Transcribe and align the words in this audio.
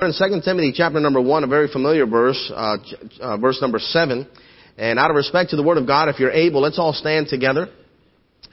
in 0.00 0.12
2 0.12 0.40
Timothy 0.44 0.72
chapter 0.72 1.00
number 1.00 1.20
1, 1.20 1.42
a 1.42 1.48
very 1.48 1.66
familiar 1.66 2.06
verse, 2.06 2.52
uh, 2.54 2.76
uh, 3.20 3.36
verse 3.36 3.60
number 3.60 3.80
7. 3.80 4.28
And 4.76 4.96
out 4.96 5.10
of 5.10 5.16
respect 5.16 5.50
to 5.50 5.56
the 5.56 5.62
Word 5.64 5.76
of 5.76 5.88
God, 5.88 6.08
if 6.08 6.20
you're 6.20 6.30
able, 6.30 6.60
let's 6.60 6.78
all 6.78 6.92
stand 6.92 7.26
together. 7.26 7.68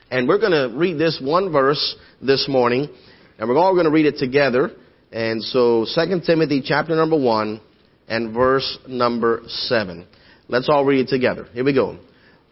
And 0.09 0.27
we're 0.27 0.39
going 0.39 0.53
to 0.53 0.75
read 0.75 0.97
this 0.97 1.21
one 1.23 1.51
verse 1.51 1.95
this 2.19 2.47
morning. 2.49 2.89
And 3.37 3.47
we're 3.47 3.57
all 3.57 3.73
going 3.73 3.85
to 3.85 3.91
read 3.91 4.07
it 4.07 4.17
together. 4.17 4.71
And 5.11 5.43
so 5.43 5.85
2 5.93 6.21
Timothy 6.25 6.63
chapter 6.65 6.95
number 6.95 7.15
1 7.15 7.61
and 8.07 8.33
verse 8.33 8.79
number 8.87 9.43
7. 9.45 10.07
Let's 10.47 10.67
all 10.67 10.83
read 10.83 11.01
it 11.01 11.09
together. 11.09 11.47
Here 11.53 11.63
we 11.63 11.75
go. 11.75 11.99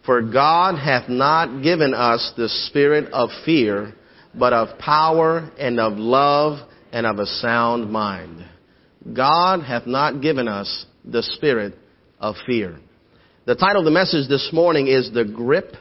For 0.06 0.22
God 0.22 0.78
hath 0.78 1.08
not 1.08 1.64
given 1.64 1.94
us 1.94 2.32
the 2.36 2.48
spirit 2.48 3.12
of 3.12 3.30
fear, 3.44 3.92
but 4.38 4.52
of 4.52 4.78
power 4.78 5.50
and 5.58 5.80
of 5.80 5.94
love 5.94 6.60
and 6.92 7.06
of 7.06 7.18
a 7.18 7.26
sound 7.26 7.90
mind. 7.90 8.50
God 9.12 9.62
hath 9.62 9.86
not 9.86 10.22
given 10.22 10.48
us 10.48 10.86
the 11.04 11.22
spirit 11.22 11.74
of 12.18 12.36
fear. 12.46 12.78
The 13.44 13.54
title 13.54 13.80
of 13.80 13.84
the 13.84 13.90
message 13.90 14.28
this 14.28 14.48
morning 14.52 14.86
is 14.86 15.12
The 15.12 15.24
Grip 15.24 15.74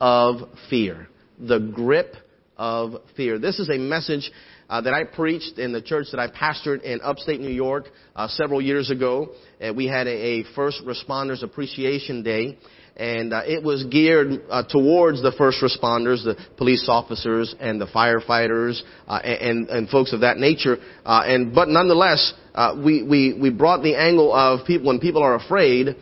of 0.00 0.48
Fear. 0.70 1.08
The 1.40 1.58
Grip 1.58 2.14
of 2.56 2.94
Fear. 3.16 3.40
This 3.40 3.58
is 3.58 3.68
a 3.68 3.78
message 3.78 4.30
uh, 4.70 4.80
that 4.82 4.94
I 4.94 5.02
preached 5.04 5.58
in 5.58 5.72
the 5.72 5.82
church 5.82 6.08
that 6.12 6.20
I 6.20 6.28
pastored 6.28 6.82
in 6.82 7.00
upstate 7.02 7.40
New 7.40 7.48
York 7.48 7.88
uh, 8.14 8.28
several 8.28 8.62
years 8.62 8.90
ago. 8.90 9.30
Uh, 9.60 9.72
we 9.74 9.86
had 9.86 10.06
a, 10.06 10.10
a 10.10 10.44
First 10.54 10.82
Responders 10.84 11.42
Appreciation 11.42 12.22
Day 12.22 12.58
and 12.98 13.32
uh, 13.32 13.42
it 13.46 13.62
was 13.62 13.84
geared 13.84 14.42
uh, 14.50 14.64
towards 14.68 15.22
the 15.22 15.32
first 15.38 15.62
responders, 15.62 16.24
the 16.24 16.36
police 16.56 16.86
officers, 16.88 17.54
and 17.60 17.80
the 17.80 17.86
firefighters, 17.86 18.82
uh, 19.06 19.20
and, 19.22 19.68
and 19.68 19.88
folks 19.88 20.12
of 20.12 20.20
that 20.20 20.38
nature. 20.38 20.78
Uh, 21.06 21.22
and 21.24 21.54
but 21.54 21.68
nonetheless, 21.68 22.34
uh, 22.54 22.74
we 22.84 23.04
we 23.04 23.38
we 23.40 23.50
brought 23.50 23.82
the 23.82 23.94
angle 23.94 24.32
of 24.32 24.66
people 24.66 24.88
when 24.88 24.98
people 24.98 25.22
are 25.22 25.36
afraid, 25.36 25.94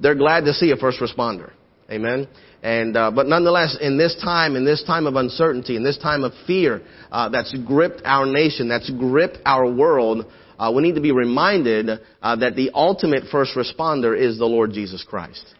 they're 0.00 0.14
glad 0.14 0.46
to 0.46 0.54
see 0.54 0.70
a 0.70 0.76
first 0.76 0.98
responder. 0.98 1.52
Amen. 1.90 2.26
And 2.62 2.96
uh, 2.96 3.10
but 3.10 3.26
nonetheless, 3.26 3.76
in 3.78 3.98
this 3.98 4.18
time, 4.24 4.56
in 4.56 4.64
this 4.64 4.82
time 4.84 5.06
of 5.06 5.16
uncertainty, 5.16 5.76
in 5.76 5.84
this 5.84 5.98
time 5.98 6.24
of 6.24 6.32
fear 6.46 6.80
that's 7.12 7.54
gripped 7.66 8.00
our 8.06 8.24
nation, 8.24 8.68
that's 8.68 8.88
gripped 8.88 9.38
our 9.44 9.70
world. 9.70 10.24
we 10.74 10.82
need 10.82 10.94
to 10.94 11.02
be 11.02 11.12
reminded 11.12 11.88
that 12.22 12.56
the 12.56 12.70
ultimate 12.72 13.24
first 13.30 13.54
responder 13.54 14.18
is 14.18 14.38
the 14.38 14.46
Lord 14.46 14.72
Jesus 14.72 15.04
Christ. 15.06 15.54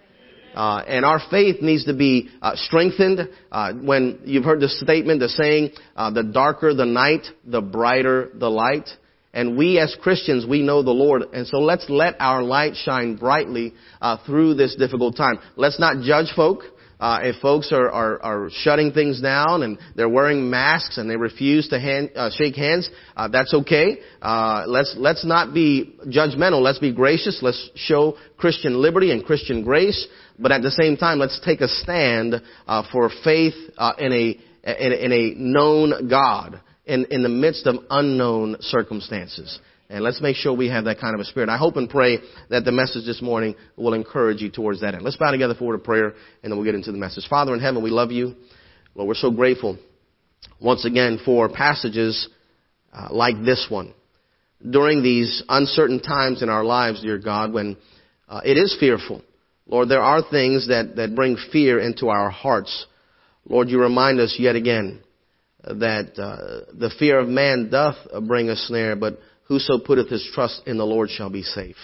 Uh, 0.55 0.83
and 0.86 1.05
our 1.05 1.20
faith 1.30 1.60
needs 1.60 1.84
to 1.84 1.94
be 1.94 2.30
uh, 2.41 2.52
strengthened. 2.55 3.28
Uh, 3.50 3.72
when 3.72 4.20
you've 4.24 4.44
heard 4.44 4.61
the 4.61 4.69
statement, 4.69 5.20
the 5.20 5.28
saying, 5.28 5.70
uh, 5.96 6.11
"The 6.11 6.22
darker 6.22 6.74
the 6.74 6.86
night, 6.86 7.27
the 7.44 7.61
brighter 7.61 8.30
the 8.34 8.50
light." 8.50 8.88
And 9.33 9.56
we 9.56 9.80
as 9.80 9.96
Christians, 10.00 10.46
we 10.46 10.62
know 10.62 10.84
the 10.84 10.92
Lord, 10.92 11.22
and 11.33 11.44
so 11.44 11.58
let's 11.58 11.86
let 11.91 12.14
our 12.20 12.41
light 12.41 12.77
shine 12.77 13.16
brightly 13.16 13.74
uh, 14.00 14.19
through 14.24 14.55
this 14.55 14.77
difficult 14.77 15.16
time. 15.16 15.41
Let's 15.56 15.80
not 15.80 16.05
judge 16.05 16.33
folk. 16.36 16.62
Uh, 17.00 17.20
if 17.22 17.40
folks 17.40 17.72
are, 17.72 17.90
are, 17.90 18.22
are, 18.22 18.50
shutting 18.50 18.92
things 18.92 19.20
down 19.20 19.62
and 19.62 19.78
they're 19.96 20.08
wearing 20.08 20.48
masks 20.48 20.96
and 20.96 21.10
they 21.10 21.16
refuse 21.16 21.68
to 21.68 21.78
hand, 21.78 22.10
uh, 22.14 22.30
shake 22.32 22.54
hands, 22.54 22.88
uh, 23.16 23.28
that's 23.28 23.52
okay. 23.52 23.98
Uh, 24.22 24.64
let's 24.66 24.94
let's 24.96 25.24
not 25.24 25.52
be 25.52 25.96
judgmental. 26.06 26.62
Let's 26.62 26.78
be 26.78 26.92
gracious. 26.92 27.40
Let's 27.42 27.70
show 27.74 28.16
Christian 28.36 28.80
liberty 28.80 29.10
and 29.10 29.24
Christian 29.24 29.64
grace. 29.64 30.06
But 30.38 30.52
at 30.52 30.62
the 30.62 30.70
same 30.70 30.96
time, 30.96 31.18
let's 31.18 31.40
take 31.44 31.60
a 31.60 31.68
stand 31.68 32.40
uh, 32.66 32.82
for 32.90 33.10
faith 33.22 33.54
uh, 33.76 33.92
in 33.98 34.12
a 34.12 34.38
in, 34.64 34.92
in 34.92 35.12
a 35.12 35.34
known 35.36 36.08
God 36.08 36.60
in 36.86 37.06
in 37.10 37.22
the 37.22 37.28
midst 37.28 37.66
of 37.66 37.76
unknown 37.90 38.56
circumstances. 38.60 39.58
And 39.94 40.02
let's 40.02 40.20
make 40.20 40.34
sure 40.34 40.52
we 40.52 40.70
have 40.70 40.86
that 40.86 40.98
kind 40.98 41.14
of 41.14 41.20
a 41.20 41.24
spirit. 41.24 41.48
I 41.48 41.56
hope 41.56 41.76
and 41.76 41.88
pray 41.88 42.18
that 42.50 42.64
the 42.64 42.72
message 42.72 43.06
this 43.06 43.22
morning 43.22 43.54
will 43.76 43.94
encourage 43.94 44.42
you 44.42 44.50
towards 44.50 44.80
that 44.80 44.92
end. 44.92 45.04
Let's 45.04 45.16
bow 45.16 45.30
together 45.30 45.54
for 45.56 45.72
a 45.72 45.78
prayer 45.78 46.14
and 46.42 46.50
then 46.50 46.56
we'll 46.56 46.64
get 46.64 46.74
into 46.74 46.90
the 46.90 46.98
message. 46.98 47.28
Father 47.30 47.54
in 47.54 47.60
heaven, 47.60 47.80
we 47.80 47.90
love 47.90 48.10
you. 48.10 48.34
Lord, 48.96 49.06
we're 49.06 49.14
so 49.14 49.30
grateful 49.30 49.78
once 50.60 50.84
again 50.84 51.20
for 51.24 51.48
passages 51.48 52.28
uh, 52.92 53.06
like 53.12 53.36
this 53.44 53.68
one. 53.70 53.94
During 54.68 55.04
these 55.04 55.44
uncertain 55.48 56.02
times 56.02 56.42
in 56.42 56.48
our 56.48 56.64
lives, 56.64 57.00
dear 57.00 57.18
God, 57.18 57.52
when 57.52 57.77
uh, 58.28 58.40
it 58.44 58.58
is 58.58 58.77
fearful. 58.80 59.22
Lord, 59.64 59.88
there 59.90 60.02
are 60.02 60.28
things 60.28 60.66
that, 60.66 60.96
that 60.96 61.14
bring 61.14 61.36
fear 61.52 61.78
into 61.78 62.08
our 62.08 62.30
hearts. 62.30 62.86
Lord, 63.48 63.68
you 63.68 63.80
remind 63.80 64.18
us 64.18 64.34
yet 64.40 64.56
again 64.56 65.04
that 65.62 66.18
uh, 66.18 66.72
the 66.77 66.90
fear 66.98 67.20
of 67.20 67.28
man 67.28 67.70
doth 67.70 67.94
bring 68.27 68.48
a 68.48 68.56
snare, 68.56 68.96
but 68.96 69.20
Whoso 69.44 69.78
putteth 69.78 70.08
his 70.08 70.28
trust 70.34 70.62
in 70.66 70.78
the 70.78 70.86
Lord 70.86 71.10
shall 71.10 71.30
be 71.30 71.42
safe. 71.42 71.77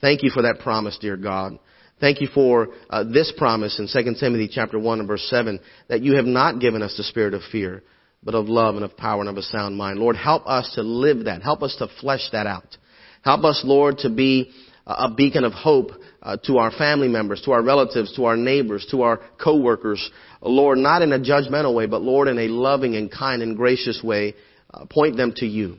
Thank 0.00 0.22
you 0.22 0.30
for 0.30 0.42
that 0.42 0.60
promise, 0.60 0.98
dear 1.00 1.16
God. 1.16 1.58
Thank 2.00 2.20
you 2.20 2.28
for 2.32 2.68
uh, 2.88 3.04
this 3.04 3.32
promise 3.36 3.78
in 3.78 3.88
2 3.88 4.14
Timothy 4.20 4.48
chapter 4.52 4.78
1 4.78 5.00
and 5.00 5.08
verse 5.08 5.26
7 5.28 5.58
that 5.88 6.02
you 6.02 6.14
have 6.14 6.26
not 6.26 6.60
given 6.60 6.82
us 6.82 6.96
the 6.96 7.02
spirit 7.02 7.34
of 7.34 7.42
fear, 7.50 7.82
but 8.22 8.36
of 8.36 8.48
love 8.48 8.76
and 8.76 8.84
of 8.84 8.96
power 8.96 9.20
and 9.20 9.28
of 9.28 9.36
a 9.36 9.42
sound 9.42 9.76
mind. 9.76 9.98
Lord, 9.98 10.16
help 10.16 10.46
us 10.46 10.72
to 10.76 10.82
live 10.82 11.24
that. 11.24 11.42
Help 11.42 11.62
us 11.62 11.74
to 11.78 11.88
flesh 12.00 12.28
that 12.30 12.46
out. 12.46 12.76
Help 13.22 13.44
us, 13.44 13.62
Lord, 13.64 13.98
to 13.98 14.10
be 14.10 14.52
a 14.86 15.10
beacon 15.10 15.44
of 15.44 15.52
hope 15.52 15.90
uh, 16.22 16.36
to 16.44 16.58
our 16.58 16.70
family 16.70 17.08
members, 17.08 17.42
to 17.44 17.52
our 17.52 17.62
relatives, 17.62 18.14
to 18.16 18.24
our 18.24 18.36
neighbors, 18.36 18.86
to 18.90 19.02
our 19.02 19.20
coworkers. 19.42 20.10
Lord, 20.40 20.78
not 20.78 21.02
in 21.02 21.12
a 21.12 21.18
judgmental 21.18 21.74
way, 21.74 21.86
but 21.86 22.00
Lord, 22.00 22.28
in 22.28 22.38
a 22.38 22.48
loving 22.48 22.96
and 22.96 23.10
kind 23.10 23.42
and 23.42 23.56
gracious 23.56 24.00
way, 24.02 24.34
uh, 24.72 24.86
point 24.86 25.16
them 25.16 25.32
to 25.36 25.46
you. 25.46 25.76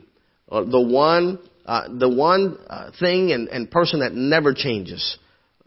Uh, 0.50 0.64
the 0.64 0.80
one, 0.80 1.38
uh, 1.64 1.88
the 1.98 2.08
one 2.08 2.58
uh, 2.68 2.90
thing 2.98 3.32
and, 3.32 3.48
and, 3.48 3.70
person 3.70 4.00
that 4.00 4.12
never 4.12 4.52
changes. 4.52 5.16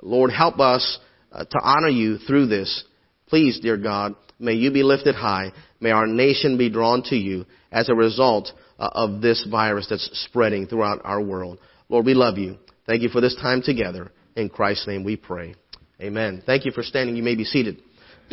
Lord, 0.01 0.31
help 0.31 0.59
us 0.59 0.99
uh, 1.31 1.45
to 1.45 1.59
honor 1.61 1.89
you 1.89 2.17
through 2.17 2.47
this. 2.47 2.83
Please, 3.27 3.59
dear 3.61 3.77
God, 3.77 4.15
may 4.39 4.53
you 4.53 4.71
be 4.71 4.83
lifted 4.83 5.15
high. 5.15 5.51
May 5.79 5.91
our 5.91 6.05
nation 6.05 6.57
be 6.57 6.69
drawn 6.69 7.03
to 7.03 7.15
you 7.15 7.45
as 7.71 7.89
a 7.89 7.95
result 7.95 8.51
uh, 8.77 8.89
of 8.93 9.21
this 9.21 9.47
virus 9.49 9.87
that's 9.89 10.09
spreading 10.25 10.67
throughout 10.67 10.99
our 11.03 11.21
world. 11.21 11.59
Lord, 11.87 12.05
we 12.05 12.13
love 12.13 12.37
you. 12.37 12.57
Thank 12.85 13.01
you 13.01 13.09
for 13.09 13.21
this 13.21 13.35
time 13.35 13.61
together. 13.61 14.11
In 14.35 14.49
Christ's 14.49 14.87
name 14.87 15.03
we 15.03 15.15
pray. 15.15 15.55
Amen. 16.01 16.43
Thank 16.45 16.65
you 16.65 16.71
for 16.71 16.83
standing. 16.83 17.15
You 17.15 17.23
may 17.23 17.35
be 17.35 17.45
seated. 17.45 17.81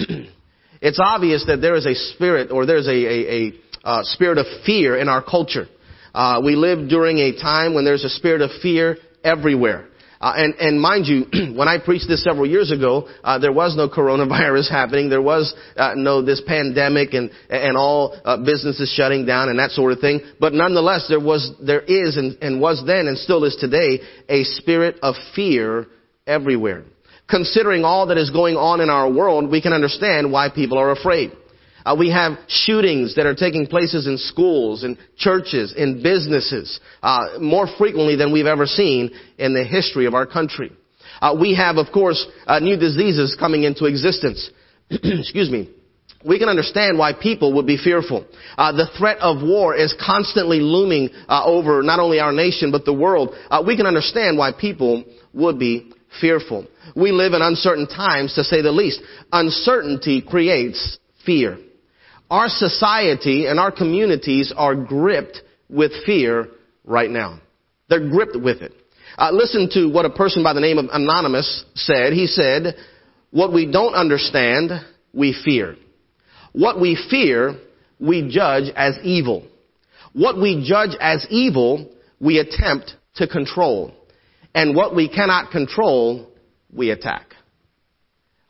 it's 0.80 0.98
obvious 1.00 1.44
that 1.46 1.60
there 1.60 1.76
is 1.76 1.86
a 1.86 1.94
spirit 1.94 2.50
or 2.50 2.66
there's 2.66 2.88
a, 2.88 2.90
a, 2.90 3.28
a 3.30 3.52
uh, 3.84 4.00
spirit 4.02 4.38
of 4.38 4.46
fear 4.64 4.96
in 4.96 5.08
our 5.08 5.22
culture. 5.22 5.66
Uh, 6.14 6.40
we 6.44 6.56
live 6.56 6.88
during 6.88 7.18
a 7.18 7.36
time 7.40 7.74
when 7.74 7.84
there's 7.84 8.04
a 8.04 8.10
spirit 8.10 8.42
of 8.42 8.50
fear 8.62 8.96
everywhere. 9.24 9.86
Uh, 10.20 10.34
and, 10.36 10.54
and 10.56 10.80
mind 10.80 11.06
you, 11.06 11.24
when 11.56 11.66
I 11.66 11.78
preached 11.82 12.06
this 12.06 12.22
several 12.22 12.46
years 12.46 12.70
ago, 12.70 13.08
uh, 13.24 13.38
there 13.38 13.52
was 13.52 13.74
no 13.74 13.88
coronavirus 13.96 14.70
happening. 14.70 15.08
There 15.08 15.22
was 15.22 15.54
uh, 15.76 15.94
no 15.96 16.22
this 16.22 16.42
pandemic 16.46 17.14
and 17.14 17.30
and 17.48 17.76
all 17.76 18.20
uh, 18.24 18.36
businesses 18.36 18.92
shutting 18.94 19.24
down 19.24 19.48
and 19.48 19.58
that 19.58 19.70
sort 19.70 19.92
of 19.92 20.00
thing. 20.00 20.20
But 20.38 20.52
nonetheless, 20.52 21.06
there 21.08 21.20
was, 21.20 21.50
there 21.64 21.80
is, 21.80 22.18
and, 22.18 22.36
and 22.42 22.60
was 22.60 22.82
then, 22.86 23.06
and 23.06 23.16
still 23.16 23.44
is 23.44 23.56
today, 23.58 24.00
a 24.28 24.44
spirit 24.44 24.96
of 25.02 25.14
fear 25.34 25.86
everywhere. 26.26 26.84
Considering 27.28 27.84
all 27.84 28.08
that 28.08 28.18
is 28.18 28.30
going 28.30 28.56
on 28.56 28.80
in 28.80 28.90
our 28.90 29.10
world, 29.10 29.50
we 29.50 29.62
can 29.62 29.72
understand 29.72 30.30
why 30.30 30.50
people 30.50 30.76
are 30.76 30.90
afraid. 30.90 31.32
Uh, 31.84 31.96
we 31.98 32.10
have 32.10 32.38
shootings 32.48 33.14
that 33.16 33.26
are 33.26 33.34
taking 33.34 33.66
places 33.66 34.06
in 34.06 34.18
schools, 34.18 34.84
in 34.84 34.98
churches, 35.16 35.74
in 35.76 36.02
businesses, 36.02 36.80
uh, 37.02 37.38
more 37.40 37.66
frequently 37.78 38.16
than 38.16 38.32
we've 38.32 38.46
ever 38.46 38.66
seen 38.66 39.10
in 39.38 39.54
the 39.54 39.64
history 39.64 40.06
of 40.06 40.14
our 40.14 40.26
country. 40.26 40.72
Uh, 41.20 41.36
we 41.38 41.54
have, 41.54 41.76
of 41.76 41.92
course, 41.92 42.26
uh, 42.46 42.58
new 42.58 42.76
diseases 42.76 43.36
coming 43.38 43.64
into 43.64 43.86
existence. 43.86 44.50
Excuse 44.90 45.50
me. 45.50 45.70
We 46.24 46.38
can 46.38 46.50
understand 46.50 46.98
why 46.98 47.14
people 47.14 47.54
would 47.54 47.66
be 47.66 47.78
fearful. 47.78 48.26
Uh, 48.58 48.72
the 48.72 48.90
threat 48.98 49.18
of 49.20 49.42
war 49.42 49.74
is 49.74 49.94
constantly 50.04 50.60
looming 50.60 51.08
uh, 51.28 51.44
over 51.44 51.82
not 51.82 51.98
only 51.98 52.20
our 52.20 52.32
nation 52.32 52.70
but 52.70 52.84
the 52.84 52.92
world. 52.92 53.34
we 53.66 53.74
can 53.74 53.86
understand 53.86 54.36
why 54.36 54.52
people 54.52 55.04
would 55.32 55.58
be 55.58 55.92
fearful. 56.20 56.66
We 56.94 57.12
live 57.12 57.32
in 57.32 57.40
uncertain 57.40 57.86
times, 57.86 58.34
to 58.34 58.44
say 58.44 58.62
the 58.62 58.72
least. 58.72 59.00
Uncertainty 59.32 60.20
creates 60.20 60.98
fear. 61.24 61.58
Our 62.30 62.48
society 62.48 63.46
and 63.46 63.58
our 63.58 63.72
communities 63.72 64.52
are 64.56 64.74
gripped 64.74 65.40
with 65.68 65.92
fear 66.06 66.48
right 66.84 67.10
now. 67.10 67.40
They're 67.88 68.08
gripped 68.08 68.36
with 68.36 68.62
it. 68.62 68.72
Uh, 69.18 69.30
listen 69.32 69.68
to 69.72 69.88
what 69.92 70.04
a 70.04 70.10
person 70.10 70.42
by 70.44 70.52
the 70.52 70.60
name 70.60 70.78
of 70.78 70.86
Anonymous 70.92 71.64
said. 71.74 72.12
He 72.12 72.26
said, 72.26 72.76
what 73.30 73.52
we 73.52 73.70
don't 73.70 73.94
understand, 73.94 74.70
we 75.12 75.36
fear. 75.44 75.76
What 76.52 76.80
we 76.80 76.96
fear, 77.10 77.56
we 77.98 78.30
judge 78.30 78.72
as 78.76 78.96
evil. 79.02 79.46
What 80.12 80.40
we 80.40 80.64
judge 80.66 80.96
as 81.00 81.26
evil, 81.30 81.90
we 82.20 82.38
attempt 82.38 82.94
to 83.16 83.26
control. 83.26 83.92
And 84.54 84.74
what 84.74 84.94
we 84.94 85.08
cannot 85.08 85.50
control, 85.50 86.28
we 86.72 86.90
attack. 86.90 87.34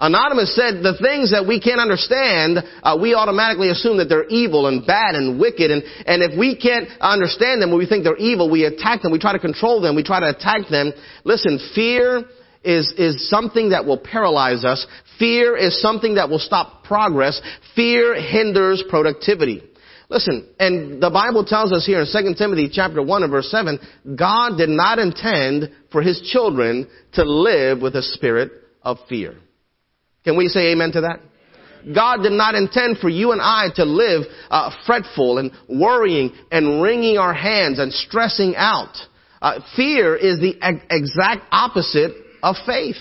Anonymous 0.01 0.57
said 0.57 0.83
the 0.83 0.97
things 0.97 1.31
that 1.31 1.45
we 1.47 1.61
can't 1.61 1.81
understand, 1.81 2.65
uh, 2.83 2.97
we 2.97 3.13
automatically 3.13 3.69
assume 3.69 3.99
that 3.99 4.09
they're 4.09 4.25
evil 4.29 4.67
and 4.67 4.87
bad 4.87 5.15
and 5.15 5.39
wicked. 5.39 5.71
And, 5.71 5.85
and 6.07 6.23
if 6.23 6.39
we 6.39 6.57
can't 6.57 6.89
understand 7.01 7.61
them, 7.61 7.69
when 7.69 7.79
we 7.79 7.87
think 7.87 8.05
they're 8.05 8.17
evil, 8.17 8.51
we 8.51 8.65
attack 8.65 9.03
them. 9.03 9.13
We 9.13 9.19
try 9.19 9.35
to 9.35 9.39
control 9.39 9.83
them. 9.83 9.95
We 9.95 10.03
try 10.03 10.21
to 10.21 10.31
attack 10.31 10.69
them. 10.71 10.93
Listen, 11.25 11.61
fear 11.75 12.25
is, 12.65 12.93
is 12.97 13.29
something 13.29 13.71
that 13.71 13.85
will 13.85 13.99
paralyze 13.99 14.65
us. 14.65 14.87
Fear 15.19 15.57
is 15.57 15.81
something 15.83 16.15
that 16.15 16.31
will 16.31 16.39
stop 16.39 16.85
progress. 16.85 17.41
Fear 17.77 18.15
hinders 18.15 18.83
productivity. 18.89 19.63
Listen, 20.09 20.49
and 20.59 21.01
the 21.01 21.11
Bible 21.11 21.45
tells 21.45 21.73
us 21.73 21.85
here 21.87 22.01
in 22.01 22.07
2 22.11 22.35
Timothy 22.37 22.71
chapter 22.73 23.03
1 23.03 23.23
and 23.23 23.31
verse 23.31 23.51
7, 23.51 23.79
God 24.19 24.57
did 24.57 24.71
not 24.71 24.99
intend 24.99 25.71
for 25.93 26.03
His 26.03 26.21
children 26.33 26.89
to 27.13 27.23
live 27.23 27.81
with 27.81 27.95
a 27.95 28.03
spirit 28.03 28.51
of 28.83 28.97
fear. 29.09 29.37
Can 30.25 30.37
we 30.37 30.49
say 30.49 30.73
amen 30.73 30.93
to 30.93 31.01
that? 31.03 31.21
God 31.95 32.23
did 32.23 32.33
not 32.33 32.55
intend 32.55 32.99
for 32.99 33.09
you 33.09 33.33
and 33.33 33.41
I 33.41 33.69
to 33.77 33.85
live 33.85 34.25
uh, 34.51 34.71
fretful 34.87 35.39
and 35.39 35.51
worrying 35.69 36.33
and 36.51 36.83
wringing 36.83 37.17
our 37.17 37.33
hands 37.33 37.79
and 37.79 37.93
stressing 37.93 38.55
out. 38.57 38.97
Uh, 39.41 39.61
fear 39.77 40.15
is 40.15 40.39
the 40.41 40.57
exact 40.91 41.47
opposite 41.51 42.13
of 42.43 42.57
faith. 42.67 42.97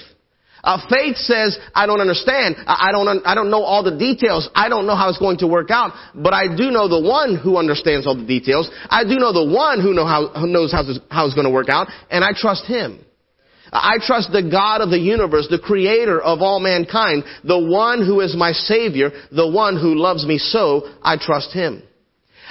Uh, 0.64 0.78
faith 0.90 1.16
says, 1.18 1.58
I 1.74 1.86
don't 1.86 2.02
understand. 2.02 2.56
I, 2.68 2.90
I 2.90 2.92
don't, 2.92 3.26
I 3.26 3.36
don't 3.36 3.50
know 3.50 3.64
all 3.64 3.84
the 3.84 3.98
details. 3.98 4.50
I 4.56 4.68
don't 4.68 4.86
know 4.88 4.96
how 4.96 5.10
it's 5.10 5.18
going 5.18 5.38
to 5.40 5.48
work 5.48 5.72
out. 5.72 5.92
But 6.14 6.34
I 6.34 6.54
do 6.54 6.72
know 6.72 6.88
the 6.88 7.02
one 7.02 7.38
who 7.38 7.58
understands 7.58 8.06
all 8.06 8.16
the 8.16 8.26
details. 8.26 8.70
I 8.90 9.04
do 9.04 9.16
know 9.16 9.32
the 9.32 9.54
one 9.54 9.82
who, 9.82 9.94
know 9.94 10.06
how, 10.06 10.28
who 10.28 10.48
knows 10.48 10.72
how 10.72 10.82
it's 11.26 11.36
going 11.36 11.48
to 11.48 11.54
work 11.54 11.70
out. 11.70 11.88
And 12.10 12.24
I 12.24 12.32
trust 12.36 12.66
him. 12.66 13.06
I 13.72 13.98
trust 14.02 14.32
the 14.32 14.48
God 14.50 14.82
of 14.82 14.90
the 14.90 15.00
universe, 15.00 15.48
the 15.50 15.60
creator 15.60 16.20
of 16.22 16.42
all 16.42 16.60
mankind, 16.60 17.24
the 17.44 17.60
one 17.60 18.06
who 18.06 18.22
is 18.22 18.36
my 18.36 18.52
savior, 18.52 19.12
the 19.32 19.50
one 19.50 19.80
who 19.80 19.96
loves 19.96 20.26
me 20.26 20.38
so, 20.38 20.90
I 21.04 21.18
trust 21.18 21.54
him. 21.54 21.84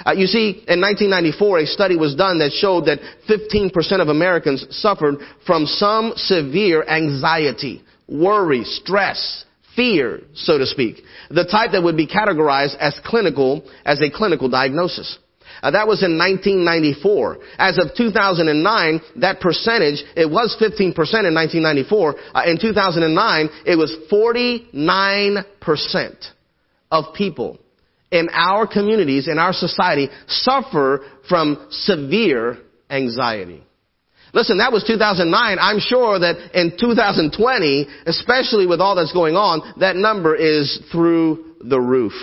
Uh, 0.05 0.13
you 0.13 0.27
see, 0.27 0.63
in 0.67 0.79
1994, 0.79 1.59
a 1.59 1.65
study 1.65 1.97
was 1.97 2.15
done 2.15 2.39
that 2.39 2.51
showed 2.51 2.85
that 2.85 2.99
15% 3.27 4.01
of 4.01 4.07
Americans 4.07 4.65
suffered 4.69 5.15
from 5.45 5.65
some 5.65 6.13
severe 6.15 6.83
anxiety, 6.87 7.83
worry, 8.07 8.63
stress, 8.63 9.43
fear, 9.75 10.21
so 10.33 10.57
to 10.57 10.65
speak. 10.65 11.01
The 11.29 11.45
type 11.45 11.71
that 11.73 11.83
would 11.83 11.97
be 11.97 12.07
categorized 12.07 12.77
as 12.77 12.97
clinical, 13.03 13.69
as 13.85 14.01
a 14.01 14.09
clinical 14.09 14.49
diagnosis. 14.49 15.17
Uh, 15.61 15.71
that 15.71 15.87
was 15.87 16.03
in 16.03 16.17
1994. 16.17 17.37
As 17.57 17.77
of 17.77 17.95
2009, 17.95 19.01
that 19.17 19.39
percentage, 19.39 20.03
it 20.15 20.29
was 20.29 20.55
15% 20.59 20.95
in 21.27 21.33
1994. 21.33 22.15
Uh, 22.33 22.41
in 22.45 22.59
2009, 22.59 23.49
it 23.65 23.75
was 23.75 23.95
49% 24.11 25.45
of 26.91 27.13
people 27.13 27.59
in 28.11 28.29
our 28.33 28.65
communities, 28.65 29.27
in 29.27 29.37
our 29.37 29.53
society, 29.53 30.09
suffer 30.27 31.05
from 31.27 31.67
severe 31.69 32.57
anxiety. 32.89 33.63
Listen, 34.33 34.59
that 34.59 34.71
was 34.71 34.83
2009. 34.85 35.57
I'm 35.59 35.79
sure 35.79 36.19
that 36.19 36.51
in 36.53 36.77
2020, 36.79 37.87
especially 38.05 38.67
with 38.67 38.79
all 38.79 38.95
that's 38.95 39.13
going 39.13 39.35
on, 39.35 39.73
that 39.79 39.95
number 39.95 40.35
is 40.35 40.79
through 40.91 41.55
the 41.61 41.79
roof. 41.79 42.13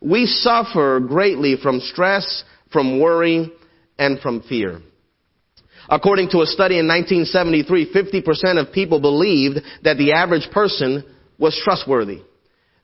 We 0.00 0.26
suffer 0.26 1.00
greatly 1.00 1.56
from 1.60 1.80
stress, 1.80 2.44
from 2.72 3.00
worry, 3.00 3.52
and 3.98 4.20
from 4.20 4.42
fear. 4.42 4.80
According 5.88 6.30
to 6.30 6.42
a 6.42 6.46
study 6.46 6.78
in 6.78 6.86
1973, 6.86 7.92
50% 7.92 8.60
of 8.60 8.72
people 8.72 9.00
believed 9.00 9.60
that 9.84 9.96
the 9.96 10.12
average 10.12 10.48
person 10.52 11.02
was 11.38 11.58
trustworthy. 11.64 12.22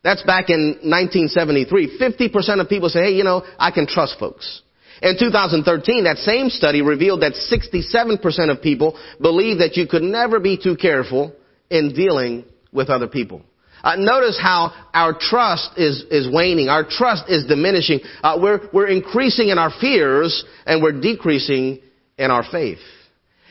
That's 0.03 0.23
back 0.23 0.49
in 0.49 0.79
1973. 0.83 1.99
50% 1.99 2.61
of 2.61 2.69
people 2.69 2.89
say, 2.89 3.05
hey, 3.05 3.13
you 3.13 3.25
know, 3.25 3.43
I 3.59 3.71
can 3.71 3.87
trust 3.87 4.19
folks. 4.19 4.63
In 5.03 5.19
2013, 5.19 6.05
that 6.05 6.19
same 6.19 6.49
study 6.49 6.83
revealed 6.83 7.23
that 7.23 7.33
67% 7.35 8.51
of 8.51 8.63
people 8.63 8.99
believe 9.21 9.59
that 9.59 9.77
you 9.77 9.87
could 9.87 10.03
never 10.03 10.41
be 10.41 10.57
too 10.57 10.77
careful 10.77 11.33
in 11.69 11.95
dealing 11.95 12.45
with 12.73 12.91
other 12.91 13.09
people. 13.09 13.43
Uh, 13.85 13.97
notice 13.97 14.39
how 14.41 14.73
our 14.95 15.13
trust 15.13 15.73
is, 15.77 16.05
is 16.11 16.27
waning. 16.33 16.71
Our 16.71 16.85
trust 16.89 17.25
is 17.29 17.45
diminishing. 17.45 18.01
Uh, 18.23 18.39
we're, 18.41 18.61
we're 18.73 18.89
increasing 18.89 19.51
in 19.51 19.59
our 19.59 19.71
fears 19.79 20.43
and 20.65 20.83
we're 20.83 20.99
decreasing 21.01 21.81
in 22.17 22.31
our 22.31 22.45
faith. 22.51 22.79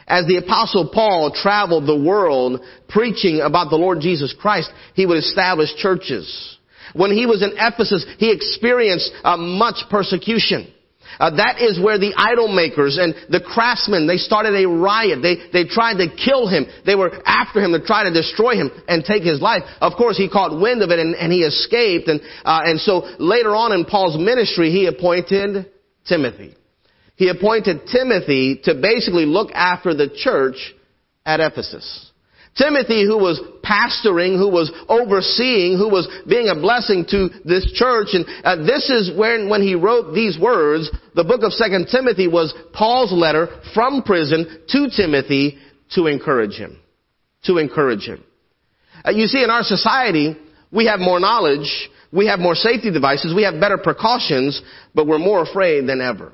As 0.07 0.25
the 0.25 0.37
apostle 0.37 0.89
Paul 0.91 1.31
traveled 1.33 1.87
the 1.87 1.97
world 1.97 2.61
preaching 2.89 3.41
about 3.41 3.69
the 3.69 3.75
Lord 3.75 3.99
Jesus 4.01 4.35
Christ, 4.37 4.71
he 4.95 5.05
would 5.05 5.17
establish 5.17 5.75
churches. 5.75 6.57
When 6.93 7.11
he 7.11 7.27
was 7.27 7.43
in 7.43 7.51
Ephesus, 7.55 8.05
he 8.17 8.31
experienced 8.31 9.11
uh, 9.23 9.37
much 9.37 9.83
persecution. 9.89 10.73
Uh, 11.19 11.35
that 11.35 11.61
is 11.61 11.79
where 11.79 11.97
the 11.97 12.13
idol 12.17 12.47
makers 12.47 12.97
and 12.97 13.13
the 13.29 13.39
craftsmen, 13.39 14.07
they 14.07 14.17
started 14.17 14.55
a 14.55 14.67
riot. 14.67 15.21
They, 15.21 15.37
they 15.51 15.67
tried 15.67 15.95
to 15.95 16.07
kill 16.13 16.47
him. 16.47 16.65
They 16.85 16.95
were 16.95 17.11
after 17.25 17.63
him 17.63 17.71
to 17.73 17.85
try 17.85 18.03
to 18.03 18.13
destroy 18.13 18.55
him 18.55 18.71
and 18.87 19.03
take 19.03 19.23
his 19.23 19.41
life. 19.41 19.63
Of 19.81 19.93
course, 19.97 20.17
he 20.17 20.29
caught 20.29 20.59
wind 20.59 20.81
of 20.81 20.89
it 20.89 20.99
and, 20.99 21.15
and 21.15 21.31
he 21.31 21.43
escaped. 21.43 22.07
And, 22.07 22.21
uh, 22.43 22.61
and 22.65 22.79
so 22.79 23.07
later 23.19 23.55
on 23.55 23.71
in 23.73 23.85
Paul's 23.85 24.17
ministry, 24.17 24.71
he 24.71 24.87
appointed 24.87 25.71
Timothy. 26.07 26.55
He 27.15 27.29
appointed 27.29 27.87
Timothy 27.91 28.61
to 28.63 28.75
basically 28.81 29.25
look 29.25 29.51
after 29.53 29.93
the 29.93 30.09
church 30.09 30.73
at 31.25 31.39
Ephesus. 31.39 32.11
Timothy, 32.55 33.03
who 33.05 33.17
was 33.17 33.41
pastoring, 33.63 34.37
who 34.37 34.49
was 34.49 34.71
overseeing, 34.87 35.77
who 35.77 35.89
was 35.89 36.07
being 36.27 36.49
a 36.49 36.55
blessing 36.55 37.05
to 37.09 37.29
this 37.43 37.71
church, 37.73 38.09
and 38.13 38.25
uh, 38.43 38.57
this 38.63 38.89
is 38.89 39.17
when, 39.17 39.49
when 39.49 39.61
he 39.61 39.73
wrote 39.73 40.13
these 40.13 40.37
words, 40.39 40.91
the 41.15 41.23
book 41.23 41.41
of 41.41 41.53
Second 41.53 41.87
Timothy 41.89 42.27
was 42.27 42.53
Paul's 42.73 43.11
letter 43.11 43.47
from 43.73 44.03
prison 44.03 44.63
to 44.69 44.89
Timothy 44.95 45.57
to 45.91 46.05
encourage 46.05 46.53
him. 46.53 46.79
To 47.45 47.57
encourage 47.57 48.05
him. 48.05 48.23
Uh, 49.03 49.11
you 49.11 49.25
see, 49.27 49.43
in 49.43 49.49
our 49.49 49.63
society, 49.63 50.37
we 50.71 50.85
have 50.85 50.99
more 50.99 51.19
knowledge, 51.19 51.89
we 52.11 52.27
have 52.27 52.39
more 52.39 52.55
safety 52.55 52.91
devices, 52.91 53.33
we 53.35 53.43
have 53.43 53.59
better 53.59 53.77
precautions, 53.77 54.61
but 54.93 55.07
we're 55.07 55.17
more 55.17 55.41
afraid 55.41 55.87
than 55.87 56.01
ever. 56.01 56.31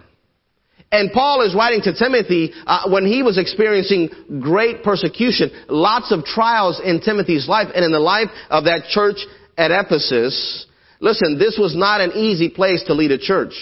And 0.91 1.11
Paul 1.11 1.41
is 1.41 1.53
writing 1.53 1.81
to 1.83 1.93
Timothy 1.93 2.51
uh, 2.65 2.89
when 2.89 3.05
he 3.05 3.21
was 3.21 3.37
experiencing 3.37 4.09
great 4.41 4.83
persecution, 4.83 5.51
lots 5.69 6.11
of 6.11 6.25
trials 6.25 6.81
in 6.83 6.99
Timothy's 6.99 7.47
life 7.47 7.67
and 7.75 7.85
in 7.85 7.91
the 7.91 7.99
life 7.99 8.29
of 8.49 8.63
that 8.65 8.85
church 8.89 9.17
at 9.57 9.69
Ephesus. 9.71 10.65
Listen, 10.99 11.37
this 11.37 11.57
was 11.59 11.75
not 11.75 12.01
an 12.01 12.13
easy 12.13 12.49
place 12.49 12.83
to 12.87 12.93
lead 12.93 13.11
a 13.11 13.19
church. 13.19 13.53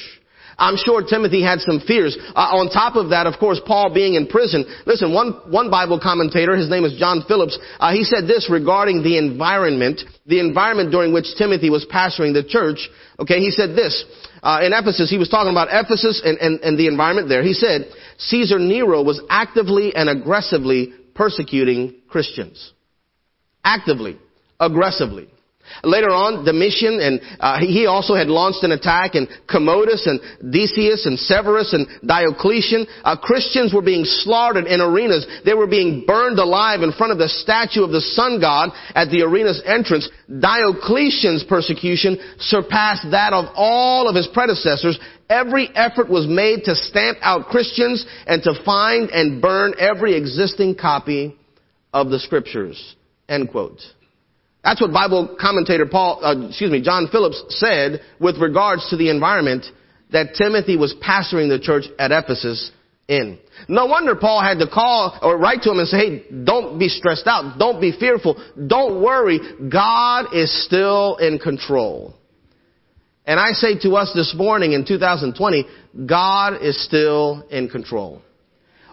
I'm 0.58 0.76
sure 0.76 1.04
Timothy 1.06 1.44
had 1.44 1.60
some 1.60 1.80
fears. 1.86 2.18
Uh, 2.34 2.58
on 2.58 2.74
top 2.74 2.96
of 2.96 3.12
that, 3.12 3.28
of 3.28 3.38
course, 3.40 3.62
Paul 3.64 3.94
being 3.94 4.16
in 4.16 4.26
prison. 4.26 4.66
Listen, 4.88 5.14
one, 5.14 5.34
one 5.52 5.70
Bible 5.70 6.00
commentator, 6.02 6.56
his 6.56 6.70
name 6.70 6.84
is 6.84 6.98
John 6.98 7.24
Phillips, 7.28 7.60
uh, 7.80 7.94
he 7.94 8.04
said 8.04 8.26
this 8.26 8.50
regarding 8.50 9.04
the 9.04 9.20
environment, 9.20 10.02
the 10.26 10.40
environment 10.40 10.90
during 10.90 11.14
which 11.14 11.28
Timothy 11.38 11.70
was 11.70 11.86
pastoring 11.86 12.34
the 12.34 12.44
church. 12.44 12.90
Okay, 13.20 13.40
he 13.40 13.52
said 13.52 13.76
this, 13.76 14.04
uh, 14.48 14.62
in 14.64 14.72
Ephesus, 14.72 15.10
he 15.10 15.18
was 15.18 15.28
talking 15.28 15.52
about 15.52 15.68
Ephesus 15.70 16.22
and, 16.24 16.38
and, 16.38 16.62
and 16.62 16.80
the 16.80 16.88
environment 16.88 17.28
there. 17.28 17.44
He 17.44 17.52
said, 17.52 17.92
Caesar 18.18 18.58
Nero 18.58 19.04
was 19.04 19.20
actively 19.30 19.94
and 19.94 20.08
aggressively 20.08 20.94
persecuting 21.14 21.96
Christians. 22.08 22.72
Actively, 23.62 24.18
aggressively. 24.58 25.28
Later 25.84 26.10
on, 26.10 26.46
Domitian, 26.46 27.00
and 27.00 27.22
uh, 27.40 27.60
he 27.60 27.86
also 27.86 28.16
had 28.16 28.28
launched 28.28 28.64
an 28.64 28.72
attack, 28.72 29.16
and 29.16 29.28
Commodus, 29.50 30.08
and 30.08 30.20
Decius, 30.52 31.06
and 31.06 31.18
Severus, 31.20 31.74
and 31.74 31.88
Diocletian. 32.06 32.88
Uh, 33.04 33.18
Christians 33.18 33.74
were 33.74 33.82
being 33.82 34.06
slaughtered 34.06 34.66
in 34.66 34.82
arenas. 34.82 35.28
They 35.46 35.54
were 35.54 35.68
being 35.68 36.06
burned 36.06 36.40
alive 36.40 36.82
in 36.82 36.92
front 36.92 37.12
of 37.12 37.18
the 37.18 37.30
statue 37.30 37.84
of 37.84 37.92
the 37.92 38.02
sun 38.02 38.40
god 38.40 38.70
at 38.96 39.10
the 39.10 39.24
arena's 39.24 39.62
entrance. 39.66 40.10
Diocletian's 40.28 41.44
persecution 41.44 42.18
surpassed 42.40 43.12
that 43.12 43.34
of 43.34 43.46
all 43.56 44.08
of 44.08 44.16
his 44.16 44.28
predecessors. 44.34 45.00
Every 45.30 45.70
effort 45.76 46.10
was 46.10 46.26
made 46.28 46.64
to 46.66 46.76
stamp 46.76 47.18
out 47.22 47.48
Christians 47.48 48.06
and 48.26 48.42
to 48.44 48.54
find 48.64 49.10
and 49.10 49.42
burn 49.42 49.74
every 49.78 50.16
existing 50.16 50.76
copy 50.76 51.36
of 51.94 52.10
the 52.10 52.20
scriptures. 52.20 52.96
End 53.28 53.52
quote. 53.52 53.82
That's 54.64 54.82
what 54.82 54.92
Bible 54.92 55.38
commentator 55.40 55.86
Paul, 55.86 56.20
uh, 56.24 56.48
excuse 56.48 56.72
me, 56.72 56.82
John 56.82 57.08
Phillips 57.12 57.44
said 57.50 58.02
with 58.20 58.38
regards 58.38 58.90
to 58.90 58.98
the 58.98 59.10
environment 59.10 59.66
that 60.12 60.36
Timothy 60.36 60.78
was 60.78 60.94
pastoring 61.02 61.50
the 61.50 61.60
church 61.62 61.86
at 62.00 62.12
Ephesus 62.12 62.72
in. 63.08 63.40
No 63.68 63.86
wonder 63.86 64.16
Paul 64.16 64.42
had 64.42 64.60
to 64.60 64.68
call 64.68 65.18
or 65.22 65.38
write 65.38 65.62
to 65.64 65.72
him 65.72 65.80
and 65.80 65.88
say, 65.88 65.98
hey, 65.98 66.26
don't 66.44 66.78
be 66.78 66.90
stressed 66.90 67.28
out. 67.28 67.58
Don't 67.58 67.80
be 67.80 67.92
fearful. 67.98 68.42
Don't 68.68 69.02
worry. 69.02 69.40
God 69.70 70.34
is 70.34 70.66
still 70.66 71.18
in 71.18 71.40
control. 71.40 72.14
And 73.26 73.40
I 73.40 73.52
say 73.52 73.78
to 73.80 73.96
us 73.96 74.12
this 74.14 74.34
morning 74.36 74.72
in 74.72 74.86
2020, 74.86 75.66
God 76.06 76.62
is 76.62 76.82
still 76.86 77.46
in 77.50 77.68
control. 77.70 78.22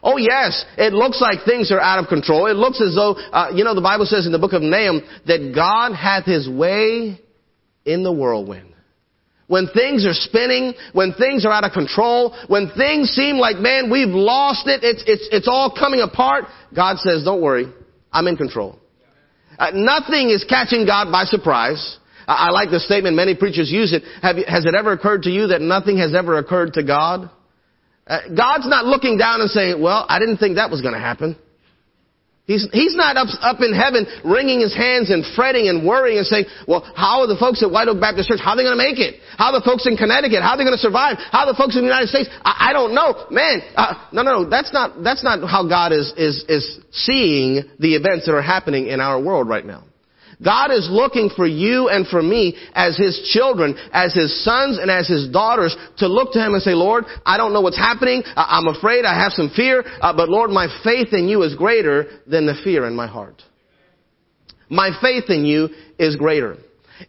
Oh 0.04 0.18
yes, 0.18 0.66
it 0.76 0.92
looks 0.92 1.18
like 1.22 1.46
things 1.46 1.72
are 1.72 1.80
out 1.80 1.98
of 1.98 2.08
control. 2.08 2.46
It 2.46 2.56
looks 2.56 2.78
as 2.80 2.94
though, 2.94 3.12
uh, 3.14 3.50
you 3.54 3.64
know, 3.64 3.74
the 3.74 3.80
Bible 3.80 4.04
says 4.04 4.26
in 4.26 4.32
the 4.32 4.38
book 4.38 4.52
of 4.52 4.60
Nahum 4.60 5.00
that 5.26 5.52
God 5.54 5.94
hath 5.96 6.26
his 6.26 6.46
way 6.46 7.18
in 7.86 8.02
the 8.02 8.12
whirlwind. 8.12 8.74
When 9.46 9.68
things 9.68 10.04
are 10.04 10.12
spinning, 10.12 10.74
when 10.92 11.14
things 11.14 11.46
are 11.46 11.52
out 11.52 11.64
of 11.64 11.72
control, 11.72 12.36
when 12.48 12.70
things 12.76 13.10
seem 13.10 13.36
like, 13.36 13.56
man, 13.56 13.90
we've 13.90 14.08
lost 14.08 14.66
it, 14.66 14.84
it's, 14.84 15.04
it's, 15.06 15.28
it's 15.32 15.48
all 15.48 15.74
coming 15.74 16.00
apart, 16.00 16.44
God 16.74 16.98
says, 16.98 17.24
don't 17.24 17.42
worry, 17.42 17.72
I'm 18.12 18.26
in 18.26 18.36
control. 18.36 18.78
Uh, 19.58 19.70
nothing 19.74 20.30
is 20.30 20.44
catching 20.48 20.86
God 20.86 21.10
by 21.10 21.24
surprise. 21.24 21.98
I, 22.26 22.48
I 22.48 22.50
like 22.50 22.70
the 22.70 22.80
statement, 22.80 23.16
many 23.16 23.34
preachers 23.34 23.70
use 23.70 23.92
it. 23.92 24.02
Have, 24.22 24.36
has 24.36 24.66
it 24.66 24.74
ever 24.74 24.92
occurred 24.92 25.22
to 25.22 25.30
you 25.30 25.48
that 25.48 25.60
nothing 25.60 25.98
has 25.98 26.14
ever 26.14 26.38
occurred 26.38 26.74
to 26.74 26.82
God? 26.82 27.30
Uh, 28.06 28.20
God's 28.36 28.68
not 28.68 28.84
looking 28.84 29.16
down 29.16 29.40
and 29.40 29.50
saying, 29.50 29.80
well, 29.80 30.04
I 30.08 30.18
didn't 30.18 30.36
think 30.38 30.56
that 30.56 30.70
was 30.70 30.82
going 30.82 30.94
to 30.94 31.00
happen. 31.00 31.36
He's, 32.44 32.68
he's 32.72 32.94
not 32.94 33.16
up, 33.16 33.28
up 33.40 33.64
in 33.64 33.72
heaven 33.72 34.04
wringing 34.22 34.60
his 34.60 34.76
hands 34.76 35.08
and 35.08 35.24
fretting 35.34 35.68
and 35.68 35.86
worrying 35.86 36.18
and 36.18 36.26
saying, 36.26 36.44
well, 36.68 36.84
how 36.94 37.24
are 37.24 37.26
the 37.26 37.40
folks 37.40 37.62
at 37.62 37.70
White 37.70 37.88
Oak 37.88 37.98
Baptist 37.98 38.28
Church, 38.28 38.40
how 38.44 38.52
are 38.52 38.56
they 38.56 38.68
going 38.68 38.76
to 38.76 38.84
make 38.84 39.00
it? 39.00 39.16
How 39.38 39.48
are 39.48 39.56
the 39.56 39.64
folks 39.64 39.86
in 39.86 39.96
Connecticut, 39.96 40.42
how 40.42 40.52
are 40.52 40.58
they 40.58 40.64
going 40.68 40.76
to 40.76 40.84
survive? 40.84 41.16
How 41.32 41.48
are 41.48 41.52
the 41.52 41.56
folks 41.56 41.72
in 41.72 41.80
the 41.80 41.88
United 41.88 42.12
States? 42.12 42.28
I, 42.44 42.68
I 42.68 42.72
don't 42.74 42.94
know. 42.94 43.24
Man, 43.30 43.64
uh, 43.74 44.08
no, 44.12 44.20
no, 44.20 44.42
no, 44.42 44.50
that's 44.50 44.74
not, 44.74 45.02
that's 45.02 45.24
not 45.24 45.40
how 45.48 45.66
God 45.66 45.92
is, 45.92 46.12
is, 46.18 46.44
is 46.46 46.80
seeing 46.92 47.64
the 47.80 47.96
events 47.96 48.26
that 48.26 48.34
are 48.34 48.44
happening 48.44 48.88
in 48.88 49.00
our 49.00 49.16
world 49.16 49.48
right 49.48 49.64
now. 49.64 49.84
God 50.42 50.70
is 50.70 50.88
looking 50.90 51.30
for 51.34 51.46
you 51.46 51.88
and 51.88 52.06
for 52.06 52.22
me 52.22 52.56
as 52.74 52.96
His 52.96 53.30
children, 53.32 53.76
as 53.92 54.14
His 54.14 54.44
sons 54.44 54.78
and 54.78 54.90
as 54.90 55.08
His 55.08 55.28
daughters 55.28 55.76
to 55.98 56.08
look 56.08 56.32
to 56.32 56.40
Him 56.40 56.54
and 56.54 56.62
say, 56.62 56.74
Lord, 56.74 57.04
I 57.24 57.36
don't 57.36 57.52
know 57.52 57.60
what's 57.60 57.78
happening. 57.78 58.22
I'm 58.36 58.68
afraid. 58.68 59.04
I 59.04 59.18
have 59.18 59.32
some 59.32 59.50
fear. 59.54 59.84
Uh, 60.00 60.14
but 60.16 60.28
Lord, 60.28 60.50
my 60.50 60.68
faith 60.82 61.08
in 61.12 61.28
you 61.28 61.42
is 61.42 61.54
greater 61.54 62.20
than 62.26 62.46
the 62.46 62.54
fear 62.64 62.86
in 62.86 62.94
my 62.94 63.06
heart. 63.06 63.42
My 64.68 64.90
faith 65.00 65.24
in 65.28 65.44
you 65.44 65.68
is 65.98 66.16
greater. 66.16 66.56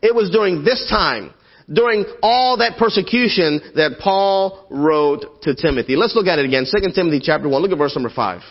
It 0.01 0.13
was 0.13 0.29
during 0.29 0.63
this 0.63 0.85
time, 0.89 1.33
during 1.71 2.05
all 2.21 2.57
that 2.57 2.77
persecution 2.77 3.61
that 3.75 3.99
Paul 3.99 4.67
wrote 4.69 5.41
to 5.43 5.55
Timothy. 5.55 5.95
Let's 5.95 6.15
look 6.15 6.27
at 6.27 6.39
it 6.39 6.45
again. 6.45 6.65
2 6.69 6.91
Timothy 6.93 7.21
chapter 7.23 7.47
1. 7.47 7.61
Look 7.61 7.71
at 7.71 7.77
verse 7.77 7.95
number 7.95 8.11
5. 8.13 8.41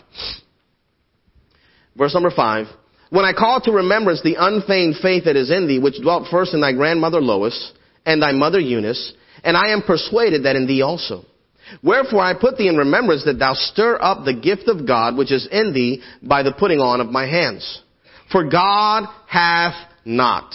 Verse 1.97 2.15
number 2.15 2.31
5. 2.35 2.67
When 3.15 3.25
I 3.25 3.33
call 3.33 3.61
to 3.61 3.71
remembrance 3.71 4.23
the 4.23 4.35
unfeigned 4.37 4.97
faith 5.01 5.27
that 5.27 5.37
is 5.37 5.49
in 5.49 5.69
thee, 5.69 5.79
which 5.79 6.03
dwelt 6.03 6.27
first 6.33 6.53
in 6.53 6.61
thy 6.61 6.73
grandmother 6.73 7.21
Lois 7.21 7.73
and 8.05 8.21
thy 8.21 8.33
mother 8.33 8.59
Eunice, 8.59 9.13
and 9.45 9.57
I 9.57 9.69
am 9.69 9.83
persuaded 9.83 10.43
that 10.43 10.57
in 10.57 10.67
thee 10.67 10.83
also. 10.83 11.25
Wherefore 11.81 12.23
I 12.23 12.35
put 12.35 12.57
thee 12.57 12.67
in 12.67 12.77
remembrance 12.77 13.25
that 13.25 13.39
thou 13.39 13.55
stir 13.55 13.99
up 14.01 14.25
the 14.25 14.35
gift 14.35 14.67
of 14.67 14.85
God 14.85 15.17
which 15.17 15.31
is 15.31 15.47
in 15.49 15.73
thee 15.73 16.03
by 16.25 16.43
the 16.43 16.51
putting 16.51 16.81
on 16.81 17.01
of 17.01 17.07
my 17.07 17.25
hands. 17.25 17.83
For 18.33 18.51
God 18.51 19.05
hath 19.29 19.77
not. 20.05 20.53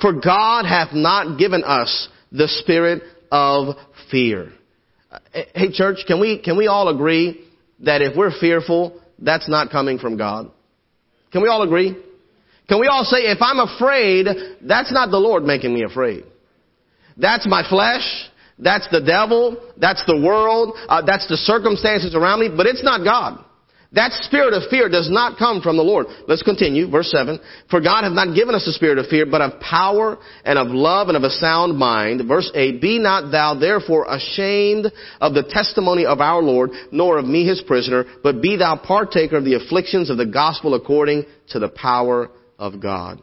For 0.00 0.12
God 0.12 0.66
hath 0.66 0.92
not 0.92 1.40
given 1.40 1.64
us 1.64 2.08
the 2.30 2.46
spirit 2.46 3.02
of 3.32 3.74
fear. 4.12 4.52
Uh, 5.10 5.18
hey 5.56 5.72
church, 5.72 6.04
can 6.06 6.20
we, 6.20 6.38
can 6.38 6.56
we 6.56 6.68
all 6.68 6.86
agree 6.86 7.44
that 7.80 8.00
if 8.00 8.16
we're 8.16 8.38
fearful, 8.38 9.02
that's 9.18 9.48
not 9.48 9.72
coming 9.72 9.98
from 9.98 10.16
God? 10.16 10.52
Can 11.32 11.42
we 11.42 11.48
all 11.48 11.62
agree? 11.62 11.96
Can 12.68 12.80
we 12.80 12.86
all 12.86 13.04
say, 13.04 13.18
if 13.22 13.38
I'm 13.40 13.58
afraid, 13.58 14.26
that's 14.62 14.92
not 14.92 15.10
the 15.10 15.18
Lord 15.18 15.42
making 15.42 15.74
me 15.74 15.82
afraid. 15.82 16.24
That's 17.16 17.46
my 17.46 17.68
flesh. 17.68 18.04
That's 18.58 18.88
the 18.90 19.00
devil. 19.00 19.56
That's 19.76 20.04
the 20.06 20.20
world. 20.20 20.76
Uh, 20.88 21.02
that's 21.04 21.26
the 21.26 21.36
circumstances 21.36 22.14
around 22.14 22.40
me. 22.40 22.48
But 22.54 22.66
it's 22.66 22.84
not 22.84 23.02
God. 23.04 23.44
That 23.92 24.12
spirit 24.22 24.54
of 24.54 24.70
fear 24.70 24.88
does 24.88 25.10
not 25.10 25.36
come 25.36 25.60
from 25.60 25.76
the 25.76 25.82
Lord. 25.82 26.06
Let's 26.28 26.44
continue. 26.44 26.88
Verse 26.88 27.10
7. 27.10 27.40
For 27.70 27.80
God 27.80 28.04
hath 28.04 28.12
not 28.12 28.36
given 28.36 28.54
us 28.54 28.64
a 28.68 28.72
spirit 28.72 28.98
of 28.98 29.06
fear, 29.06 29.26
but 29.26 29.40
of 29.40 29.60
power 29.60 30.18
and 30.44 30.58
of 30.58 30.68
love 30.68 31.08
and 31.08 31.16
of 31.16 31.24
a 31.24 31.30
sound 31.30 31.76
mind. 31.76 32.28
Verse 32.28 32.50
8. 32.54 32.80
Be 32.80 33.00
not 33.00 33.32
thou 33.32 33.58
therefore 33.58 34.06
ashamed 34.08 34.92
of 35.20 35.34
the 35.34 35.42
testimony 35.42 36.06
of 36.06 36.20
our 36.20 36.40
Lord, 36.40 36.70
nor 36.92 37.18
of 37.18 37.24
me 37.24 37.44
his 37.44 37.62
prisoner, 37.62 38.04
but 38.22 38.40
be 38.40 38.56
thou 38.56 38.76
partaker 38.76 39.36
of 39.36 39.44
the 39.44 39.54
afflictions 39.54 40.08
of 40.08 40.18
the 40.18 40.26
gospel 40.26 40.74
according 40.74 41.24
to 41.48 41.58
the 41.58 41.68
power 41.68 42.30
of 42.60 42.80
God. 42.80 43.20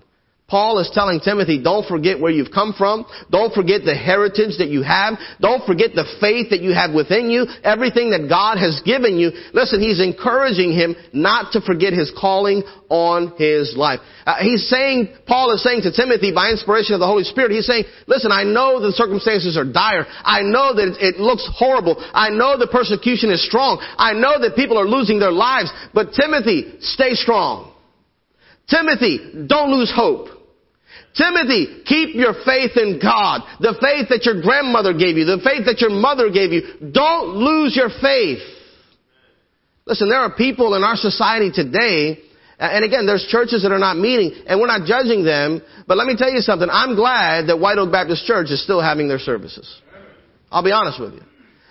Paul 0.48 0.80
is 0.80 0.90
telling 0.94 1.20
Timothy, 1.20 1.62
don't 1.62 1.86
forget 1.86 2.22
where 2.22 2.32
you've 2.32 2.56
come 2.56 2.72
from. 2.72 3.04
Don't 3.30 3.54
forget 3.54 3.84
the 3.84 3.94
heritage 3.94 4.60
that 4.60 4.70
you 4.70 4.82
have. 4.82 5.20
Don't 5.42 5.68
forget 5.68 5.92
the 5.92 6.08
faith 6.22 6.52
that 6.52 6.62
you 6.62 6.72
have 6.72 6.96
within 6.96 7.30
you. 7.30 7.48
Everything 7.68 8.12
that 8.12 8.32
God 8.32 8.56
has 8.56 8.80
given 8.86 9.20
you. 9.20 9.36
Listen, 9.52 9.82
he's 9.82 10.00
encouraging 10.00 10.72
him 10.72 10.96
not 11.12 11.52
to 11.52 11.60
forget 11.60 11.92
his 11.92 12.16
calling 12.16 12.64
on 12.88 13.36
his 13.36 13.76
life. 13.76 14.00
Uh, 14.26 14.40
he's 14.40 14.70
saying, 14.70 15.10
Paul 15.28 15.52
is 15.52 15.62
saying 15.62 15.82
to 15.82 15.92
Timothy 15.92 16.32
by 16.32 16.50
inspiration 16.50 16.94
of 16.96 17.02
the 17.02 17.12
Holy 17.12 17.26
Spirit, 17.26 17.52
he's 17.52 17.68
saying, 17.68 17.84
listen, 18.08 18.32
I 18.32 18.44
know 18.48 18.80
the 18.80 18.94
circumstances 18.94 19.58
are 19.58 19.68
dire. 19.68 20.08
I 20.24 20.44
know 20.44 20.74
that 20.74 20.96
it 21.04 21.20
looks 21.20 21.44
horrible. 21.52 21.98
I 22.00 22.30
know 22.30 22.58
the 22.58 22.72
persecution 22.72 23.32
is 23.32 23.46
strong. 23.46 23.84
I 23.98 24.14
know 24.14 24.40
that 24.40 24.56
people 24.56 24.80
are 24.80 24.88
losing 24.88 25.20
their 25.20 25.36
lives. 25.36 25.74
But 25.94 26.14
Timothy, 26.14 26.80
stay 26.80 27.16
strong. 27.16 27.74
Timothy, 28.70 29.44
don't 29.48 29.72
lose 29.72 29.92
hope. 29.94 30.37
Timothy, 31.18 31.82
keep 31.86 32.14
your 32.14 32.34
faith 32.46 32.78
in 32.78 33.00
God. 33.02 33.42
The 33.60 33.74
faith 33.82 34.10
that 34.10 34.22
your 34.24 34.40
grandmother 34.42 34.94
gave 34.94 35.18
you, 35.18 35.26
the 35.26 35.42
faith 35.44 35.66
that 35.66 35.82
your 35.82 35.90
mother 35.90 36.30
gave 36.30 36.54
you. 36.54 36.92
Don't 36.94 37.36
lose 37.42 37.76
your 37.76 37.90
faith. 37.90 38.46
Listen, 39.88 40.10
there 40.10 40.20
are 40.20 40.36
people 40.36 40.76
in 40.76 40.84
our 40.84 40.96
society 40.96 41.50
today, 41.52 42.20
and 42.60 42.86
again, 42.86 43.08
there's 43.08 43.26
churches 43.30 43.64
that 43.64 43.72
are 43.72 43.80
not 43.80 43.98
meeting, 43.98 44.44
and 44.46 44.60
we're 44.60 44.68
not 44.68 44.86
judging 44.86 45.24
them, 45.24 45.62
but 45.88 45.98
let 45.98 46.06
me 46.06 46.16
tell 46.16 46.30
you 46.30 46.42
something. 46.42 46.68
I'm 46.70 46.96
glad 46.96 47.48
that 47.48 47.58
White 47.58 47.78
Oak 47.78 47.92
Baptist 47.92 48.26
Church 48.26 48.52
is 48.52 48.62
still 48.62 48.82
having 48.82 49.08
their 49.08 49.20
services. 49.20 49.82
I'll 50.52 50.64
be 50.64 50.72
honest 50.72 51.00
with 51.00 51.14
you. 51.14 51.24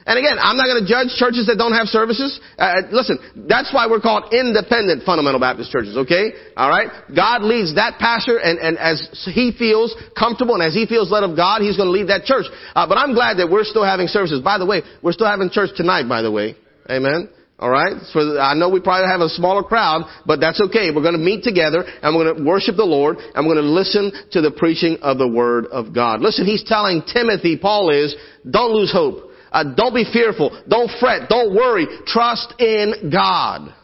And 0.07 0.19
again, 0.19 0.39
I'm 0.39 0.57
not 0.57 0.71
going 0.71 0.79
to 0.79 0.87
judge 0.87 1.11
churches 1.19 1.51
that 1.51 1.59
don't 1.59 1.75
have 1.75 1.91
services. 1.91 2.39
Uh, 2.57 2.87
listen, 2.95 3.19
that's 3.51 3.75
why 3.75 3.91
we're 3.91 4.01
called 4.01 4.33
independent 4.33 5.03
fundamental 5.03 5.41
Baptist 5.43 5.75
churches, 5.75 5.97
okay? 5.97 6.31
Alright? 6.57 7.11
God 7.11 7.43
leads 7.43 7.75
that 7.75 7.99
pastor 7.99 8.39
and, 8.39 8.59
and 8.61 8.79
as 8.79 9.03
he 9.35 9.51
feels 9.51 9.91
comfortable 10.17 10.55
and 10.55 10.63
as 10.63 10.75
he 10.75 10.87
feels 10.87 11.11
led 11.11 11.25
of 11.25 11.35
God, 11.35 11.61
he's 11.61 11.77
going 11.77 11.91
to 11.91 11.97
lead 11.97 12.07
that 12.09 12.23
church. 12.23 12.47
Uh, 12.75 12.87
but 12.87 12.95
I'm 12.99 13.15
glad 13.15 13.43
that 13.43 13.51
we're 13.51 13.67
still 13.67 13.85
having 13.85 14.07
services. 14.07 14.41
By 14.41 14.59
the 14.59 14.67
way, 14.67 14.83
we're 15.03 15.11
still 15.11 15.27
having 15.27 15.51
church 15.51 15.71
tonight, 15.75 16.09
by 16.09 16.23
the 16.23 16.31
way. 16.31 16.55
Amen? 16.89 17.29
Alright? 17.59 18.03
So 18.13 18.39
I 18.39 18.55
know 18.55 18.69
we 18.69 18.79
probably 18.79 19.11
have 19.11 19.23
a 19.23 19.29
smaller 19.29 19.65
crowd, 19.65 20.07
but 20.25 20.39
that's 20.39 20.61
okay. 20.71 20.95
We're 20.95 21.03
going 21.03 21.19
to 21.19 21.25
meet 21.25 21.43
together 21.43 21.83
and 21.83 22.15
we're 22.15 22.31
going 22.31 22.45
to 22.45 22.45
worship 22.45 22.77
the 22.77 22.87
Lord 22.87 23.17
and 23.19 23.43
we're 23.43 23.55
going 23.55 23.67
to 23.67 23.75
listen 23.75 24.13
to 24.33 24.41
the 24.41 24.53
preaching 24.53 24.99
of 25.03 25.19
the 25.19 25.27
Word 25.27 25.67
of 25.67 25.93
God. 25.93 26.21
Listen, 26.21 26.47
he's 26.47 26.63
telling 26.63 27.03
Timothy, 27.13 27.59
Paul 27.59 27.91
is, 27.91 28.15
don't 28.49 28.71
lose 28.71 28.93
hope. 28.93 29.33
Uh, 29.51 29.75
don't 29.75 29.95
be 29.95 30.05
fearful. 30.13 30.63
Don't 30.69 30.91
fret. 31.01 31.29
Don't 31.29 31.55
worry. 31.55 31.87
Trust 32.07 32.55
in 32.59 33.11
God. 33.13 33.75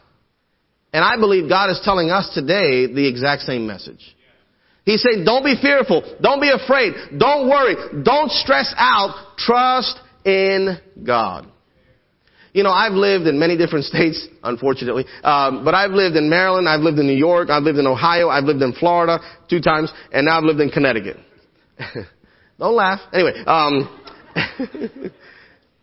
And 0.93 1.03
I 1.03 1.15
believe 1.17 1.49
God 1.49 1.71
is 1.71 1.81
telling 1.83 2.11
us 2.11 2.29
today 2.33 2.85
the 2.85 3.07
exact 3.07 3.43
same 3.43 3.65
message. 3.65 4.15
He's 4.85 5.01
saying, 5.01 5.23
don't 5.23 5.43
be 5.43 5.55
fearful. 5.59 6.17
Don't 6.21 6.41
be 6.41 6.51
afraid. 6.51 6.93
Don't 7.17 7.49
worry. 7.49 8.03
Don't 8.03 8.29
stress 8.31 8.73
out. 8.77 9.37
Trust 9.37 9.97
in 10.25 10.77
God. 11.03 11.47
You 12.53 12.61
know, 12.61 12.71
I've 12.71 12.93
lived 12.93 13.25
in 13.25 13.39
many 13.39 13.57
different 13.57 13.85
states, 13.91 14.27
unfortunately, 14.43 15.05
um, 15.23 15.65
but 15.65 15.73
I've 15.73 15.91
lived 15.91 16.15
in 16.15 16.29
Maryland, 16.29 16.69
I've 16.69 16.81
lived 16.81 16.99
in 16.99 17.07
New 17.07 17.17
York, 17.17 17.49
I've 17.49 17.63
lived 17.63 17.79
in 17.79 17.87
Ohio, 17.87 18.29
I've 18.29 18.43
lived 18.43 18.61
in 18.61 18.73
Florida 18.73 19.19
two 19.49 19.59
times, 19.59 19.91
and 20.11 20.25
now 20.25 20.37
I've 20.37 20.43
lived 20.43 20.59
in 20.59 20.69
Connecticut. 20.69 21.17
Don't 22.59 22.75
laugh. 22.75 22.99
Anyway, 23.11 23.43
um, 23.47 23.99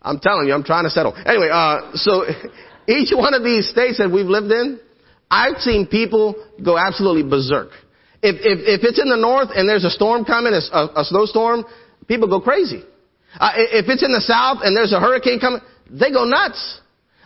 I'm 0.03 0.19
telling 0.19 0.49
you, 0.49 0.55
I'm 0.55 0.65
trying 0.65 0.85
to 0.85 0.91
settle. 0.91 1.15
Anyway, 1.15 1.49
uh, 1.53 1.93
so 1.95 2.25
each 2.89 3.13
one 3.15 3.35
of 3.35 3.45
these 3.45 3.69
states 3.69 3.99
that 3.99 4.11
we've 4.11 4.27
lived 4.27 4.51
in, 4.51 4.81
I've 5.31 5.59
seen 5.59 5.87
people 5.87 6.35
go 6.63 6.79
absolutely 6.79 7.29
berserk. 7.29 7.71
If, 8.23 8.37
if, 8.41 8.81
if 8.81 8.85
it's 8.85 9.01
in 9.01 9.09
the 9.09 9.17
north 9.17 9.49
and 9.55 9.69
there's 9.69 9.85
a 9.85 9.91
storm 9.91 10.25
coming, 10.25 10.53
a, 10.53 10.61
a 10.61 11.05
snowstorm, 11.05 11.65
people 12.07 12.29
go 12.29 12.41
crazy. 12.41 12.83
Uh, 13.39 13.53
if 13.57 13.87
it's 13.89 14.03
in 14.03 14.13
the 14.13 14.21
south 14.21 14.59
and 14.63 14.77
there's 14.77 14.93
a 14.93 15.01
hurricane 15.01 15.39
coming, 15.39 15.61
they 15.89 16.11
go 16.11 16.25
nuts. 16.25 16.81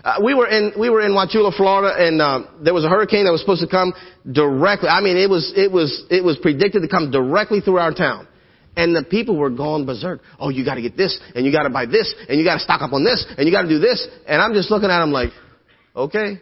Uh, 0.04 0.20
we 0.22 0.34
were 0.34 0.46
in 0.46 0.72
we 0.78 0.90
were 0.90 1.00
in 1.00 1.12
Wauchula, 1.12 1.56
Florida, 1.56 1.96
and 1.96 2.20
uh, 2.20 2.40
there 2.62 2.74
was 2.74 2.84
a 2.84 2.90
hurricane 2.90 3.24
that 3.24 3.32
was 3.32 3.40
supposed 3.40 3.62
to 3.62 3.68
come 3.68 3.94
directly. 4.30 4.88
I 4.88 5.00
mean, 5.00 5.16
it 5.16 5.30
was 5.30 5.50
it 5.56 5.72
was 5.72 6.04
it 6.10 6.22
was 6.22 6.36
predicted 6.36 6.82
to 6.82 6.88
come 6.88 7.10
directly 7.10 7.60
through 7.60 7.78
our 7.78 7.94
town. 7.94 8.28
And 8.76 8.94
the 8.94 9.04
people 9.04 9.36
were 9.36 9.50
going 9.50 9.86
berserk. 9.86 10.20
Oh, 10.38 10.48
you 10.48 10.64
gotta 10.64 10.82
get 10.82 10.96
this, 10.96 11.18
and 11.34 11.46
you 11.46 11.52
gotta 11.52 11.70
buy 11.70 11.86
this, 11.86 12.12
and 12.28 12.38
you 12.38 12.44
gotta 12.44 12.60
stock 12.60 12.82
up 12.82 12.92
on 12.92 13.04
this, 13.04 13.24
and 13.38 13.46
you 13.46 13.52
gotta 13.52 13.68
do 13.68 13.78
this. 13.78 14.06
And 14.26 14.42
I'm 14.42 14.52
just 14.52 14.70
looking 14.70 14.90
at 14.90 15.00
them 15.00 15.12
like, 15.12 15.30
okay, 15.94 16.40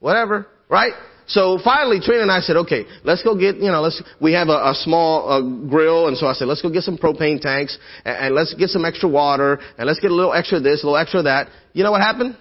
whatever, 0.00 0.46
right? 0.68 0.92
So 1.26 1.58
finally, 1.62 2.00
Trina 2.00 2.22
and 2.22 2.30
I 2.30 2.40
said, 2.40 2.56
okay, 2.56 2.84
let's 3.02 3.22
go 3.22 3.34
get, 3.34 3.56
you 3.56 3.70
know, 3.70 3.80
let's, 3.80 4.02
we 4.20 4.34
have 4.34 4.48
a, 4.48 4.70
a 4.70 4.74
small 4.74 5.28
uh, 5.28 5.68
grill, 5.68 6.08
and 6.08 6.16
so 6.16 6.26
I 6.26 6.34
said, 6.34 6.48
let's 6.48 6.60
go 6.60 6.70
get 6.70 6.82
some 6.82 6.98
propane 6.98 7.40
tanks, 7.40 7.78
and, 8.04 8.16
and 8.16 8.34
let's 8.34 8.54
get 8.54 8.68
some 8.68 8.84
extra 8.84 9.08
water, 9.08 9.58
and 9.78 9.86
let's 9.86 10.00
get 10.00 10.10
a 10.10 10.14
little 10.14 10.34
extra 10.34 10.60
this, 10.60 10.82
a 10.82 10.86
little 10.86 10.98
extra 10.98 11.22
that. 11.22 11.48
You 11.72 11.82
know 11.82 11.92
what 11.92 12.02
happened? 12.02 12.36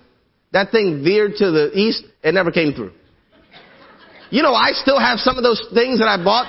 that 0.53 0.71
thing 0.71 1.03
veered 1.03 1.35
to 1.38 1.51
the 1.51 1.71
east, 1.73 2.05
it 2.23 2.33
never 2.33 2.51
came 2.51 2.73
through. 2.73 2.93
You 4.29 4.41
know, 4.41 4.53
I 4.53 4.71
still 4.73 5.00
have 5.00 5.19
some 5.19 5.38
of 5.38 5.43
those 5.43 5.62
things 5.73 6.00
that 6.00 6.07
I 6.07 6.23
bought. 6.23 6.47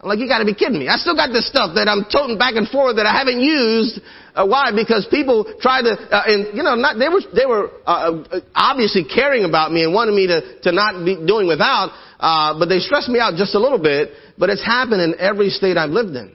I'm 0.00 0.08
like, 0.08 0.20
you 0.20 0.28
gotta 0.28 0.46
be 0.46 0.54
kidding 0.54 0.78
me. 0.78 0.86
I 0.86 0.94
still 0.94 1.16
got 1.16 1.34
this 1.34 1.50
stuff 1.50 1.74
that 1.74 1.90
I'm 1.90 2.06
toting 2.06 2.38
back 2.38 2.54
and 2.54 2.70
forth 2.70 3.02
that 3.02 3.06
I 3.06 3.18
haven't 3.18 3.42
used. 3.42 3.98
Uh, 4.30 4.46
why? 4.46 4.70
Because 4.70 5.10
people 5.10 5.42
try 5.58 5.82
to, 5.82 5.90
uh, 5.90 6.22
and 6.22 6.54
you 6.54 6.62
know, 6.62 6.78
not, 6.78 7.02
they 7.02 7.10
were, 7.10 7.18
they 7.34 7.46
were, 7.46 7.74
uh, 7.82 8.22
uh, 8.30 8.40
obviously 8.54 9.02
caring 9.02 9.42
about 9.42 9.72
me 9.72 9.82
and 9.82 9.92
wanting 9.92 10.14
me 10.14 10.30
to, 10.30 10.62
to 10.62 10.70
not 10.70 11.04
be 11.04 11.18
doing 11.18 11.50
without, 11.50 11.90
uh, 12.20 12.56
but 12.56 12.70
they 12.70 12.78
stressed 12.78 13.08
me 13.08 13.18
out 13.18 13.34
just 13.34 13.56
a 13.56 13.58
little 13.58 13.82
bit, 13.82 14.14
but 14.38 14.50
it's 14.50 14.64
happened 14.64 15.02
in 15.02 15.18
every 15.18 15.50
state 15.50 15.76
I've 15.76 15.90
lived 15.90 16.14
in. 16.14 16.30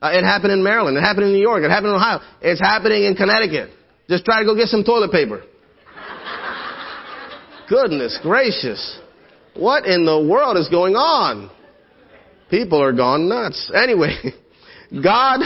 Uh, 0.00 0.16
it 0.16 0.24
happened 0.24 0.56
in 0.56 0.64
Maryland. 0.64 0.96
It 0.96 1.04
happened 1.04 1.26
in 1.26 1.32
New 1.36 1.44
York. 1.44 1.62
It 1.62 1.68
happened 1.68 1.92
in 1.92 2.00
Ohio. 2.00 2.20
It's 2.40 2.60
happening 2.60 3.04
in 3.04 3.14
Connecticut. 3.14 3.76
Just 4.08 4.24
try 4.24 4.40
to 4.40 4.46
go 4.46 4.56
get 4.56 4.68
some 4.68 4.84
toilet 4.84 5.12
paper. 5.12 5.44
Goodness 7.68 8.18
gracious. 8.22 8.80
What 9.52 9.84
in 9.84 10.06
the 10.06 10.16
world 10.16 10.56
is 10.56 10.70
going 10.70 10.96
on? 10.96 11.50
People 12.52 12.82
are 12.82 12.92
gone 12.92 13.30
nuts. 13.30 13.72
Anyway, 13.74 14.14
God, 15.02 15.40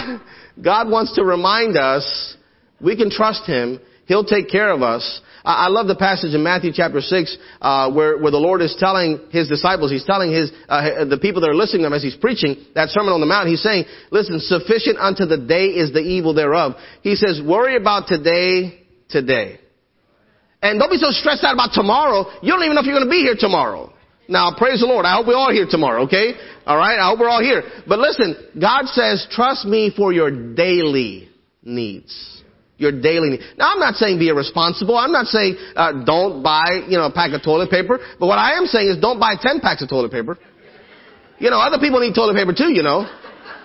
God 0.61 0.91
wants 0.91 1.15
to 1.15 1.23
remind 1.23 1.77
us 1.77 2.37
we 2.83 2.97
can 2.97 3.11
trust 3.11 3.47
Him. 3.47 3.79
He'll 4.07 4.25
take 4.25 4.51
care 4.51 4.73
of 4.73 4.83
us. 4.83 5.21
I, 5.45 5.69
love 5.69 5.87
the 5.87 5.95
passage 5.95 6.35
in 6.35 6.43
Matthew 6.43 6.73
chapter 6.75 7.01
6, 7.01 7.39
uh, 7.61 7.93
where, 7.93 8.19
where 8.19 8.33
the 8.33 8.43
Lord 8.43 8.61
is 8.61 8.75
telling 8.81 9.21
His 9.31 9.49
disciples, 9.49 9.93
He's 9.93 10.05
telling 10.05 10.33
His, 10.33 10.51
uh, 10.69 11.05
the 11.05 11.19
people 11.23 11.41
that 11.43 11.51
are 11.51 11.55
listening 11.55 11.83
to 11.83 11.87
Him 11.87 11.93
as 11.93 12.03
He's 12.03 12.17
preaching 12.17 12.57
that 12.75 12.89
Sermon 12.89 13.13
on 13.13 13.21
the 13.21 13.27
Mount, 13.27 13.49
He's 13.49 13.63
saying, 13.63 13.85
listen, 14.11 14.41
sufficient 14.41 14.99
unto 14.99 15.27
the 15.27 15.39
day 15.39 15.67
is 15.79 15.93
the 15.93 16.03
evil 16.03 16.35
thereof. 16.35 16.73
He 17.03 17.15
says, 17.15 17.41
worry 17.41 17.77
about 17.77 18.09
today, 18.09 18.83
today. 19.09 19.61
And 20.61 20.81
don't 20.81 20.91
be 20.91 20.99
so 20.99 21.13
stressed 21.13 21.45
out 21.45 21.55
about 21.55 21.71
tomorrow. 21.73 22.27
You 22.43 22.51
don't 22.51 22.65
even 22.65 22.75
know 22.75 22.81
if 22.81 22.87
you're 22.87 22.99
going 22.99 23.07
to 23.07 23.15
be 23.15 23.23
here 23.23 23.37
tomorrow. 23.39 23.93
Now, 24.29 24.55
praise 24.57 24.81
the 24.81 24.87
Lord. 24.87 25.07
I 25.07 25.15
hope 25.15 25.27
we're 25.29 25.53
here 25.53 25.69
tomorrow, 25.71 26.03
okay? 26.05 26.35
Alright? 26.67 26.99
I 26.99 27.09
hope 27.09 27.21
we're 27.21 27.29
all 27.29 27.43
here. 27.43 27.63
But 27.87 27.99
listen, 27.99 28.35
God 28.61 28.87
says, 28.87 29.27
trust 29.31 29.65
me 29.65 29.93
for 29.97 30.13
your 30.13 30.55
daily 30.55 31.29
needs. 31.63 32.43
Your 32.77 32.93
daily 32.93 33.31
needs. 33.31 33.45
Now, 33.57 33.73
I'm 33.73 33.79
not 33.79 33.95
saying 33.95 34.19
be 34.19 34.29
irresponsible. 34.29 34.97
I'm 34.97 35.13
not 35.13 35.27
saying, 35.27 35.57
uh, 35.77 36.05
don't 36.05 36.43
buy, 36.43 36.83
you 36.89 36.99
know, 36.99 37.07
a 37.07 37.13
pack 37.13 37.33
of 37.33 37.43
toilet 37.43 37.71
paper. 37.71 38.01
But 38.19 38.27
what 38.27 38.39
I 38.39 38.59
am 38.59 38.67
saying 38.67 38.89
is 38.89 39.01
don't 39.01 39.21
buy 39.21 39.35
10 39.41 39.61
packs 39.61 39.83
of 39.83 39.89
toilet 39.89 40.11
paper. 40.11 40.37
You 41.39 41.51
know, 41.51 41.59
other 41.61 41.79
people 41.79 42.01
need 42.01 42.15
toilet 42.15 42.35
paper 42.35 42.53
too, 42.53 42.73
you 42.73 42.83
know. 42.83 43.07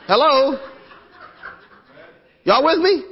Hello? 0.05 0.59
Y'all 2.43 2.63
with 2.63 2.79
me? 2.79 3.03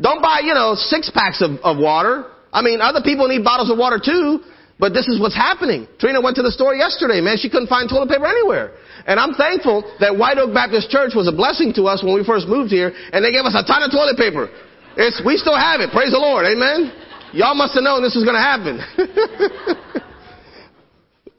Don't 0.00 0.20
buy, 0.20 0.40
you 0.44 0.54
know, 0.54 0.74
six 0.74 1.10
packs 1.12 1.40
of, 1.40 1.52
of 1.62 1.78
water. 1.78 2.26
I 2.52 2.62
mean, 2.62 2.80
other 2.80 3.00
people 3.02 3.28
need 3.28 3.44
bottles 3.44 3.70
of 3.70 3.78
water 3.78 4.00
too, 4.02 4.40
but 4.78 4.92
this 4.92 5.08
is 5.08 5.18
what's 5.18 5.34
happening. 5.34 5.88
Trina 5.98 6.20
went 6.20 6.36
to 6.36 6.42
the 6.42 6.52
store 6.52 6.74
yesterday, 6.74 7.20
man. 7.20 7.38
She 7.38 7.48
couldn't 7.48 7.68
find 7.68 7.88
toilet 7.88 8.10
paper 8.10 8.26
anywhere. 8.26 8.76
And 9.06 9.18
I'm 9.18 9.32
thankful 9.32 9.84
that 10.00 10.16
White 10.16 10.36
Oak 10.36 10.52
Baptist 10.52 10.90
Church 10.90 11.12
was 11.16 11.28
a 11.28 11.32
blessing 11.32 11.72
to 11.80 11.84
us 11.84 12.04
when 12.04 12.14
we 12.14 12.24
first 12.24 12.46
moved 12.46 12.70
here, 12.70 12.92
and 13.12 13.24
they 13.24 13.32
gave 13.32 13.44
us 13.48 13.56
a 13.56 13.64
ton 13.64 13.82
of 13.82 13.90
toilet 13.90 14.16
paper. 14.20 14.52
It's, 14.96 15.22
we 15.24 15.36
still 15.36 15.56
have 15.56 15.80
it. 15.80 15.92
Praise 15.92 16.12
the 16.12 16.20
Lord. 16.20 16.44
Amen. 16.44 16.92
Y'all 17.32 17.54
must 17.54 17.74
have 17.74 17.84
known 17.84 18.02
this 18.02 18.14
was 18.14 18.24
going 18.24 18.36
to 18.36 18.40
happen. 18.40 18.80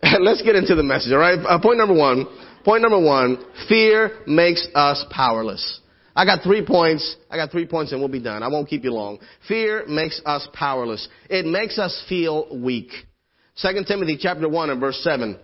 Let's 0.24 0.42
get 0.42 0.56
into 0.56 0.76
the 0.76 0.84
message, 0.84 1.12
all 1.12 1.20
right? 1.20 1.38
Uh, 1.38 1.60
point 1.60 1.78
number 1.78 1.94
one. 1.94 2.26
Point 2.64 2.82
number 2.82 3.00
one. 3.00 3.38
Fear 3.70 4.12
makes 4.28 4.68
us 4.76 5.06
powerless. 5.10 5.80
I 6.16 6.26
got 6.26 6.42
three 6.42 6.66
points. 6.66 7.16
I 7.30 7.38
got 7.38 7.52
three 7.52 7.68
points 7.68 7.92
and 7.92 8.02
we'll 8.02 8.10
be 8.10 8.20
done. 8.22 8.42
I 8.42 8.48
won't 8.48 8.68
keep 8.68 8.84
you 8.84 8.92
long. 8.92 9.20
Fear 9.48 9.86
makes 9.88 10.22
us 10.26 10.48
powerless. 10.54 11.08
It 11.30 11.46
makes 11.46 11.78
us 11.78 12.04
feel 12.10 12.48
weak. 12.52 12.92
2 13.60 13.84
Timothy 13.88 14.18
chapter 14.18 14.48
1 14.48 14.70
and 14.70 14.80
verse 14.80 15.00
7. 15.04 15.40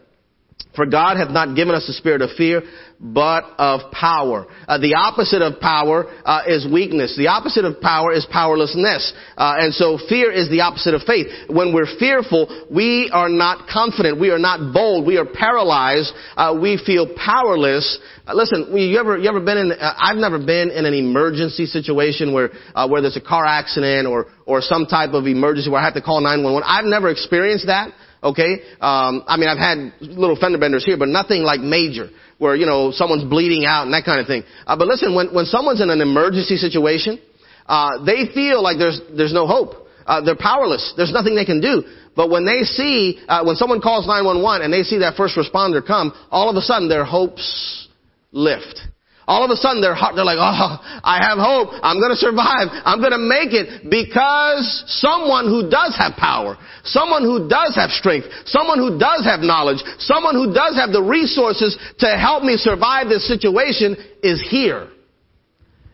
For 0.75 0.87
God 0.87 1.17
hath 1.17 1.29
not 1.29 1.55
given 1.55 1.75
us 1.75 1.87
a 1.87 1.93
spirit 1.93 2.21
of 2.21 2.31
fear, 2.31 2.63
but 2.99 3.43
of 3.59 3.91
power. 3.91 4.47
Uh, 4.67 4.79
the 4.79 4.95
opposite 4.95 5.41
of 5.41 5.59
power 5.59 6.05
uh, 6.25 6.41
is 6.47 6.65
weakness. 6.65 7.15
The 7.15 7.27
opposite 7.27 7.65
of 7.65 7.79
power 7.79 8.11
is 8.11 8.25
powerlessness. 8.31 9.13
Uh, 9.37 9.55
and 9.59 9.73
so 9.73 9.99
fear 10.09 10.31
is 10.31 10.49
the 10.49 10.61
opposite 10.61 10.95
of 10.95 11.03
faith. 11.03 11.27
When 11.47 11.75
we're 11.75 11.99
fearful, 11.99 12.65
we 12.71 13.11
are 13.13 13.29
not 13.29 13.67
confident. 13.67 14.19
We 14.19 14.31
are 14.31 14.39
not 14.39 14.73
bold. 14.73 15.05
We 15.05 15.17
are 15.17 15.25
paralyzed. 15.25 16.11
Uh, 16.35 16.57
we 16.59 16.81
feel 16.83 17.13
powerless. 17.13 17.99
Uh, 18.25 18.33
listen, 18.33 18.75
you 18.75 18.97
ever 18.97 19.17
you 19.17 19.29
ever 19.29 19.41
been 19.41 19.57
in? 19.57 19.71
Uh, 19.73 19.93
I've 19.97 20.17
never 20.17 20.39
been 20.39 20.71
in 20.71 20.85
an 20.85 20.93
emergency 20.93 21.67
situation 21.67 22.33
where 22.33 22.49
where 22.87 23.01
there's 23.01 23.17
a 23.17 23.21
car 23.21 23.45
accident 23.45 24.07
or 24.07 24.27
or 24.47 24.61
some 24.61 24.85
type 24.87 25.11
of 25.11 25.27
emergency 25.27 25.69
where 25.69 25.81
I 25.81 25.85
have 25.85 25.95
to 25.95 26.01
call 26.01 26.21
911. 26.21 26.63
I've 26.65 26.85
never 26.85 27.09
experienced 27.09 27.67
that. 27.67 27.93
Okay? 28.23 28.63
Um, 28.79 29.23
I 29.27 29.37
mean, 29.37 29.49
I've 29.49 29.57
had 29.57 29.93
little 29.99 30.35
fender 30.35 30.57
benders 30.57 30.85
here, 30.85 30.97
but 30.97 31.09
nothing 31.09 31.43
like 31.43 31.59
major 31.59 32.09
where, 32.37 32.55
you 32.55 32.65
know, 32.65 32.91
someone's 32.91 33.23
bleeding 33.23 33.65
out 33.65 33.83
and 33.83 33.93
that 33.93 34.05
kind 34.05 34.19
of 34.19 34.27
thing. 34.27 34.43
Uh, 34.65 34.77
but 34.77 34.87
listen, 34.87 35.13
when, 35.13 35.33
when 35.33 35.45
someone's 35.45 35.81
in 35.81 35.89
an 35.89 36.01
emergency 36.01 36.57
situation, 36.57 37.19
uh, 37.67 38.03
they 38.05 38.25
feel 38.33 38.61
like 38.63 38.77
there's, 38.77 38.99
there's 39.15 39.33
no 39.33 39.47
hope. 39.47 39.87
Uh, 40.05 40.21
they're 40.21 40.35
powerless. 40.35 40.93
There's 40.97 41.13
nothing 41.13 41.35
they 41.35 41.45
can 41.45 41.61
do. 41.61 41.83
But 42.15 42.29
when 42.29 42.45
they 42.45 42.63
see, 42.63 43.23
uh, 43.27 43.43
when 43.43 43.55
someone 43.55 43.81
calls 43.81 44.05
911 44.07 44.63
and 44.63 44.73
they 44.73 44.83
see 44.83 44.99
that 44.99 45.15
first 45.15 45.37
responder 45.37 45.85
come, 45.85 46.13
all 46.29 46.49
of 46.49 46.55
a 46.55 46.61
sudden 46.61 46.89
their 46.89 47.05
hopes 47.05 47.87
lift. 48.31 48.81
All 49.25 49.45
of 49.45 49.51
a 49.51 49.55
sudden 49.55 49.81
their 49.81 49.95
heart, 49.95 50.15
they're 50.15 50.25
like, 50.27 50.39
oh, 50.39 50.77
I 51.03 51.23
have 51.23 51.39
hope. 51.39 51.69
I'm 51.81 52.01
gonna 52.01 52.19
survive. 52.19 52.67
I'm 52.83 53.01
gonna 53.01 53.21
make 53.21 53.53
it 53.55 53.89
because 53.89 54.83
someone 54.87 55.47
who 55.47 55.69
does 55.69 55.95
have 55.97 56.15
power, 56.17 56.57
someone 56.83 57.23
who 57.23 57.47
does 57.47 57.75
have 57.75 57.91
strength, 57.91 58.27
someone 58.45 58.79
who 58.79 58.99
does 58.99 59.23
have 59.23 59.39
knowledge, 59.39 59.79
someone 59.99 60.35
who 60.35 60.53
does 60.53 60.75
have 60.75 60.91
the 60.91 61.01
resources 61.01 61.77
to 61.99 62.07
help 62.17 62.43
me 62.43 62.57
survive 62.57 63.07
this 63.07 63.27
situation 63.27 63.95
is 64.21 64.43
here. 64.49 64.89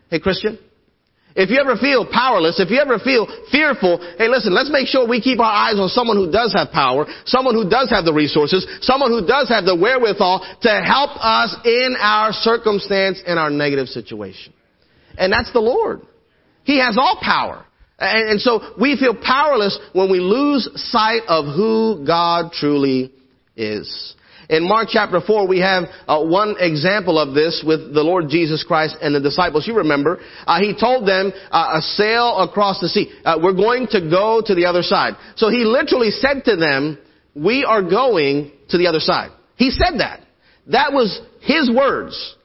Hey 0.09 0.19
Christian, 0.19 0.57
if 1.39 1.49
you 1.49 1.58
ever 1.58 1.78
feel 1.78 2.06
powerless, 2.06 2.60
if 2.60 2.69
you 2.69 2.80
ever 2.80 2.99
feel 2.99 3.23
fearful, 3.49 3.97
hey 4.17 4.28
listen, 4.28 4.54
let's 4.54 4.69
make 4.69 4.88
sure 4.88 5.08
we 5.08 5.21
keep 5.21 5.39
our 5.39 5.52
eyes 5.52 5.80
on 5.80 5.88
someone 5.88 6.17
who 6.17 6.30
does 6.30 6.52
have 6.54 6.71
power, 6.71 7.08
someone 7.25 7.56
who 7.56 7.69
does 7.69 7.89
have 7.89 8.04
the 8.04 8.13
resources, 8.13 8.67
someone 8.82 9.10
who 9.10 9.25
does 9.25 9.47
have 9.47 9.63
the 9.63 9.75
wherewithal 9.75 10.43
to 10.62 10.69
help 10.84 11.12
us 11.15 11.56
in 11.63 11.95
our 11.97 12.34
circumstance, 12.34 13.23
and 13.25 13.39
our 13.39 13.49
negative 13.49 13.88
situation. 13.88 14.54
And 15.17 15.32
that's 15.32 15.52
the 15.54 15.60
Lord. 15.60 16.02
He 16.63 16.80
has 16.80 16.97
all 16.97 17.17
power. 17.21 17.65
And, 17.97 18.32
and 18.32 18.41
so 18.41 18.75
we 18.80 18.97
feel 18.97 19.15
powerless 19.15 19.80
when 19.93 20.12
we 20.12 20.19
lose 20.19 20.69
sight 20.75 21.21
of 21.28 21.45
who 21.45 22.04
God 22.06 22.52
truly 22.52 23.13
is. 23.56 24.15
In 24.49 24.67
Mark 24.67 24.88
chapter 24.89 25.21
4, 25.21 25.47
we 25.47 25.59
have 25.59 25.83
uh, 26.07 26.23
one 26.23 26.55
example 26.59 27.19
of 27.19 27.35
this 27.35 27.63
with 27.65 27.93
the 27.93 28.01
Lord 28.01 28.29
Jesus 28.29 28.63
Christ 28.63 28.97
and 28.99 29.13
the 29.13 29.19
disciples. 29.19 29.67
You 29.67 29.77
remember, 29.77 30.19
uh, 30.47 30.59
he 30.59 30.73
told 30.77 31.07
them, 31.07 31.31
uh, 31.51 31.77
a 31.77 31.81
sail 31.81 32.39
across 32.39 32.81
the 32.81 32.89
sea. 32.89 33.13
Uh, 33.23 33.38
we're 33.41 33.53
going 33.53 33.85
to 33.91 34.01
go 34.09 34.41
to 34.43 34.55
the 34.55 34.65
other 34.65 34.81
side. 34.81 35.13
So 35.35 35.49
he 35.49 35.65
literally 35.65 36.09
said 36.09 36.45
to 36.45 36.55
them, 36.55 36.97
we 37.35 37.63
are 37.63 37.83
going 37.83 38.51
to 38.69 38.79
the 38.79 38.88
other 38.88 38.99
side. 38.99 39.29
He 39.55 39.69
said 39.69 39.99
that. 39.99 40.21
That 40.67 40.93
was 40.93 41.21
his 41.41 41.69
words. 41.69 42.35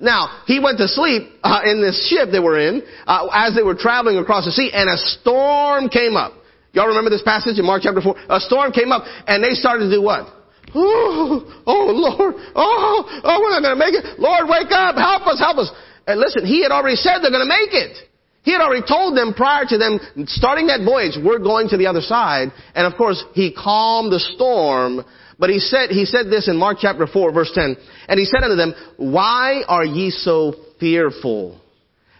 Now, 0.00 0.42
he 0.46 0.60
went 0.60 0.78
to 0.78 0.86
sleep 0.86 1.24
uh, 1.42 1.62
in 1.64 1.80
this 1.80 2.08
ship 2.08 2.28
they 2.30 2.38
were 2.38 2.58
in 2.58 2.82
uh, 3.06 3.26
as 3.34 3.56
they 3.56 3.62
were 3.62 3.74
traveling 3.74 4.18
across 4.18 4.44
the 4.44 4.52
sea, 4.52 4.70
and 4.72 4.88
a 4.88 4.96
storm 4.96 5.88
came 5.88 6.14
up. 6.14 6.34
Y'all 6.72 6.86
remember 6.86 7.10
this 7.10 7.22
passage 7.22 7.58
in 7.58 7.64
Mark 7.64 7.82
chapter 7.82 8.00
4? 8.00 8.14
A 8.28 8.40
storm 8.40 8.70
came 8.70 8.92
up, 8.92 9.02
and 9.26 9.42
they 9.42 9.54
started 9.54 9.86
to 9.86 9.90
do 9.90 10.02
what? 10.02 10.37
Oh, 10.74 11.62
oh 11.66 11.86
Lord, 11.92 12.34
oh, 12.54 13.22
oh, 13.24 13.40
we're 13.40 13.50
not 13.50 13.62
going 13.62 13.78
to 13.78 13.84
make 13.84 13.94
it. 13.94 14.18
Lord, 14.18 14.48
wake 14.48 14.70
up, 14.70 14.96
help 14.96 15.26
us, 15.26 15.38
help 15.38 15.58
us. 15.58 15.70
And 16.06 16.20
listen, 16.20 16.46
he 16.46 16.62
had 16.62 16.72
already 16.72 16.96
said 16.96 17.20
they're 17.20 17.30
going 17.30 17.46
to 17.46 17.48
make 17.48 17.72
it. 17.72 18.08
He 18.42 18.52
had 18.52 18.62
already 18.62 18.86
told 18.86 19.16
them 19.16 19.34
prior 19.34 19.64
to 19.68 19.76
them 19.76 20.00
starting 20.26 20.68
that 20.68 20.80
voyage, 20.82 21.18
we're 21.22 21.38
going 21.38 21.68
to 21.68 21.76
the 21.76 21.86
other 21.86 22.00
side. 22.00 22.48
And 22.74 22.86
of 22.86 22.96
course, 22.96 23.22
he 23.34 23.52
calmed 23.52 24.10
the 24.10 24.20
storm. 24.20 25.04
But 25.38 25.50
he 25.50 25.58
said, 25.58 25.90
he 25.90 26.06
said 26.06 26.26
this 26.30 26.48
in 26.48 26.56
Mark 26.56 26.78
chapter 26.80 27.06
4 27.06 27.32
verse 27.32 27.50
10. 27.54 27.76
And 28.08 28.18
he 28.18 28.24
said 28.24 28.42
unto 28.42 28.56
them, 28.56 28.74
why 28.96 29.62
are 29.68 29.84
ye 29.84 30.10
so 30.10 30.54
fearful? 30.80 31.60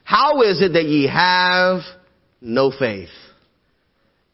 How 0.04 0.42
is 0.42 0.60
it 0.60 0.74
that 0.74 0.84
ye 0.84 1.06
have 1.08 1.80
no 2.42 2.70
faith? 2.70 3.08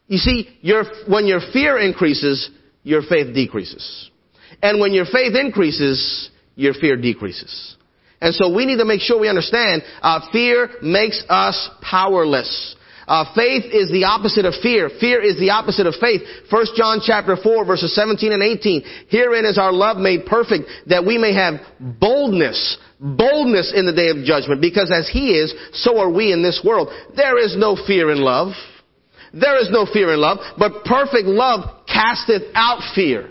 You 0.07 0.17
see, 0.17 0.57
your, 0.61 0.83
when 1.07 1.25
your 1.25 1.39
fear 1.51 1.79
increases, 1.79 2.49
your 2.85 3.01
faith 3.01 3.33
decreases. 3.33 4.11
And 4.61 4.79
when 4.79 4.93
your 4.93 5.05
faith 5.05 5.35
increases, 5.35 6.29
your 6.55 6.73
fear 6.73 6.95
decreases. 6.95 7.75
And 8.21 8.33
so 8.33 8.53
we 8.53 8.65
need 8.65 8.77
to 8.77 8.85
make 8.85 9.01
sure 9.01 9.19
we 9.19 9.27
understand 9.27 9.81
uh, 10.01 10.21
fear 10.31 10.69
makes 10.81 11.21
us 11.27 11.69
powerless. 11.81 12.75
Uh, 13.07 13.25
faith 13.35 13.65
is 13.65 13.91
the 13.91 14.05
opposite 14.05 14.45
of 14.45 14.53
fear. 14.61 14.89
Fear 14.99 15.21
is 15.21 15.37
the 15.37 15.49
opposite 15.49 15.85
of 15.85 15.95
faith. 15.99 16.21
1 16.49 16.65
John 16.75 17.01
chapter 17.03 17.35
4 17.35 17.65
verses 17.65 17.93
17 17.93 18.31
and 18.31 18.41
18. 18.41 18.83
Herein 19.09 19.45
is 19.45 19.57
our 19.57 19.73
love 19.73 19.97
made 19.97 20.25
perfect 20.25 20.65
that 20.87 21.05
we 21.05 21.17
may 21.17 21.33
have 21.33 21.55
boldness, 21.79 22.77
boldness 22.99 23.73
in 23.75 23.85
the 23.85 23.93
day 23.93 24.09
of 24.09 24.23
judgment 24.25 24.61
because 24.61 24.91
as 24.91 25.09
he 25.11 25.33
is, 25.33 25.53
so 25.73 25.99
are 25.99 26.09
we 26.09 26.31
in 26.31 26.41
this 26.41 26.61
world. 26.63 26.89
There 27.15 27.37
is 27.37 27.55
no 27.57 27.75
fear 27.75 28.11
in 28.11 28.21
love. 28.21 28.53
There 29.35 29.61
is 29.61 29.69
no 29.69 29.85
fear 29.85 30.13
in 30.13 30.21
love, 30.21 30.37
but 30.57 30.85
perfect 30.85 31.27
love 31.27 31.85
casteth 31.87 32.43
out 32.55 32.81
fear. 32.95 33.29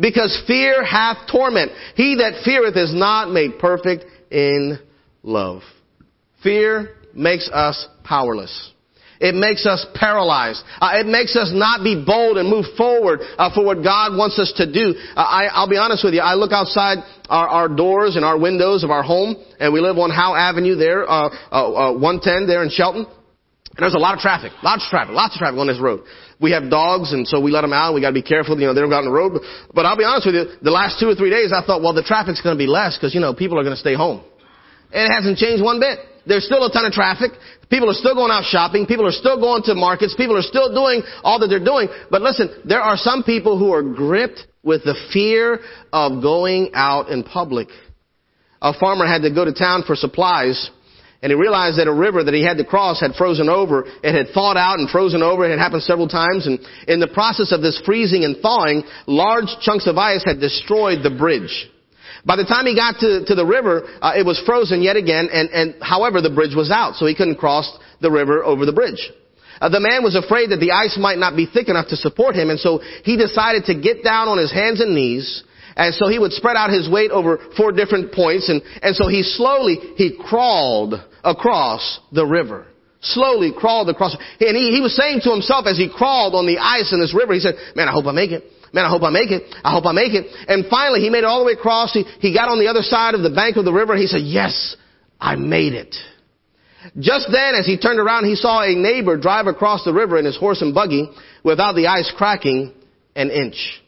Because 0.00 0.42
fear 0.46 0.84
hath 0.84 1.28
torment. 1.30 1.72
He 1.94 2.16
that 2.16 2.42
feareth 2.44 2.76
is 2.76 2.92
not 2.94 3.30
made 3.30 3.58
perfect 3.58 4.04
in 4.30 4.78
love. 5.22 5.62
Fear 6.42 6.96
makes 7.14 7.48
us 7.52 7.86
powerless. 8.04 8.72
It 9.20 9.34
makes 9.34 9.66
us 9.66 9.84
paralyzed. 9.94 10.62
Uh, 10.80 10.90
it 10.94 11.06
makes 11.06 11.34
us 11.34 11.50
not 11.52 11.82
be 11.82 12.04
bold 12.06 12.36
and 12.36 12.48
move 12.48 12.66
forward 12.76 13.20
uh, 13.36 13.52
for 13.52 13.64
what 13.64 13.82
God 13.82 14.16
wants 14.16 14.38
us 14.38 14.52
to 14.58 14.72
do. 14.72 14.94
Uh, 15.16 15.20
I, 15.20 15.60
will 15.60 15.70
be 15.70 15.76
honest 15.76 16.04
with 16.04 16.14
you. 16.14 16.20
I 16.20 16.34
look 16.34 16.52
outside 16.52 16.98
our, 17.28 17.48
our, 17.48 17.68
doors 17.68 18.14
and 18.14 18.24
our 18.24 18.38
windows 18.38 18.84
of 18.84 18.90
our 18.90 19.02
home, 19.02 19.34
and 19.58 19.72
we 19.72 19.80
live 19.80 19.98
on 19.98 20.10
Howe 20.10 20.36
Avenue 20.36 20.76
there, 20.76 21.08
uh, 21.08 21.30
uh, 21.50 21.90
uh, 21.90 21.98
110 21.98 22.46
there 22.46 22.62
in 22.62 22.70
Shelton. 22.70 23.06
And 23.78 23.86
there's 23.86 23.94
a 23.94 24.02
lot 24.02 24.18
of 24.18 24.20
traffic, 24.20 24.50
lots 24.66 24.82
of 24.82 24.90
traffic, 24.90 25.14
lots 25.14 25.36
of 25.36 25.38
traffic 25.38 25.54
on 25.54 25.70
this 25.70 25.78
road. 25.78 26.02
We 26.42 26.50
have 26.50 26.66
dogs, 26.66 27.14
and 27.14 27.22
so 27.22 27.38
we 27.38 27.54
let 27.54 27.62
them 27.62 27.72
out. 27.72 27.94
We 27.94 28.02
got 28.02 28.10
to 28.10 28.18
be 28.18 28.26
careful, 28.26 28.58
you 28.58 28.66
know, 28.66 28.74
they 28.74 28.82
don't 28.82 28.90
go 28.90 28.98
out 28.98 29.06
on 29.06 29.10
the 29.10 29.14
road. 29.14 29.38
But, 29.70 29.86
I'll 29.86 29.96
be 29.96 30.02
honest 30.02 30.26
with 30.26 30.34
you. 30.34 30.50
The 30.66 30.74
last 30.74 30.98
two 30.98 31.06
or 31.06 31.14
three 31.14 31.30
days, 31.30 31.54
I 31.54 31.62
thought, 31.62 31.78
well, 31.78 31.94
the 31.94 32.02
traffic's 32.02 32.42
going 32.42 32.58
to 32.58 32.58
be 32.58 32.66
less 32.66 32.98
because 32.98 33.14
you 33.14 33.22
know 33.22 33.32
people 33.32 33.54
are 33.54 33.62
going 33.62 33.78
to 33.78 33.78
stay 33.78 33.94
home. 33.94 34.26
And 34.90 35.06
it 35.06 35.14
hasn't 35.14 35.38
changed 35.38 35.62
one 35.62 35.78
bit. 35.78 36.02
There's 36.26 36.44
still 36.44 36.66
a 36.66 36.72
ton 36.72 36.86
of 36.86 36.92
traffic. 36.92 37.30
People 37.70 37.88
are 37.88 37.94
still 37.94 38.18
going 38.18 38.34
out 38.34 38.42
shopping. 38.50 38.82
People 38.84 39.06
are 39.06 39.14
still 39.14 39.38
going 39.38 39.62
to 39.70 39.78
markets. 39.78 40.12
People 40.18 40.36
are 40.36 40.42
still 40.42 40.74
doing 40.74 41.06
all 41.22 41.38
that 41.38 41.46
they're 41.46 41.62
doing. 41.62 41.86
But 42.10 42.22
listen, 42.22 42.50
there 42.66 42.82
are 42.82 42.96
some 42.96 43.22
people 43.22 43.62
who 43.62 43.72
are 43.72 43.82
gripped 43.82 44.42
with 44.64 44.82
the 44.82 44.98
fear 45.12 45.60
of 45.92 46.20
going 46.20 46.74
out 46.74 47.10
in 47.10 47.22
public. 47.22 47.68
A 48.60 48.74
farmer 48.74 49.06
had 49.06 49.22
to 49.22 49.30
go 49.30 49.44
to 49.44 49.54
town 49.54 49.84
for 49.86 49.94
supplies 49.94 50.68
and 51.20 51.30
he 51.30 51.36
realized 51.36 51.78
that 51.78 51.88
a 51.88 51.92
river 51.92 52.22
that 52.22 52.34
he 52.34 52.44
had 52.44 52.58
to 52.58 52.64
cross 52.64 53.00
had 53.00 53.14
frozen 53.14 53.48
over. 53.48 53.84
It 54.04 54.14
had 54.14 54.32
thawed 54.32 54.56
out 54.56 54.78
and 54.78 54.88
frozen 54.88 55.22
over. 55.22 55.44
It 55.44 55.50
had 55.50 55.58
happened 55.58 55.82
several 55.82 56.06
times. 56.06 56.46
And 56.46 56.60
in 56.86 57.00
the 57.00 57.08
process 57.08 57.50
of 57.50 57.60
this 57.60 57.80
freezing 57.84 58.24
and 58.24 58.38
thawing, 58.38 58.84
large 59.06 59.50
chunks 59.60 59.88
of 59.88 59.98
ice 59.98 60.22
had 60.24 60.38
destroyed 60.38 61.02
the 61.02 61.10
bridge. 61.10 61.70
By 62.24 62.36
the 62.36 62.44
time 62.44 62.66
he 62.66 62.74
got 62.74 63.00
to, 63.00 63.24
to 63.26 63.34
the 63.34 63.46
river, 63.46 63.82
uh, 64.00 64.12
it 64.16 64.26
was 64.26 64.40
frozen 64.46 64.82
yet 64.82 64.96
again, 64.96 65.28
and, 65.32 65.50
and 65.50 65.82
however, 65.82 66.20
the 66.20 66.30
bridge 66.30 66.54
was 66.54 66.70
out, 66.70 66.94
so 66.94 67.06
he 67.06 67.14
couldn't 67.14 67.36
cross 67.36 67.66
the 68.00 68.10
river 68.10 68.44
over 68.44 68.66
the 68.66 68.72
bridge. 68.72 69.10
Uh, 69.60 69.68
the 69.68 69.80
man 69.80 70.02
was 70.02 70.14
afraid 70.14 70.50
that 70.50 70.58
the 70.58 70.70
ice 70.70 70.96
might 71.00 71.18
not 71.18 71.36
be 71.36 71.46
thick 71.46 71.68
enough 71.68 71.88
to 71.88 71.96
support 71.96 72.34
him, 72.34 72.50
and 72.50 72.60
so 72.60 72.78
he 73.02 73.16
decided 73.16 73.64
to 73.64 73.74
get 73.74 74.04
down 74.04 74.28
on 74.28 74.38
his 74.38 74.52
hands 74.52 74.80
and 74.80 74.94
knees, 74.94 75.42
and 75.78 75.94
so 75.94 76.08
he 76.08 76.18
would 76.18 76.32
spread 76.32 76.56
out 76.56 76.70
his 76.70 76.90
weight 76.90 77.10
over 77.10 77.38
four 77.56 77.72
different 77.72 78.12
points, 78.12 78.48
and, 78.48 78.60
and 78.82 78.94
so 78.94 79.08
he 79.08 79.22
slowly, 79.22 79.78
he 79.96 80.18
crawled 80.28 80.94
across 81.24 82.00
the 82.12 82.26
river 82.26 82.66
slowly 83.00 83.52
crawled 83.56 83.88
across. 83.88 84.16
And 84.40 84.56
he, 84.56 84.72
he 84.74 84.80
was 84.80 84.96
saying 84.96 85.20
to 85.22 85.30
himself 85.30 85.66
as 85.66 85.78
he 85.78 85.88
crawled 85.88 86.34
on 86.34 86.46
the 86.46 86.58
ice 86.58 86.92
in 86.92 87.00
this 87.00 87.14
river, 87.14 87.32
he 87.32 87.40
said, 87.40 87.54
man, 87.76 87.88
I 87.88 87.92
hope 87.92 88.06
I 88.06 88.12
make 88.12 88.32
it. 88.32 88.44
Man, 88.72 88.84
I 88.84 88.90
hope 88.90 89.02
I 89.02 89.10
make 89.10 89.30
it. 89.30 89.44
I 89.64 89.72
hope 89.72 89.86
I 89.86 89.92
make 89.92 90.12
it. 90.12 90.26
And 90.46 90.66
finally, 90.68 91.00
he 91.00 91.08
made 91.08 91.20
it 91.20 91.24
all 91.24 91.40
the 91.40 91.46
way 91.46 91.52
across. 91.52 91.92
He, 91.92 92.02
he 92.20 92.34
got 92.34 92.48
on 92.48 92.58
the 92.58 92.66
other 92.66 92.82
side 92.82 93.14
of 93.14 93.22
the 93.22 93.30
bank 93.30 93.56
of 93.56 93.64
the 93.64 93.72
river. 93.72 93.96
He 93.96 94.06
said, 94.06 94.22
yes, 94.22 94.76
I 95.20 95.36
made 95.36 95.72
it. 95.72 95.94
Just 96.98 97.28
then, 97.32 97.54
as 97.54 97.66
he 97.66 97.78
turned 97.78 97.98
around, 97.98 98.24
he 98.24 98.34
saw 98.34 98.62
a 98.62 98.74
neighbor 98.74 99.16
drive 99.16 99.46
across 99.46 99.84
the 99.84 99.92
river 99.92 100.18
in 100.18 100.24
his 100.24 100.36
horse 100.36 100.60
and 100.60 100.74
buggy 100.74 101.10
without 101.42 101.74
the 101.74 101.86
ice 101.86 102.12
cracking 102.16 102.74
an 103.16 103.30
inch. 103.30 103.82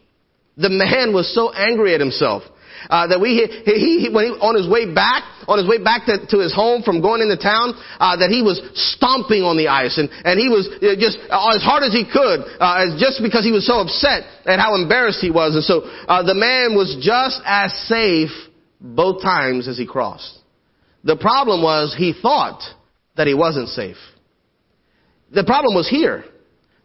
The 0.57 0.69
man 0.69 1.13
was 1.13 1.33
so 1.33 1.51
angry 1.51 1.93
at 1.93 1.99
himself 1.99 2.43
uh, 2.89 3.07
that 3.07 3.19
we 3.21 3.47
he, 3.65 4.07
he, 4.07 4.09
when 4.11 4.25
he, 4.25 4.31
on 4.41 4.55
his 4.55 4.67
way 4.67 4.91
back 4.91 5.23
on 5.47 5.57
his 5.57 5.67
way 5.67 5.81
back 5.81 6.05
to, 6.05 6.25
to 6.27 6.37
his 6.39 6.53
home 6.53 6.83
from 6.83 7.01
going 7.01 7.21
into 7.21 7.37
town 7.37 7.73
uh, 7.99 8.15
that 8.17 8.29
he 8.29 8.41
was 8.41 8.61
stomping 8.73 9.43
on 9.43 9.57
the 9.57 9.67
ice 9.67 9.97
and 9.97 10.09
and 10.25 10.39
he 10.39 10.49
was 10.49 10.67
uh, 10.81 10.95
just 10.97 11.17
uh, 11.29 11.55
as 11.55 11.61
hard 11.61 11.83
as 11.83 11.93
he 11.93 12.03
could 12.03 12.41
uh, 12.59 12.97
just 12.97 13.21
because 13.21 13.43
he 13.45 13.51
was 13.51 13.65
so 13.65 13.79
upset 13.81 14.23
at 14.45 14.59
how 14.59 14.75
embarrassed 14.75 15.21
he 15.21 15.31
was 15.31 15.55
and 15.55 15.63
so 15.63 15.81
uh, 16.07 16.23
the 16.23 16.35
man 16.35 16.75
was 16.75 16.97
just 17.01 17.41
as 17.45 17.71
safe 17.87 18.31
both 18.81 19.21
times 19.21 19.67
as 19.67 19.77
he 19.77 19.85
crossed. 19.85 20.39
The 21.03 21.15
problem 21.15 21.61
was 21.61 21.95
he 21.97 22.13
thought 22.19 22.61
that 23.15 23.27
he 23.27 23.33
wasn't 23.33 23.69
safe. 23.69 23.97
The 25.31 25.43
problem 25.43 25.75
was 25.75 25.87
here. 25.87 26.23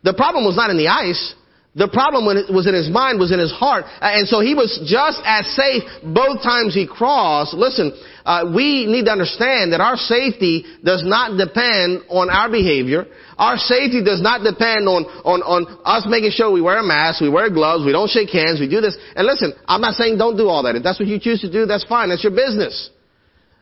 The 0.03 0.15
problem 0.15 0.45
was 0.45 0.57
not 0.57 0.71
in 0.71 0.77
the 0.77 0.89
ice. 0.89 1.35
The 1.77 1.93
problem 1.93 2.25
was 2.25 2.65
in 2.65 2.73
his 2.73 2.89
mind, 2.89 3.21
was 3.21 3.37
in 3.37 3.39
his 3.39 3.53
heart. 3.53 3.85
And 4.01 4.25
so 4.25 4.41
he 4.41 4.57
was 4.57 4.81
just 4.89 5.21
as 5.29 5.45
safe 5.53 5.85
both 6.01 6.41
times 6.41 6.73
he 6.73 6.89
crossed. 6.89 7.53
Listen, 7.53 7.93
uh, 8.25 8.49
we 8.49 8.89
need 8.89 9.05
to 9.05 9.13
understand 9.13 9.77
that 9.77 9.85
our 9.85 10.01
safety 10.01 10.65
does 10.81 11.05
not 11.05 11.37
depend 11.37 12.09
on 12.09 12.33
our 12.33 12.49
behavior. 12.49 13.05
Our 13.37 13.61
safety 13.61 14.01
does 14.01 14.25
not 14.25 14.41
depend 14.41 14.89
on, 14.89 15.05
on, 15.29 15.45
on 15.45 15.69
us 15.85 16.09
making 16.09 16.33
sure 16.33 16.49
we 16.49 16.65
wear 16.65 16.81
a 16.81 16.83
mask, 16.83 17.21
we 17.21 17.29
wear 17.29 17.53
gloves, 17.53 17.85
we 17.85 17.93
don't 17.93 18.09
shake 18.09 18.33
hands, 18.33 18.57
we 18.57 18.73
do 18.73 18.81
this. 18.81 18.97
And 19.13 19.29
listen, 19.29 19.53
I'm 19.69 19.85
not 19.85 20.01
saying 20.01 20.17
don't 20.17 20.41
do 20.41 20.49
all 20.49 20.65
that. 20.65 20.81
If 20.81 20.83
that's 20.83 20.97
what 20.97 21.13
you 21.13 21.21
choose 21.21 21.45
to 21.45 21.53
do, 21.53 21.69
that's 21.69 21.85
fine. 21.85 22.09
That's 22.09 22.25
your 22.25 22.33
business. 22.33 22.89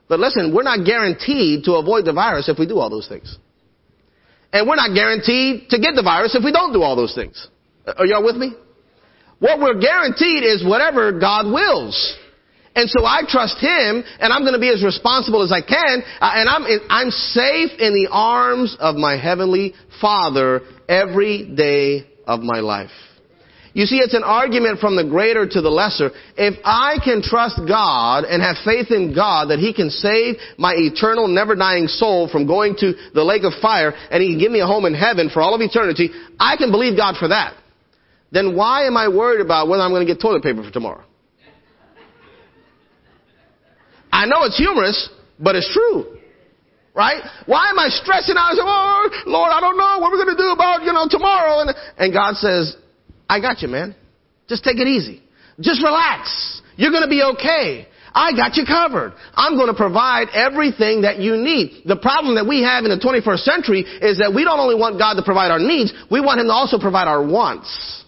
But 0.06 0.22
listen, 0.22 0.54
we're 0.54 0.62
not 0.62 0.86
guaranteed 0.86 1.66
to 1.66 1.82
avoid 1.82 2.06
the 2.06 2.14
virus 2.14 2.48
if 2.48 2.62
we 2.62 2.70
do 2.70 2.78
all 2.78 2.90
those 2.90 3.10
things. 3.10 3.26
And 4.54 4.70
we're 4.70 4.78
not 4.78 4.94
guaranteed 4.94 5.66
to 5.74 5.82
get 5.82 5.98
the 5.98 6.06
virus 6.06 6.38
if 6.38 6.44
we 6.46 6.52
don't 6.54 6.72
do 6.72 6.82
all 6.82 6.94
those 6.94 7.12
things. 7.12 7.48
Are 7.86 8.06
y'all 8.06 8.24
with 8.24 8.36
me? 8.36 8.54
What 9.38 9.60
we're 9.60 9.78
guaranteed 9.78 10.42
is 10.42 10.64
whatever 10.64 11.18
God 11.18 11.46
wills. 11.52 12.16
And 12.76 12.90
so 12.90 13.04
I 13.04 13.22
trust 13.28 13.58
Him, 13.58 14.02
and 14.18 14.32
I'm 14.32 14.42
going 14.42 14.54
to 14.54 14.60
be 14.60 14.70
as 14.70 14.82
responsible 14.82 15.42
as 15.42 15.52
I 15.52 15.60
can, 15.60 16.02
uh, 16.20 16.30
and 16.34 16.48
I'm, 16.48 16.64
I'm 16.90 17.10
safe 17.10 17.70
in 17.78 17.94
the 17.94 18.08
arms 18.10 18.76
of 18.80 18.96
my 18.96 19.16
Heavenly 19.16 19.74
Father 20.00 20.62
every 20.88 21.54
day 21.54 22.08
of 22.26 22.40
my 22.40 22.60
life. 22.60 22.90
You 23.74 23.86
see, 23.86 23.96
it's 23.96 24.14
an 24.14 24.22
argument 24.24 24.78
from 24.78 24.94
the 24.94 25.04
greater 25.04 25.46
to 25.48 25.60
the 25.60 25.68
lesser. 25.68 26.10
If 26.36 26.54
I 26.64 26.96
can 27.04 27.22
trust 27.22 27.60
God 27.66 28.22
and 28.22 28.40
have 28.40 28.56
faith 28.64 28.90
in 28.90 29.14
God 29.14 29.50
that 29.50 29.58
He 29.58 29.74
can 29.74 29.90
save 29.90 30.36
my 30.58 30.74
eternal, 30.76 31.26
never 31.26 31.54
dying 31.54 31.88
soul 31.88 32.28
from 32.30 32.46
going 32.46 32.76
to 32.78 32.94
the 33.14 33.24
lake 33.24 33.42
of 33.42 33.52
fire, 33.60 33.92
and 34.10 34.22
He 34.22 34.30
can 34.30 34.38
give 34.38 34.52
me 34.52 34.60
a 34.60 34.66
home 34.66 34.84
in 34.84 34.94
heaven 34.94 35.28
for 35.28 35.42
all 35.42 35.54
of 35.54 35.60
eternity, 35.60 36.10
I 36.38 36.56
can 36.56 36.70
believe 36.70 36.96
God 36.96 37.16
for 37.18 37.28
that 37.28 37.54
then 38.34 38.56
why 38.56 38.86
am 38.86 38.96
I 38.96 39.08
worried 39.08 39.40
about 39.40 39.68
whether 39.68 39.82
I'm 39.82 39.92
going 39.92 40.04
to 40.04 40.12
get 40.12 40.20
toilet 40.20 40.42
paper 40.42 40.64
for 40.64 40.70
tomorrow? 40.70 41.04
I 44.10 44.26
know 44.26 44.42
it's 44.42 44.58
humorous, 44.58 45.08
but 45.38 45.54
it's 45.54 45.72
true. 45.72 46.18
Right? 46.94 47.22
Why 47.46 47.70
am 47.70 47.78
I 47.78 47.88
stressing 47.88 48.36
out 48.38 48.50
and 48.50 48.58
saying, 48.58 48.68
oh, 48.70 49.10
Lord, 49.26 49.50
I 49.50 49.60
don't 49.60 49.76
know 49.76 49.98
what 49.98 50.12
we're 50.12 50.22
going 50.22 50.36
to 50.36 50.42
do 50.42 50.50
about, 50.50 50.82
you 50.82 50.92
know, 50.92 51.06
tomorrow? 51.10 51.60
And, 51.62 51.74
and 51.98 52.12
God 52.12 52.36
says, 52.36 52.76
I 53.28 53.40
got 53.40 53.62
you, 53.62 53.68
man. 53.68 53.96
Just 54.48 54.62
take 54.62 54.78
it 54.78 54.86
easy. 54.86 55.22
Just 55.60 55.82
relax. 55.82 56.62
You're 56.76 56.90
going 56.90 57.02
to 57.02 57.08
be 57.08 57.22
okay. 57.34 57.88
I 58.14 58.30
got 58.30 58.56
you 58.56 58.64
covered. 58.64 59.14
I'm 59.34 59.56
going 59.56 59.66
to 59.66 59.74
provide 59.74 60.28
everything 60.32 61.02
that 61.02 61.18
you 61.18 61.36
need. 61.36 61.82
The 61.84 61.96
problem 61.96 62.36
that 62.36 62.46
we 62.46 62.62
have 62.62 62.84
in 62.84 62.90
the 62.90 63.02
21st 63.02 63.42
century 63.42 63.80
is 63.82 64.18
that 64.18 64.32
we 64.32 64.44
don't 64.44 64.60
only 64.60 64.76
want 64.76 64.98
God 64.98 65.14
to 65.14 65.22
provide 65.22 65.50
our 65.50 65.58
needs, 65.58 65.92
we 66.10 66.20
want 66.20 66.38
Him 66.38 66.46
to 66.46 66.52
also 66.52 66.78
provide 66.78 67.08
our 67.08 67.24
wants. 67.26 68.03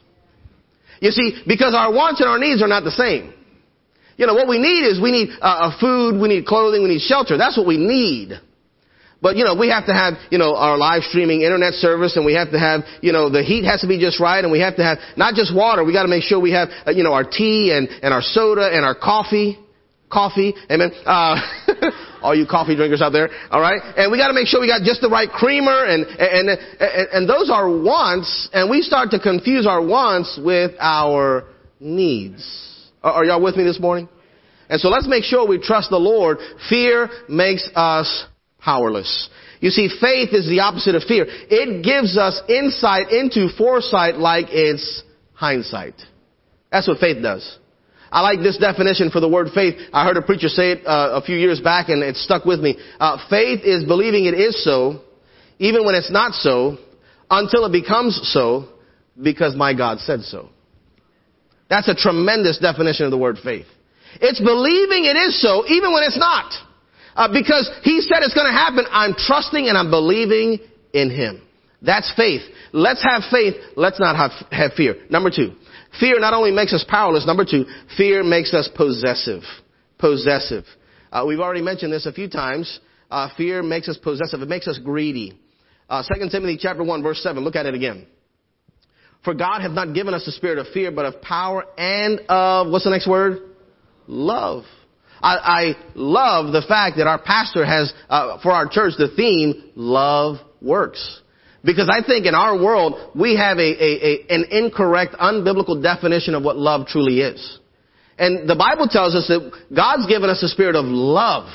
You 1.01 1.11
see, 1.11 1.43
because 1.47 1.75
our 1.75 1.93
wants 1.93 2.21
and 2.21 2.29
our 2.29 2.39
needs 2.39 2.63
are 2.63 2.69
not 2.69 2.85
the 2.85 2.91
same. 2.91 3.33
You 4.17 4.27
know, 4.27 4.35
what 4.35 4.49
we 4.49 4.59
need 4.59 4.87
is 4.87 5.01
we 5.01 5.13
need 5.13 5.29
uh, 5.41 5.77
food, 5.79 6.21
we 6.21 6.29
need 6.29 6.47
clothing, 6.47 6.83
we 6.83 6.89
need 6.89 7.03
shelter. 7.03 7.37
That's 7.37 7.57
what 7.57 7.67
we 7.67 7.77
need. 7.77 8.33
But, 9.21 9.37
you 9.37 9.45
know, 9.45 9.55
we 9.57 9.69
have 9.71 9.87
to 9.87 9.93
have, 9.93 10.15
you 10.31 10.39
know, 10.39 10.55
our 10.57 10.77
live 10.77 11.03
streaming 11.03 11.43
internet 11.43 11.75
service 11.75 12.17
and 12.17 12.25
we 12.25 12.35
have 12.35 12.51
to 12.53 12.59
have, 12.59 12.83
you 13.01 13.13
know, 13.13 13.29
the 13.29 13.43
heat 13.43 13.65
has 13.65 13.81
to 13.81 13.89
be 13.89 13.99
just 13.99 14.21
right 14.21 14.43
and 14.43 14.53
we 14.53 14.61
have 14.61 14.77
to 14.77 14.85
have 14.85 14.99
not 15.17 15.35
just 15.35 15.55
water, 15.55 15.85
we 15.85 15.93
gotta 15.93 16.09
make 16.09 16.23
sure 16.23 16.39
we 16.39 16.53
have, 16.53 16.69
uh, 16.87 16.91
you 16.91 17.03
know, 17.03 17.13
our 17.13 17.25
tea 17.25 17.73
and, 17.73 17.89
and 17.89 18.13
our 18.13 18.23
soda 18.23 18.69
and 18.73 18.85
our 18.85 18.95
coffee 18.95 19.59
coffee. 20.11 20.55
Amen. 20.71 20.93
Uh, 21.05 21.37
all 22.23 22.35
you 22.35 22.47
coffee 22.47 22.77
drinkers 22.77 23.03
out 23.03 23.13
there. 23.13 23.29
All 23.51 23.61
right. 23.61 23.81
And 23.97 24.11
we 24.11 24.19
got 24.19 24.29
to 24.29 24.35
make 24.35 24.47
sure 24.47 24.61
we 24.61 24.69
got 24.69 24.83
just 24.83 25.01
the 25.01 25.09
right 25.09 25.29
creamer 25.29 25.85
and, 25.85 26.05
and, 26.05 26.49
and, 26.49 27.09
and 27.13 27.29
those 27.29 27.51
are 27.51 27.69
wants 27.69 28.49
and 28.53 28.71
we 28.71 28.83
start 28.83 29.11
to 29.11 29.21
confuse 29.21 29.67
our 29.67 29.85
wants 29.85 30.39
with 30.43 30.73
our 30.81 31.45
needs. 31.81 32.91
Are, 33.03 33.13
are 33.13 33.25
y'all 33.25 33.43
with 33.43 33.57
me 33.57 33.65
this 33.65 33.81
morning? 33.81 34.09
And 34.69 34.81
so 34.81 34.89
let's 34.89 35.07
make 35.09 35.25
sure 35.25 35.47
we 35.47 35.59
trust 35.59 35.91
the 35.91 35.99
Lord. 35.99 36.39
Fear 36.69 37.09
makes 37.29 37.69
us 37.75 38.27
powerless. 38.59 39.29
You 39.61 39.71
see, 39.71 39.89
faith 40.01 40.31
is 40.33 40.49
the 40.49 40.61
opposite 40.61 40.95
of 40.95 41.05
fear. 41.05 41.25
It 41.29 41.85
gives 41.85 42.19
us 42.19 42.41
insight 42.49 43.11
into 43.11 43.49
foresight 43.57 44.17
like 44.17 44.47
it's 44.51 45.03
hindsight. 45.33 45.95
That's 46.71 46.89
what 46.89 46.99
faith 46.99 47.23
does. 47.23 47.59
I 48.11 48.21
like 48.21 48.41
this 48.41 48.59
definition 48.59 49.11
for 49.11 49.21
the 49.21 49.29
word 49.29 49.49
faith. 49.55 49.75
I 49.93 50.05
heard 50.05 50.17
a 50.17 50.23
preacher 50.23 50.49
say 50.49 50.73
it 50.73 50.87
uh, 50.87 51.21
a 51.21 51.23
few 51.23 51.37
years 51.37 51.61
back 51.61 51.89
and 51.89 52.03
it 52.03 52.17
stuck 52.17 52.45
with 52.45 52.61
me. 52.61 52.79
Uh, 53.01 53.19
faith 53.29 53.61
is 53.65 53.85
believing 53.85 54.27
it 54.27 54.35
is 54.35 54.63
so, 54.63 55.01
even 55.59 55.85
when 55.85 55.95
it's 55.95 56.11
not 56.11 56.33
so, 56.33 56.79
until 57.31 57.67
it 57.67 57.73
becomes 57.73 58.21
so, 58.33 58.69
because 59.21 59.57
my 59.57 59.75
God 59.75 59.99
said 60.01 60.23
so. 60.23 60.51
That's 61.69 61.89
a 61.89 61.95
tremendous 61.95 62.59
definition 62.59 63.07
of 63.07 63.11
the 63.11 63.19
word 63.19 63.39
faith. 63.43 63.67
It's 64.21 64.41
believing 64.41 65.05
it 65.05 65.17
is 65.17 65.41
so, 65.41 65.67
even 65.67 65.93
when 65.93 66.05
it's 66.05 66.19
not. 66.19 66.53
Uh, 67.17 67.33
because 67.33 67.71
He 67.83 68.01
said 68.01 68.19
it's 68.23 68.35
going 68.35 68.47
to 68.47 68.53
happen, 68.53 68.85
I'm 68.91 69.15
trusting 69.15 69.69
and 69.69 69.77
I'm 69.77 69.91
believing 69.91 70.59
in 70.93 71.11
Him. 71.11 71.43
That's 71.83 72.13
faith. 72.17 72.43
Let's 72.73 73.03
have 73.03 73.23
faith. 73.31 73.55
Let's 73.77 74.01
not 74.01 74.17
have, 74.17 74.31
have 74.51 74.73
fear. 74.75 74.97
Number 75.11 75.31
two. 75.31 75.55
Fear 76.01 76.21
not 76.21 76.35
only 76.35 76.51
makes 76.51 76.73
us 76.73 76.85
powerless, 76.89 77.27
number 77.27 77.45
two, 77.45 77.65
fear 77.97 78.23
makes 78.23 78.53
us 78.53 78.69
possessive. 78.75 79.43
Possessive. 79.99 80.65
Uh, 81.11 81.25
we've 81.27 81.41
already 81.41 81.63
mentioned 81.63 81.93
this 81.93 82.07
a 82.07 82.13
few 82.13 82.29
times. 82.29 82.81
Uh, 83.11 83.29
fear 83.37 83.63
makes 83.63 83.89
us 83.89 83.97
possessive. 83.97 84.41
It 84.43 84.49
makes 84.49 84.69
us 84.69 84.79
greedy. 84.79 85.39
Uh, 85.89 86.03
2 86.03 86.29
Timothy 86.31 86.59
chapter 86.61 86.83
1 86.83 87.03
verse 87.03 87.23
7. 87.23 87.43
Look 87.43 87.57
at 87.57 87.67
it 87.67 87.75
again. 87.75 88.07
For 89.25 89.35
God 89.35 89.61
hath 89.61 89.73
not 89.73 89.95
given 89.95 90.15
us 90.15 90.27
a 90.27 90.33
spirit 90.33 90.59
of 90.59 90.69
fear, 90.69 90.91
but 90.91 91.05
of 91.05 91.23
power 91.23 91.65
and 91.79 92.21
of, 92.29 92.71
what's 92.71 92.85
the 92.85 92.91
next 92.91 93.09
word? 93.09 93.39
Love. 94.07 94.65
I, 95.21 95.37
I 95.37 95.75
love 95.95 96.53
the 96.53 96.63
fact 96.69 96.99
that 96.99 97.07
our 97.07 97.21
pastor 97.21 97.65
has, 97.65 97.93
uh, 98.09 98.39
for 98.43 98.53
our 98.53 98.69
church, 98.69 98.93
the 98.99 99.09
theme, 99.17 99.73
love 99.75 100.37
works. 100.61 101.23
Because 101.67 101.91
I 101.91 102.07
think 102.07 102.27
in 102.27 102.35
our 102.37 102.55
world, 102.55 103.11
we 103.17 103.37
have 103.37 103.59
a, 103.59 103.61
a, 103.61 103.91
a, 104.07 104.35
an 104.35 104.45
incorrect, 104.53 105.17
unbiblical 105.21 105.83
definition 105.83 106.37
of 106.37 106.45
what 106.45 106.57
love 106.57 106.87
truly 106.87 107.21
is. 107.21 107.59
And 108.17 108.49
the 108.49 108.55
Bible 108.55 108.87
tells 108.87 109.17
us 109.17 109.27
that 109.27 109.51
God's 109.75 110.07
given 110.07 110.31
us 110.31 110.43
a 110.45 110.49
spirit 110.49 110.77
of 110.77 110.85
love. 110.85 111.51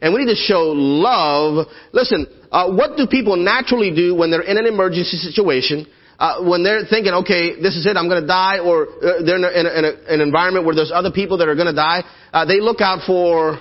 And 0.00 0.14
we 0.14 0.24
need 0.24 0.30
to 0.30 0.38
show 0.38 0.70
love. 0.72 1.66
Listen, 1.92 2.26
uh, 2.52 2.70
what 2.70 2.96
do 2.96 3.08
people 3.08 3.36
naturally 3.36 3.92
do 3.92 4.14
when 4.14 4.30
they're 4.30 4.40
in 4.40 4.56
an 4.56 4.66
emergency 4.66 5.16
situation? 5.16 5.86
Uh, 6.18 6.44
when 6.44 6.62
they're 6.62 6.84
thinking, 6.88 7.12
okay, 7.12 7.60
this 7.60 7.76
is 7.76 7.86
it, 7.86 7.96
I'm 7.96 8.08
going 8.08 8.22
to 8.22 8.26
die, 8.26 8.60
or 8.60 8.86
uh, 8.86 9.22
they're 9.26 9.36
in, 9.36 9.44
a, 9.44 9.50
in, 9.50 9.66
a, 9.66 9.78
in 9.78 9.84
a, 9.84 10.14
an 10.14 10.20
environment 10.20 10.64
where 10.64 10.74
there's 10.74 10.92
other 10.94 11.10
people 11.10 11.38
that 11.38 11.48
are 11.48 11.56
going 11.56 11.66
to 11.66 11.74
die, 11.74 12.04
uh, 12.32 12.44
they 12.46 12.60
look 12.60 12.80
out 12.80 13.00
for 13.04 13.58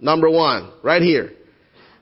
number 0.00 0.30
one, 0.30 0.72
right 0.82 1.02
here. 1.02 1.32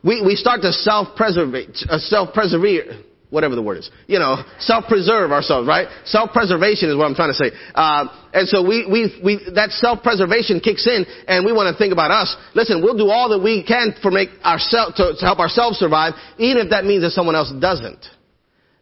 We, 0.04 0.20
we 0.20 0.36
start 0.36 0.60
to 0.62 0.72
self-preservate, 0.72 1.86
uh, 1.88 1.98
self-preserve, 1.98 3.04
whatever 3.34 3.56
the 3.56 3.62
word 3.62 3.78
is. 3.78 3.90
You 4.06 4.20
know, 4.20 4.42
self-preserve 4.60 5.32
ourselves, 5.32 5.66
right? 5.66 5.88
Self-preservation 6.06 6.88
is 6.88 6.96
what 6.96 7.06
I'm 7.06 7.14
trying 7.14 7.34
to 7.34 7.34
say. 7.34 7.50
Uh, 7.74 8.06
and 8.32 8.48
so 8.48 8.62
we, 8.62 8.86
we, 8.86 9.10
we, 9.22 9.50
that 9.54 9.70
self-preservation 9.72 10.60
kicks 10.60 10.86
in, 10.86 11.04
and 11.26 11.44
we 11.44 11.52
want 11.52 11.74
to 11.74 11.76
think 11.76 11.92
about 11.92 12.12
us. 12.12 12.34
Listen, 12.54 12.80
we'll 12.80 12.96
do 12.96 13.10
all 13.10 13.28
that 13.30 13.42
we 13.42 13.64
can 13.66 13.94
for 14.00 14.10
make 14.10 14.30
ourselves 14.44 14.94
to, 14.96 15.14
to 15.18 15.24
help 15.26 15.40
ourselves 15.40 15.78
survive, 15.78 16.14
even 16.38 16.62
if 16.62 16.70
that 16.70 16.84
means 16.84 17.02
that 17.02 17.10
someone 17.10 17.34
else 17.34 17.52
doesn't. 17.60 18.06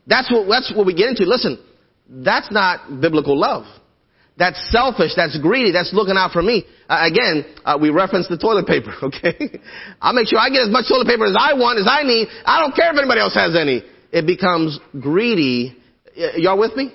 That's 0.06 0.30
what, 0.30 0.46
that's 0.48 0.72
what 0.76 0.86
we 0.86 0.94
get 0.94 1.08
into. 1.08 1.24
Listen, 1.24 1.58
that's 2.08 2.52
not 2.52 3.00
biblical 3.00 3.38
love. 3.38 3.64
That's 4.36 4.58
selfish. 4.72 5.12
That's 5.14 5.38
greedy. 5.38 5.72
That's 5.72 5.92
looking 5.92 6.16
out 6.16 6.32
for 6.32 6.42
me. 6.42 6.64
Uh, 6.88 7.08
again, 7.08 7.44
uh, 7.64 7.78
we 7.80 7.90
reference 7.90 8.28
the 8.28 8.38
toilet 8.38 8.66
paper, 8.66 8.92
okay? 9.02 9.60
I'll 10.00 10.14
make 10.14 10.28
sure 10.28 10.38
I 10.38 10.48
get 10.48 10.62
as 10.62 10.70
much 10.70 10.88
toilet 10.88 11.06
paper 11.06 11.24
as 11.24 11.36
I 11.38 11.54
want, 11.54 11.78
as 11.78 11.86
I 11.88 12.02
need. 12.02 12.28
I 12.44 12.60
don't 12.60 12.74
care 12.74 12.90
if 12.92 12.98
anybody 12.98 13.20
else 13.20 13.34
has 13.34 13.56
any. 13.56 13.84
It 14.12 14.26
becomes 14.26 14.78
greedy. 15.00 15.76
Y'all 16.14 16.58
with 16.58 16.76
me? 16.76 16.92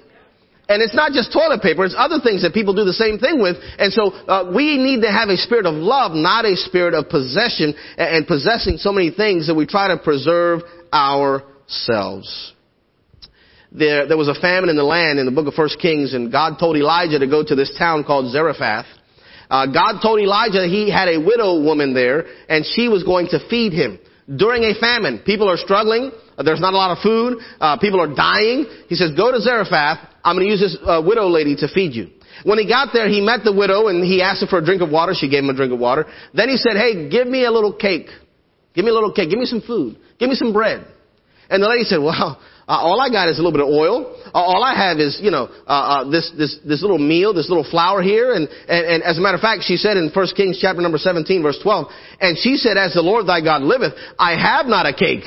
And 0.70 0.82
it's 0.82 0.94
not 0.94 1.14
just 1.14 1.32
toilet 1.32 1.62
paper, 1.62 1.86
it's 1.86 1.96
other 1.98 2.20
things 2.22 2.42
that 2.44 2.54
people 2.54 2.76
do 2.76 2.84
the 2.84 2.92
same 2.92 3.20
thing 3.20 3.42
with. 3.42 3.56
And 3.80 3.94
so 3.94 4.12
uh, 4.12 4.52
we 4.54 4.78
need 4.78 5.02
to 5.02 5.12
have 5.12 5.30
a 5.30 5.38
spirit 5.38 5.66
of 5.66 5.76
love, 5.76 6.12
not 6.12 6.44
a 6.44 6.58
spirit 6.58 6.94
of 6.94 7.08
possession 7.10 7.74
and, 7.98 8.18
and 8.18 8.28
possessing 8.28 8.78
so 8.78 8.92
many 8.92 9.10
things 9.10 9.48
that 9.48 9.56
we 9.56 9.66
try 9.66 9.88
to 9.88 9.98
preserve 9.98 10.62
ourselves 10.92 12.54
there, 13.72 14.08
there 14.08 14.18
was 14.18 14.28
a 14.28 14.40
famine 14.40 14.70
in 14.70 14.76
the 14.76 14.84
land 14.84 15.20
in 15.20 15.26
the 15.26 15.32
book 15.32 15.48
of 15.48 15.54
First 15.54 15.80
Kings, 15.80 16.14
and 16.14 16.32
God 16.32 16.58
told 16.60 16.78
Elijah 16.78 17.20
to 17.20 17.28
go 17.28 17.44
to 17.44 17.56
this 17.56 17.76
town 17.78 18.04
called 18.04 18.32
Zarephath. 18.32 18.86
Uh, 19.50 19.66
God 19.68 20.00
told 20.02 20.20
Elijah 20.20 20.68
he 20.68 20.92
had 20.92 21.08
a 21.08 21.20
widow 21.20 21.62
woman 21.62 21.94
there, 21.94 22.26
and 22.50 22.66
she 22.66 22.88
was 22.88 23.04
going 23.04 23.28
to 23.28 23.40
feed 23.50 23.74
him 23.74 24.00
during 24.36 24.64
a 24.64 24.80
famine. 24.80 25.22
People 25.26 25.50
are 25.50 25.58
struggling. 25.58 26.12
Uh, 26.38 26.44
there's 26.44 26.60
not 26.60 26.74
a 26.74 26.78
lot 26.78 26.92
of 26.92 27.02
food. 27.02 27.40
Uh, 27.60 27.78
people 27.78 28.02
are 28.02 28.14
dying. 28.14 28.66
He 28.88 28.96
says, 28.96 29.12
"Go 29.16 29.32
to 29.32 29.40
Zarephath. 29.40 30.00
I'm 30.24 30.36
going 30.36 30.46
to 30.48 30.52
use 30.52 30.60
this 30.60 30.78
uh, 30.86 31.02
widow 31.06 31.28
lady 31.28 31.56
to 31.58 31.68
feed 31.68 31.94
you." 31.94 32.10
When 32.44 32.60
he 32.60 32.68
got 32.68 32.90
there, 32.94 33.08
he 33.08 33.22
met 33.22 33.44
the 33.44 33.54
widow 33.54 33.88
and 33.88 34.04
he 34.04 34.22
asked 34.22 34.42
her 34.42 34.48
for 34.48 34.60
a 34.60 34.66
drink 34.66 34.82
of 34.82 34.90
water. 34.90 35.14
She 35.16 35.30
gave 35.30 35.44
him 35.44 35.50
a 35.50 35.56
drink 35.56 35.74
of 35.74 35.80
water. 35.80 36.06
Then 36.34 36.50
he 36.50 36.58
said, 36.58 36.76
"Hey, 36.76 37.10
give 37.10 37.28
me 37.28 37.46
a 37.46 37.52
little 37.52 37.74
cake. 37.74 38.08
Give 38.76 38.86
me 38.86 38.92
a 38.92 38.94
little 38.94 39.14
cake. 39.14 39.30
Give 39.30 39.40
me 39.40 39.46
some 39.46 39.62
food. 39.62 39.98
Give 40.20 40.30
me 40.30 40.36
some 40.36 40.54
bread." 40.54 40.86
And 41.50 41.64
the 41.64 41.68
lady 41.68 41.84
said, 41.84 41.98
"Well." 41.98 42.40
Uh, 42.68 42.84
all 42.84 43.00
I 43.00 43.10
got 43.10 43.30
is 43.30 43.40
a 43.40 43.42
little 43.42 43.54
bit 43.54 43.62
of 43.62 43.70
oil. 43.72 44.14
Uh, 44.28 44.44
all 44.44 44.62
I 44.62 44.76
have 44.76 45.00
is, 45.00 45.18
you 45.22 45.32
know, 45.32 45.48
uh, 45.66 46.04
uh, 46.04 46.10
this 46.10 46.30
this 46.38 46.60
this 46.68 46.82
little 46.82 46.98
meal, 46.98 47.34
this 47.34 47.48
little 47.48 47.64
flour 47.64 48.02
here. 48.02 48.34
And, 48.34 48.50
and 48.68 48.86
and 48.86 49.04
as 49.04 49.18
a 49.18 49.22
matter 49.22 49.36
of 49.36 49.42
fact, 49.42 49.64
she 49.64 49.78
said 49.78 49.96
in 49.96 50.12
1 50.12 50.28
Kings 50.36 50.60
chapter 50.60 50.82
number 50.82 50.98
17, 50.98 51.42
verse 51.42 51.58
12, 51.64 51.88
and 52.20 52.38
she 52.38 52.58
said, 52.58 52.76
"As 52.76 52.94
the 52.94 53.02
Lord 53.02 53.26
thy 53.26 53.40
God 53.40 53.62
liveth, 53.62 53.94
I 54.20 54.36
have 54.36 54.66
not 54.66 54.86
a 54.86 54.94
cake." 54.94 55.24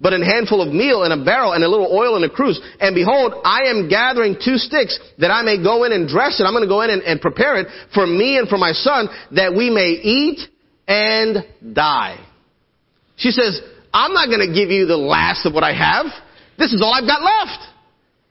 But 0.00 0.12
an 0.12 0.22
handful 0.22 0.60
of 0.60 0.72
meal 0.72 1.04
in 1.04 1.12
a 1.12 1.24
barrel 1.24 1.52
and 1.52 1.64
a 1.64 1.68
little 1.68 1.86
oil 1.90 2.16
in 2.16 2.24
a 2.24 2.28
cruse. 2.28 2.60
And 2.80 2.94
behold, 2.94 3.32
I 3.44 3.70
am 3.70 3.88
gathering 3.88 4.34
two 4.34 4.58
sticks 4.58 4.98
that 5.18 5.30
I 5.30 5.42
may 5.42 5.62
go 5.62 5.84
in 5.84 5.92
and 5.92 6.08
dress 6.08 6.40
it. 6.40 6.44
I'm 6.44 6.52
going 6.52 6.64
to 6.64 6.68
go 6.68 6.82
in 6.82 6.90
and, 6.90 7.02
and 7.02 7.20
prepare 7.20 7.56
it 7.56 7.68
for 7.94 8.06
me 8.06 8.36
and 8.36 8.48
for 8.48 8.58
my 8.58 8.72
son 8.72 9.08
that 9.32 9.54
we 9.54 9.70
may 9.70 9.90
eat 10.02 10.40
and 10.86 11.46
die. 11.74 12.18
She 13.16 13.30
says, 13.30 13.62
I'm 13.94 14.12
not 14.12 14.26
going 14.26 14.46
to 14.46 14.52
give 14.52 14.70
you 14.70 14.86
the 14.86 14.96
last 14.96 15.46
of 15.46 15.54
what 15.54 15.62
I 15.62 15.72
have. 15.72 16.06
This 16.58 16.72
is 16.72 16.82
all 16.82 16.92
I've 16.92 17.06
got 17.06 17.22
left. 17.22 17.60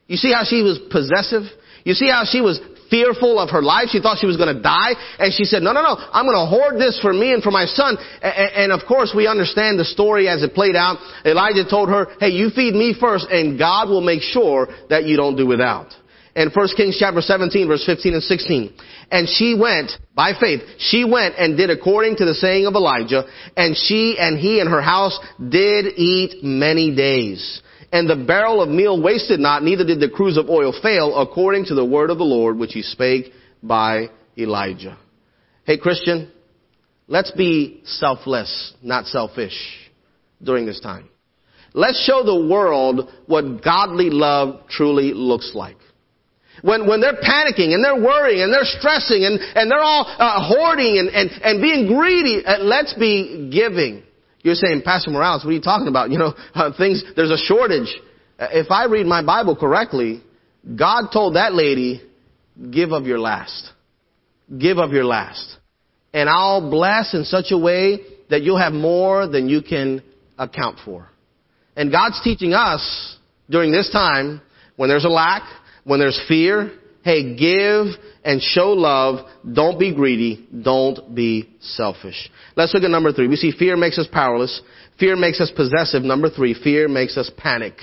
You 0.06 0.16
see 0.16 0.32
how 0.32 0.44
she 0.44 0.62
was 0.62 0.78
possessive? 0.90 1.42
You 1.84 1.94
see 1.94 2.08
how 2.10 2.24
she 2.24 2.40
was 2.40 2.60
fearful 2.90 3.38
of 3.38 3.50
her 3.50 3.62
life? 3.62 3.88
She 3.88 4.00
thought 4.00 4.18
she 4.20 4.26
was 4.26 4.36
going 4.36 4.54
to 4.54 4.62
die. 4.62 4.92
And 5.18 5.32
she 5.32 5.44
said, 5.44 5.62
no, 5.62 5.72
no, 5.72 5.82
no, 5.82 5.96
I'm 5.96 6.26
going 6.26 6.36
to 6.36 6.46
hoard 6.46 6.76
this 6.76 6.98
for 7.00 7.12
me 7.12 7.32
and 7.32 7.42
for 7.42 7.50
my 7.50 7.64
son. 7.64 7.96
And, 8.22 8.72
of 8.72 8.86
course, 8.86 9.12
we 9.16 9.26
understand 9.26 9.78
the 9.78 9.84
story 9.84 10.28
as 10.28 10.42
it 10.42 10.54
played 10.54 10.76
out. 10.76 10.98
Elijah 11.24 11.68
told 11.68 11.88
her, 11.88 12.06
hey, 12.20 12.30
you 12.30 12.50
feed 12.50 12.74
me 12.74 12.94
first 12.98 13.26
and 13.30 13.58
God 13.58 13.88
will 13.88 14.02
make 14.02 14.22
sure 14.22 14.68
that 14.90 15.04
you 15.04 15.16
don't 15.16 15.36
do 15.36 15.46
without. 15.46 15.92
In 16.36 16.50
1 16.50 16.68
Kings 16.76 16.96
chapter 16.98 17.20
17 17.20 17.68
verse 17.68 17.84
15 17.86 18.14
and 18.14 18.22
16. 18.22 18.74
And 19.10 19.28
she 19.28 19.56
went, 19.58 19.92
by 20.16 20.32
faith, 20.38 20.62
she 20.78 21.04
went 21.04 21.36
and 21.38 21.56
did 21.56 21.70
according 21.70 22.16
to 22.16 22.24
the 22.24 22.34
saying 22.34 22.66
of 22.66 22.74
Elijah, 22.74 23.22
and 23.56 23.76
she 23.76 24.16
and 24.18 24.38
he 24.38 24.58
and 24.58 24.68
her 24.68 24.82
house 24.82 25.16
did 25.38 25.86
eat 25.96 26.42
many 26.42 26.94
days. 26.94 27.62
And 27.94 28.10
the 28.10 28.16
barrel 28.16 28.60
of 28.60 28.68
meal 28.68 29.00
wasted 29.00 29.38
not, 29.38 29.62
neither 29.62 29.84
did 29.84 30.00
the 30.00 30.08
cruse 30.08 30.36
of 30.36 30.50
oil 30.50 30.74
fail, 30.82 31.16
according 31.16 31.66
to 31.66 31.76
the 31.76 31.84
word 31.84 32.10
of 32.10 32.18
the 32.18 32.24
Lord, 32.24 32.58
which 32.58 32.72
he 32.72 32.82
spake 32.82 33.32
by 33.62 34.08
Elijah. 34.36 34.98
Hey 35.62 35.78
Christian, 35.78 36.32
let's 37.06 37.30
be 37.30 37.82
selfless, 37.84 38.74
not 38.82 39.06
selfish 39.06 39.54
during 40.42 40.66
this 40.66 40.80
time. 40.80 41.08
Let's 41.72 42.04
show 42.04 42.24
the 42.24 42.48
world 42.48 43.12
what 43.26 43.62
godly 43.62 44.10
love 44.10 44.66
truly 44.68 45.12
looks 45.14 45.52
like. 45.54 45.76
When, 46.62 46.88
when 46.88 47.00
they're 47.00 47.22
panicking 47.22 47.74
and 47.74 47.84
they're 47.84 47.94
worrying 47.94 48.42
and 48.42 48.52
they're 48.52 48.64
stressing 48.64 49.24
and, 49.24 49.38
and 49.38 49.70
they're 49.70 49.78
all 49.78 50.04
uh, 50.04 50.42
hoarding 50.42 50.98
and, 50.98 51.10
and, 51.10 51.30
and 51.30 51.62
being 51.62 51.86
greedy, 51.86 52.44
uh, 52.44 52.58
let's 52.58 52.92
be 52.94 53.50
giving. 53.52 54.02
You're 54.44 54.54
saying, 54.54 54.82
Pastor 54.84 55.10
Morales, 55.10 55.42
what 55.42 55.50
are 55.50 55.54
you 55.54 55.60
talking 55.60 55.88
about? 55.88 56.10
You 56.14 56.18
know, 56.18 56.34
uh, 56.54 56.70
things, 56.76 57.02
there's 57.16 57.32
a 57.32 57.36
shortage. 57.36 57.92
Uh, 58.38 58.48
if 58.52 58.70
I 58.70 58.84
read 58.84 59.06
my 59.06 59.24
Bible 59.24 59.56
correctly, 59.56 60.22
God 60.76 61.08
told 61.12 61.34
that 61.34 61.54
lady, 61.54 62.02
give 62.70 62.92
of 62.92 63.06
your 63.06 63.18
last. 63.18 63.72
Give 64.56 64.78
of 64.78 64.92
your 64.92 65.04
last. 65.04 65.56
And 66.12 66.28
I'll 66.28 66.70
bless 66.70 67.14
in 67.14 67.24
such 67.24 67.46
a 67.50 67.58
way 67.58 68.00
that 68.30 68.42
you'll 68.42 68.58
have 68.58 68.72
more 68.72 69.26
than 69.26 69.48
you 69.48 69.62
can 69.62 70.02
account 70.38 70.78
for. 70.84 71.08
And 71.74 71.90
God's 71.90 72.20
teaching 72.22 72.52
us 72.52 73.16
during 73.50 73.72
this 73.72 73.90
time, 73.90 74.40
when 74.76 74.88
there's 74.88 75.04
a 75.04 75.08
lack, 75.08 75.42
when 75.84 75.98
there's 75.98 76.20
fear, 76.28 76.72
hey, 77.04 77.36
give 77.36 77.94
and 78.24 78.40
show 78.42 78.70
love. 78.70 79.26
Don't 79.50 79.78
be 79.78 79.94
greedy. 79.94 80.48
Don't 80.62 81.14
be 81.14 81.54
selfish. 81.60 82.30
Let's 82.56 82.74
look 82.74 82.82
at 82.82 82.90
number 82.90 83.12
three. 83.12 83.28
We 83.28 83.36
see 83.36 83.52
fear 83.52 83.76
makes 83.76 83.98
us 83.98 84.08
powerless. 84.10 84.62
Fear 84.98 85.16
makes 85.16 85.40
us 85.40 85.52
possessive. 85.54 86.02
Number 86.02 86.30
three, 86.30 86.54
fear 86.54 86.88
makes 86.88 87.16
us 87.16 87.30
panic. 87.36 87.74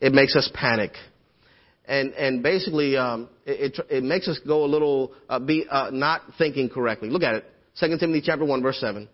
It 0.00 0.12
makes 0.12 0.36
us 0.36 0.50
panic. 0.54 0.92
And, 1.84 2.12
and 2.12 2.42
basically, 2.42 2.96
um, 2.96 3.28
it, 3.44 3.78
it, 3.90 4.04
makes 4.04 4.28
us 4.28 4.38
go 4.46 4.64
a 4.64 4.66
little, 4.66 5.12
uh, 5.28 5.40
be, 5.40 5.66
uh, 5.68 5.90
not 5.90 6.22
thinking 6.38 6.70
correctly. 6.70 7.10
Look 7.10 7.24
at 7.24 7.34
it. 7.34 7.44
2 7.80 7.98
Timothy 7.98 8.22
chapter 8.24 8.44
1 8.44 8.62
verse 8.62 8.78
7. 8.78 9.08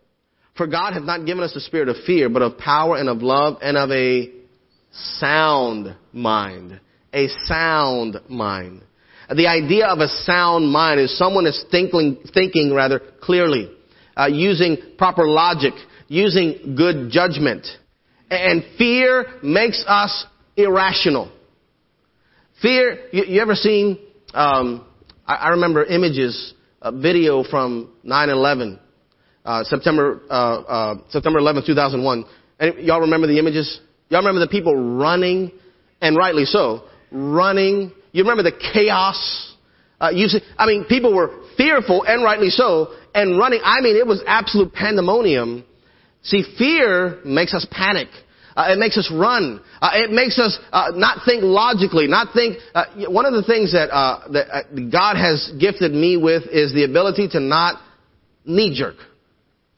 For 0.56 0.66
God 0.66 0.92
hath 0.92 1.04
not 1.04 1.24
given 1.24 1.42
us 1.42 1.54
a 1.56 1.60
spirit 1.60 1.88
of 1.88 1.96
fear, 2.04 2.28
but 2.28 2.42
of 2.42 2.58
power 2.58 2.96
and 2.96 3.08
of 3.08 3.22
love 3.22 3.58
and 3.62 3.76
of 3.76 3.90
a 3.90 4.30
sound 4.92 5.96
mind. 6.12 6.80
A 7.14 7.28
sound 7.44 8.16
mind. 8.28 8.82
The 9.34 9.46
idea 9.46 9.86
of 9.86 9.98
a 9.98 10.08
sound 10.08 10.70
mind 10.70 11.00
is 11.00 11.16
someone 11.18 11.46
is 11.46 11.62
thinking, 11.70 12.18
thinking 12.32 12.72
rather 12.72 13.00
clearly, 13.20 13.70
uh, 14.16 14.26
using 14.26 14.78
proper 14.96 15.26
logic, 15.26 15.74
using 16.08 16.74
good 16.76 17.10
judgment. 17.10 17.66
And 18.30 18.64
fear 18.78 19.26
makes 19.42 19.84
us 19.86 20.26
irrational. 20.56 21.30
Fear, 22.62 23.08
you, 23.12 23.24
you 23.24 23.40
ever 23.42 23.54
seen, 23.54 23.98
um, 24.32 24.86
I, 25.26 25.34
I, 25.34 25.48
remember 25.50 25.84
images, 25.84 26.54
a 26.82 26.90
video 26.90 27.44
from 27.44 27.92
9-11, 28.04 28.78
uh, 29.44 29.64
September, 29.64 30.22
uh, 30.28 30.32
uh, 30.32 30.94
September 31.10 31.38
11, 31.38 31.64
2001. 31.66 32.24
And 32.58 32.78
y'all 32.78 33.00
remember 33.02 33.26
the 33.26 33.38
images? 33.38 33.80
Y'all 34.08 34.20
remember 34.20 34.40
the 34.40 34.48
people 34.48 34.74
running 34.74 35.52
and 36.00 36.16
rightly 36.16 36.46
so, 36.46 36.84
running. 37.12 37.92
You 38.12 38.22
remember 38.24 38.42
the 38.42 38.56
chaos? 38.72 39.54
Uh, 40.00 40.10
you 40.10 40.28
see, 40.28 40.40
I 40.56 40.66
mean, 40.66 40.84
people 40.84 41.14
were 41.14 41.42
fearful 41.56 42.04
and 42.04 42.22
rightly 42.22 42.50
so, 42.50 42.94
and 43.14 43.38
running. 43.38 43.60
I 43.64 43.80
mean, 43.80 43.96
it 43.96 44.06
was 44.06 44.22
absolute 44.26 44.72
pandemonium. 44.72 45.64
See, 46.22 46.44
fear 46.56 47.20
makes 47.24 47.54
us 47.54 47.66
panic. 47.70 48.08
Uh, 48.56 48.72
it 48.72 48.78
makes 48.78 48.98
us 48.98 49.08
run. 49.12 49.60
Uh, 49.80 49.90
it 49.94 50.10
makes 50.10 50.38
us 50.38 50.58
uh, 50.72 50.90
not 50.94 51.18
think 51.24 51.42
logically, 51.44 52.08
not 52.08 52.34
think. 52.34 52.58
Uh, 52.74 52.84
one 53.08 53.24
of 53.24 53.32
the 53.32 53.44
things 53.44 53.72
that, 53.72 53.88
uh, 53.90 54.26
that 54.32 54.48
uh, 54.52 54.62
God 54.90 55.16
has 55.16 55.52
gifted 55.60 55.92
me 55.92 56.16
with 56.16 56.42
is 56.50 56.72
the 56.74 56.84
ability 56.84 57.28
to 57.28 57.40
not 57.40 57.80
knee 58.44 58.76
jerk. 58.76 58.96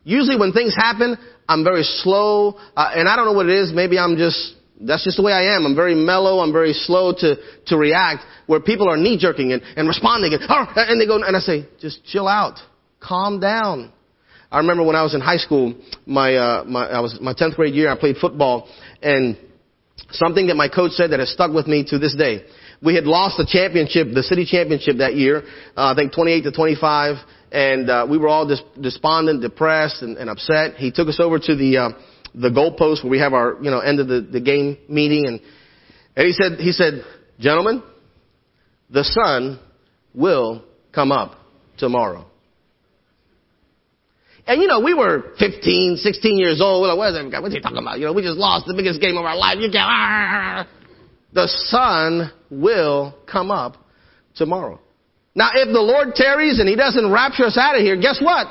Usually, 0.03 0.39
when 0.39 0.53
things 0.53 0.75
happen, 0.75 1.19
I'm 1.47 1.63
very 1.63 1.83
slow, 1.83 2.57
and 2.75 3.07
I 3.07 3.17
don't 3.17 3.27
know 3.27 3.35
what 3.35 3.47
it 3.47 3.57
is. 3.57 3.71
Maybe 3.75 3.99
I'm 3.99 4.17
just 4.17 4.55
that's 4.81 5.05
just 5.05 5.17
the 5.17 5.23
way 5.23 5.33
I 5.33 5.55
am. 5.57 5.67
I'm 5.67 5.77
very 5.77 5.95
mellow. 5.95 6.41
I'm 6.41 6.53
very 6.53 6.73
slow 6.73 7.13
to, 7.13 7.37
to 7.67 7.77
react 7.77 8.25
where 8.47 8.61
people 8.61 8.89
are 8.89 8.97
knee 8.97 9.19
jerking 9.19 9.53
and, 9.53 9.63
and 9.77 9.87
responding 9.87 10.33
and, 10.33 10.43
and 10.77 11.01
they 11.01 11.07
go, 11.07 11.17
and 11.23 11.37
I 11.37 11.41
say, 11.41 11.69
just 11.81 12.05
chill 12.05 12.27
out. 12.27 12.59
Calm 13.01 13.41
down. 13.41 13.93
I 14.51 14.59
remember 14.59 14.83
when 14.83 14.97
I 14.97 15.03
was 15.03 15.15
in 15.15 15.21
high 15.21 15.37
school, 15.37 15.75
my, 16.07 16.35
uh, 16.35 16.65
my, 16.65 16.87
I 16.87 17.01
was, 17.01 17.19
my 17.21 17.35
10th 17.35 17.55
grade 17.55 17.75
year, 17.75 17.91
I 17.91 17.99
played 17.99 18.17
football 18.17 18.69
and 19.01 19.37
something 20.11 20.49
that 20.49 20.57
my 20.57 20.69
coach 20.69 20.93
said 20.93 21.11
that 21.13 21.21
has 21.21 21.31
stuck 21.31 21.53
with 21.53 21.67
me 21.67 21.85
to 21.89 21.99
this 21.99 22.17
day. 22.17 22.45
We 22.83 22.95
had 22.95 23.05
lost 23.05 23.37
the 23.37 23.47
championship, 23.47 24.09
the 24.13 24.23
city 24.23 24.47
championship 24.47 24.97
that 24.99 25.15
year, 25.15 25.43
uh, 25.77 25.93
I 25.93 25.95
think 25.95 26.13
28 26.13 26.43
to 26.43 26.53
25, 26.53 27.17
and 27.53 27.91
uh, 27.91 28.07
we 28.09 28.19
were 28.19 28.29
all 28.29 28.47
dis- 28.47 28.63
despondent, 28.81 29.43
depressed, 29.43 30.03
and, 30.03 30.17
and 30.17 30.31
upset. 30.31 30.77
He 30.77 30.91
took 30.91 31.09
us 31.09 31.21
over 31.21 31.39
to 31.39 31.55
the 31.55 31.77
uh, 31.77 31.89
the 32.35 32.49
goalpost 32.49 33.03
where 33.03 33.11
we 33.11 33.19
have 33.19 33.33
our 33.33 33.57
you 33.63 33.71
know 33.71 33.81
end 33.81 34.01
of 34.01 34.09
the, 34.09 34.21
the 34.21 34.41
game 34.41 34.79
meeting, 34.89 35.27
and 35.27 35.41
and 36.17 36.27
he 36.27 36.33
said 36.33 36.59
he 36.59 36.73
said, 36.73 37.05
gentlemen, 37.39 37.83
the 38.91 39.05
sun 39.05 39.61
will 40.15 40.65
come 40.93 41.13
up 41.13 41.35
tomorrow. 41.79 42.27
And 44.47 44.61
you 44.61 44.67
know, 44.67 44.81
we 44.81 44.95
were 44.95 45.33
15, 45.39 45.97
16 45.99 46.39
years 46.39 46.61
old. 46.61 46.83
We're 46.83 46.89
like, 46.89 46.99
what 46.99 47.15
is 47.15 47.31
that? 47.31 47.43
What's 47.43 47.55
he 47.55 47.61
talking 47.61 47.79
about? 47.79 47.99
You 48.01 48.07
know, 48.07 48.13
we 48.13 48.23
just 48.23 48.37
lost 48.39 48.67
the 48.67 48.75
biggest 48.75 49.01
game 49.01 49.17
of 49.17 49.25
our 49.25 49.37
life. 49.37 49.59
You 49.61 49.71
can't. 49.71 49.87
Ah. 49.87 50.67
The 51.33 51.47
sun 51.47 52.33
will 52.51 53.15
come 53.31 53.51
up 53.51 53.77
tomorrow. 54.35 54.81
Now, 55.35 55.51
if 55.55 55.73
the 55.73 55.81
Lord 55.81 56.15
tarries 56.15 56.59
and 56.59 56.69
He 56.69 56.75
doesn't 56.75 57.11
rapture 57.13 57.45
us 57.45 57.57
out 57.57 57.77
of 57.77 57.83
here, 57.83 57.97
guess 57.97 58.21
what? 58.21 58.49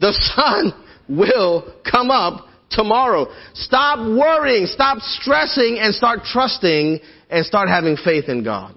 The 0.00 0.12
sun 0.36 0.72
will 1.08 1.74
come 1.90 2.10
up 2.10 2.46
tomorrow. 2.74 3.26
Stop 3.54 4.00
worrying, 4.00 4.66
stop 4.66 4.98
stressing, 5.00 5.78
and 5.80 5.94
start 5.94 6.20
trusting 6.24 7.00
and 7.30 7.46
start 7.46 7.68
having 7.68 7.96
faith 7.96 8.28
in 8.28 8.44
God. 8.44 8.74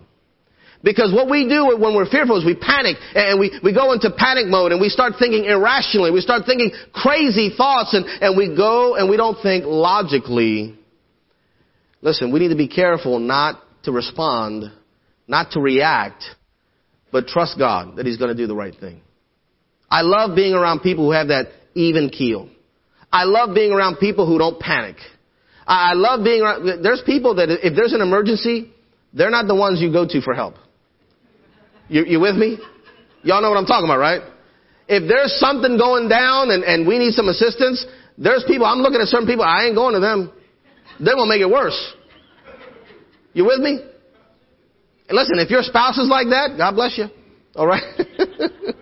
Because 0.84 1.12
what 1.14 1.30
we 1.30 1.50
do 1.50 1.76
when 1.80 1.96
we're 1.96 2.10
fearful 2.10 2.38
is 2.38 2.46
we 2.46 2.56
panic 2.56 2.98
and 3.16 3.40
we, 3.40 3.60
we 3.64 3.74
go 3.74 3.94
into 3.94 4.12
panic 4.16 4.48
mode 4.48 4.72
and 4.72 4.80
we 4.80 4.90
start 4.90 5.14
thinking 5.20 5.46
irrationally. 5.46 6.12
We 6.12 6.22
start 6.22 6.44
thinking 6.46 6.72
crazy 6.94 7.52
thoughts 7.56 7.94
and, 7.94 8.06
and 8.06 8.38
we 8.38 8.56
go 8.56 8.96
and 8.96 9.10
we 9.10 9.18
don't 9.18 9.42
think 9.42 9.66
logically. 9.66 10.78
Listen, 12.02 12.32
we 12.32 12.40
need 12.40 12.50
to 12.50 12.56
be 12.56 12.68
careful 12.68 13.20
not 13.20 13.62
to 13.84 13.92
respond, 13.92 14.72
not 15.28 15.52
to 15.52 15.60
react, 15.60 16.24
but 17.12 17.28
trust 17.28 17.58
God 17.58 17.96
that 17.98 18.06
He's 18.06 18.18
going 18.18 18.30
to 18.30 18.38
do 18.38 18.48
the 18.48 18.56
right 18.56 18.76
thing. 18.80 19.02
I 19.90 20.02
love 20.02 20.36
being 20.36 20.54
around 20.54 20.82
people 20.82 21.06
who 21.06 21.12
have 21.12 21.30
that 21.30 21.48
even 21.74 22.10
keel. 22.10 22.50
I 23.12 23.24
love 23.24 23.56
being 23.56 23.72
around 23.72 23.98
people 23.98 24.26
who 24.26 24.38
don't 24.38 24.60
panic. 24.60 24.98
I 25.66 25.94
love 25.94 26.24
being 26.24 26.42
around, 26.42 26.84
there's 26.84 27.02
people 27.06 27.36
that 27.36 27.50
if 27.50 27.76
there's 27.76 27.94
an 27.94 28.02
emergency, 28.02 28.72
they're 29.14 29.30
not 29.30 29.48
the 29.48 29.56
ones 29.56 29.82
you 29.82 29.92
go 29.92 30.08
to 30.08 30.22
for 30.22 30.34
help. 30.34 30.56
You, 31.90 32.06
you 32.06 32.20
with 32.20 32.36
me? 32.36 32.58
Y'all 33.24 33.42
know 33.42 33.50
what 33.50 33.58
I'm 33.58 33.66
talking 33.66 33.86
about, 33.86 34.00
right? 34.00 34.22
If 34.88 35.08
there's 35.08 35.38
something 35.40 35.78
going 35.78 36.08
down 36.08 36.52
and, 36.52 36.64
and 36.64 36.88
we 36.88 36.98
need 37.00 37.14
some 37.14 37.28
assistance, 37.28 37.86
there's 38.18 38.44
people, 38.48 38.66
I'm 38.66 38.80
looking 38.80 39.02
at 39.02 39.08
certain 39.08 39.28
people, 39.28 39.44
I 39.44 39.66
ain't 39.66 39.76
going 39.76 39.94
to 39.94 40.00
them. 40.00 40.32
They 41.00 41.14
will 41.14 41.28
make 41.28 41.42
it 41.42 41.50
worse. 41.50 41.78
You 43.34 43.46
with 43.46 43.60
me? 43.60 43.80
Listen, 45.10 45.40
if 45.40 45.50
your 45.50 45.64
spouse 45.64 45.98
is 45.98 46.10
like 46.10 46.28
that, 46.30 46.56
God 46.58 46.76
bless 46.76 46.98
you. 46.98 47.06
Alright? 47.56 47.84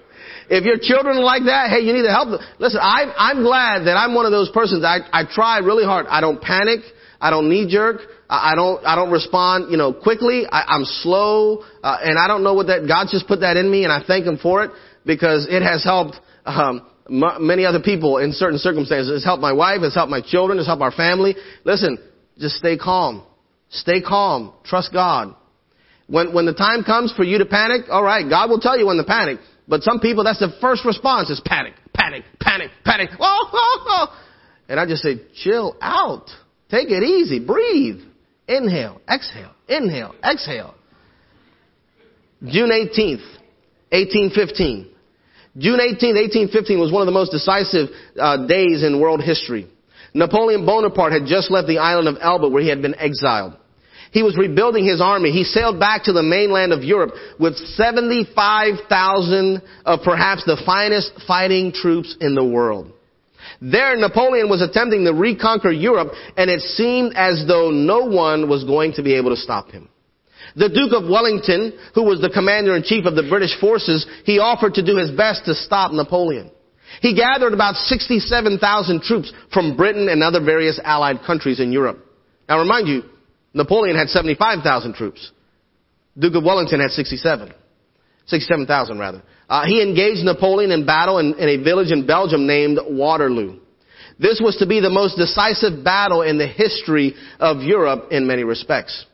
if 0.50 0.64
your 0.64 0.78
children 0.80 1.18
are 1.18 1.24
like 1.24 1.44
that, 1.46 1.70
hey, 1.70 1.80
you 1.80 1.94
need 1.94 2.04
to 2.04 2.12
help 2.12 2.30
them. 2.30 2.40
Listen, 2.60 2.80
I, 2.82 3.14
I'm 3.18 3.44
glad 3.44 3.86
that 3.86 3.98
I'm 3.98 4.14
one 4.14 4.26
of 4.26 4.32
those 4.32 4.50
persons. 4.54 4.84
I, 4.84 5.00
I 5.12 5.24
try 5.30 5.60
really 5.60 5.86
hard. 5.86 6.06
I 6.08 6.22
don't 6.22 6.42
panic. 6.42 6.82
I 7.20 7.30
don't 7.30 7.50
knee 7.50 7.68
jerk. 7.70 8.02
I 8.30 8.54
don't, 8.56 8.84
I 8.86 8.96
don't 8.96 9.12
respond, 9.12 9.72
you 9.72 9.78
know, 9.78 9.94
quickly. 9.94 10.46
I, 10.52 10.64
I'm 10.76 10.86
slow, 10.86 11.64
uh, 11.84 11.98
and 12.02 12.18
I 12.18 12.28
don't 12.28 12.44
know 12.44 12.54
what 12.56 12.68
that, 12.68 12.88
God 12.88 13.08
just 13.12 13.28
put 13.28 13.42
that 13.42 13.56
in 13.56 13.70
me, 13.70 13.84
and 13.84 13.94
I 13.94 14.02
thank 14.06 14.26
Him 14.26 14.40
for 14.42 14.64
it, 14.64 14.72
because 15.06 15.46
it 15.48 15.62
has 15.62 15.84
helped, 15.84 16.16
um, 16.46 16.88
m- 17.08 17.46
many 17.46 17.66
other 17.66 17.80
people 17.80 18.18
in 18.18 18.32
certain 18.32 18.58
circumstances. 18.58 19.12
It's 19.16 19.24
helped 19.24 19.42
my 19.42 19.54
wife, 19.54 19.82
it's 19.84 19.94
helped 19.94 20.10
my 20.10 20.22
children, 20.22 20.58
it's 20.58 20.68
helped 20.68 20.82
our 20.82 20.92
family. 20.92 21.36
Listen, 21.64 22.00
just 22.40 22.56
stay 22.56 22.78
calm. 22.78 23.24
Stay 23.70 24.02
calm. 24.02 24.54
Trust 24.64 24.92
God. 24.92 25.36
When, 26.08 26.34
when 26.34 26.46
the 26.46 26.54
time 26.54 26.84
comes 26.84 27.14
for 27.16 27.24
you 27.24 27.38
to 27.38 27.46
panic, 27.46 27.90
alright, 27.90 28.28
God 28.28 28.50
will 28.50 28.60
tell 28.60 28.78
you 28.78 28.88
when 28.88 28.98
to 28.98 29.04
panic. 29.04 29.38
But 29.68 29.84
some 29.84 30.00
people, 30.00 30.24
that's 30.24 30.40
the 30.40 30.56
first 30.62 30.86
response 30.86 31.30
is 31.30 31.42
panic, 31.44 31.74
panic, 31.94 32.24
panic, 32.40 32.70
panic. 32.84 33.10
Oh, 33.20 33.50
oh, 33.54 33.86
oh. 33.88 34.22
And 34.70 34.80
I 34.80 34.86
just 34.86 35.02
say, 35.02 35.22
chill 35.36 35.76
out. 35.82 36.30
Take 36.70 36.90
it 36.90 37.04
easy. 37.04 37.40
Breathe. 37.40 38.02
Inhale, 38.48 39.02
exhale, 39.10 39.54
inhale, 39.68 40.14
exhale. 40.24 40.76
June 42.44 42.70
18th, 42.70 43.26
1815. 43.90 44.92
June 45.58 45.80
18th, 45.80 46.16
1815 46.52 46.80
was 46.80 46.92
one 46.92 47.02
of 47.02 47.06
the 47.08 47.12
most 47.12 47.32
decisive 47.32 47.90
uh, 48.20 48.46
days 48.46 48.84
in 48.84 49.00
world 49.00 49.24
history. 49.24 49.68
Napoleon 50.14 50.66
Bonaparte 50.66 51.14
had 51.14 51.26
just 51.26 51.50
left 51.50 51.68
the 51.68 51.80
island 51.80 52.08
of 52.08 52.18
Elba 52.22 52.50
where 52.50 52.62
he 52.62 52.70
had 52.70 52.82
been 52.82 52.96
exiled. 52.96 53.58
He 54.16 54.24
was 54.24 54.36
rebuilding 54.38 54.86
his 54.86 55.02
army. 55.02 55.32
He 55.32 55.44
sailed 55.44 55.78
back 55.78 56.06
to 56.06 56.14
the 56.14 56.24
mainland 56.24 56.72
of 56.72 56.86
Europe 56.86 57.12
with 57.38 57.58
75,000 57.58 59.62
of 59.84 60.00
perhaps 60.06 60.46
the 60.46 60.56
finest 60.66 61.12
fighting 61.28 61.74
troops 61.74 62.16
in 62.22 62.34
the 62.34 62.46
world. 62.46 62.94
There, 63.60 63.94
Napoleon 63.98 64.48
was 64.48 64.62
attempting 64.62 65.04
to 65.04 65.12
reconquer 65.12 65.70
Europe, 65.70 66.14
and 66.38 66.50
it 66.50 66.62
seemed 66.62 67.12
as 67.18 67.44
though 67.46 67.72
no 67.72 68.06
one 68.06 68.48
was 68.48 68.64
going 68.64 68.94
to 68.94 69.04
be 69.04 69.16
able 69.16 69.32
to 69.32 69.42
stop 69.42 69.72
him. 69.72 69.90
The 70.56 70.70
Duke 70.70 70.94
of 70.94 71.10
Wellington, 71.10 71.78
who 71.94 72.04
was 72.04 72.22
the 72.22 72.30
commander-in-chief 72.30 73.06
of 73.06 73.16
the 73.16 73.28
British 73.28 73.60
forces, 73.60 74.08
he 74.24 74.40
offered 74.40 74.76
to 74.76 74.86
do 74.86 74.96
his 74.96 75.12
best 75.12 75.44
to 75.44 75.54
stop 75.54 75.92
Napoleon. 75.92 76.52
He 77.02 77.14
gathered 77.14 77.52
about 77.52 77.76
67,000 77.76 79.02
troops 79.02 79.34
from 79.52 79.76
Britain 79.76 80.08
and 80.08 80.24
other 80.24 80.40
various 80.40 80.80
allied 80.82 81.20
countries 81.28 81.60
in 81.60 81.74
Europe. 81.74 82.00
Now 82.48 82.60
remind 82.60 82.88
you, 82.88 83.04
Napoleon 83.56 83.96
had 83.96 84.10
75,000 84.10 84.94
troops. 84.94 85.32
Duke 86.20 86.36
of 86.36 86.44
Wellington 86.44 86.82
had 86.82 86.92
67. 86.92 87.54
67,000 88.28 89.00
rather. 89.00 89.24
Uh, 89.48 89.66
he 89.66 89.82
engaged 89.82 90.24
Napoleon 90.26 90.72
in 90.72 90.86
battle 90.86 91.20
in, 91.20 91.34
in 91.36 91.48
a 91.48 91.64
village 91.64 91.92
in 91.92 92.06
Belgium 92.06 92.46
named 92.46 92.80
Waterloo. 92.86 93.60
This 94.20 94.42
was 94.44 94.58
to 94.58 94.68
be 94.68 94.82
the 94.82 94.90
most 94.90 95.18
decisive 95.18 95.84
battle 95.84 96.22
in 96.22 96.38
the 96.38 96.48
history 96.48 97.16
of 97.40 97.62
Europe 97.62 98.12
in 98.12 98.28
many 98.28 98.44
respects. 98.44 99.06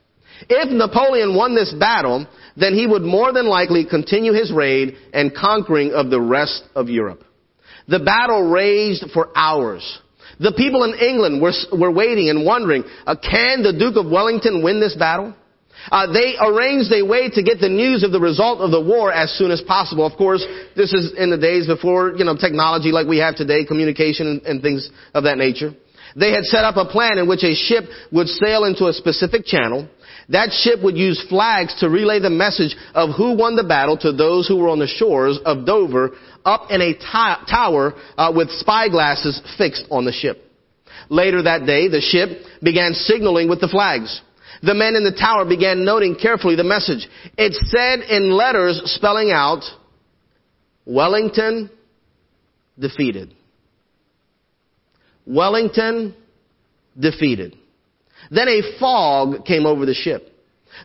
If 0.50 0.72
Napoleon 0.72 1.36
won 1.36 1.54
this 1.54 1.74
battle, 1.74 2.26
then 2.58 2.74
he 2.74 2.88
would 2.88 3.04
more 3.04 3.32
than 3.32 3.46
likely 3.46 3.86
continue 3.86 4.34
his 4.34 4.52
raid 4.52 4.96
and 5.14 5.36
conquering 5.36 5.92
of 5.94 6.10
the 6.10 6.22
rest 6.22 6.64
of 6.76 6.90
Europe. 6.90 7.24
The 7.88 8.00
battle 8.00 8.50
raged 8.50 9.06
for 9.14 9.30
hours. 9.36 10.00
The 10.40 10.54
people 10.56 10.84
in 10.84 10.94
England 10.96 11.42
were, 11.42 11.54
were 11.72 11.92
waiting 11.92 12.30
and 12.30 12.46
wondering, 12.46 12.84
uh, 13.06 13.16
can 13.16 13.64
the 13.64 13.74
Duke 13.74 13.96
of 13.98 14.10
Wellington 14.10 14.64
win 14.64 14.80
this 14.80 14.96
battle? 14.96 15.36
Uh, 15.90 16.12
they 16.12 16.36
arranged 16.40 16.92
a 16.94 17.02
way 17.02 17.30
to 17.30 17.42
get 17.42 17.60
the 17.60 17.70
news 17.70 18.04
of 18.04 18.12
the 18.12 18.20
result 18.20 18.60
of 18.60 18.70
the 18.70 18.82
war 18.82 19.12
as 19.12 19.32
soon 19.38 19.50
as 19.50 19.62
possible. 19.62 20.06
Of 20.06 20.18
course, 20.18 20.46
this 20.76 20.94
is 20.94 21.14
in 21.18 21.32
the 21.32 21.38
days 21.38 21.66
before, 21.66 22.14
you 22.16 22.24
know, 22.24 22.36
technology 22.36 22.92
like 22.92 23.08
we 23.08 23.18
have 23.18 23.36
today, 23.36 23.66
communication 23.66 24.28
and, 24.28 24.42
and 24.44 24.62
things 24.62 24.90
of 25.14 25.24
that 25.24 25.38
nature. 25.38 25.74
They 26.16 26.32
had 26.32 26.44
set 26.44 26.64
up 26.64 26.76
a 26.76 26.86
plan 26.86 27.18
in 27.18 27.28
which 27.28 27.44
a 27.44 27.56
ship 27.56 27.86
would 28.12 28.28
sail 28.28 28.66
into 28.66 28.88
a 28.88 28.94
specific 28.94 29.46
channel. 29.46 29.88
That 30.30 30.52
ship 30.52 30.84
would 30.84 30.98
use 30.98 31.24
flags 31.30 31.76
to 31.80 31.90
relay 31.90 32.20
the 32.20 32.30
message 32.30 32.76
of 32.94 33.16
who 33.16 33.36
won 33.36 33.56
the 33.56 33.64
battle 33.64 33.98
to 33.98 34.12
those 34.12 34.48
who 34.48 34.58
were 34.58 34.70
on 34.70 34.80
the 34.80 34.88
shores 34.88 35.40
of 35.46 35.66
Dover 35.66 36.12
up 36.46 36.70
in 36.70 36.82
a 36.82 36.94
t- 36.94 37.46
tower 37.50 37.94
uh, 38.18 38.32
with 38.36 38.50
spyglasses 38.50 39.42
fixed 39.58 39.86
on 39.90 40.06
the 40.06 40.12
ship. 40.12 40.44
Later 41.10 41.44
that 41.44 41.66
day, 41.66 41.88
the 41.88 42.02
ship 42.02 42.46
began 42.62 42.94
signaling 42.94 43.50
with 43.50 43.62
the 43.62 43.68
flags. 43.68 44.22
The 44.64 44.74
men 44.74 44.96
in 44.96 45.04
the 45.04 45.12
tower 45.12 45.46
began 45.46 45.84
noting 45.84 46.16
carefully 46.16 46.56
the 46.56 46.64
message. 46.64 47.08
It 47.38 47.54
said 47.66 48.02
in 48.10 48.32
letters 48.32 48.82
spelling 48.86 49.32
out, 49.32 49.64
Wellington 50.86 51.70
defeated. 52.78 53.34
Wellington 55.26 56.16
defeated. 57.00 57.56
Then 58.30 58.48
a 58.48 58.80
fog 58.80 59.46
came 59.46 59.66
over 59.66 59.86
the 59.86 59.94
ship. 59.94 60.31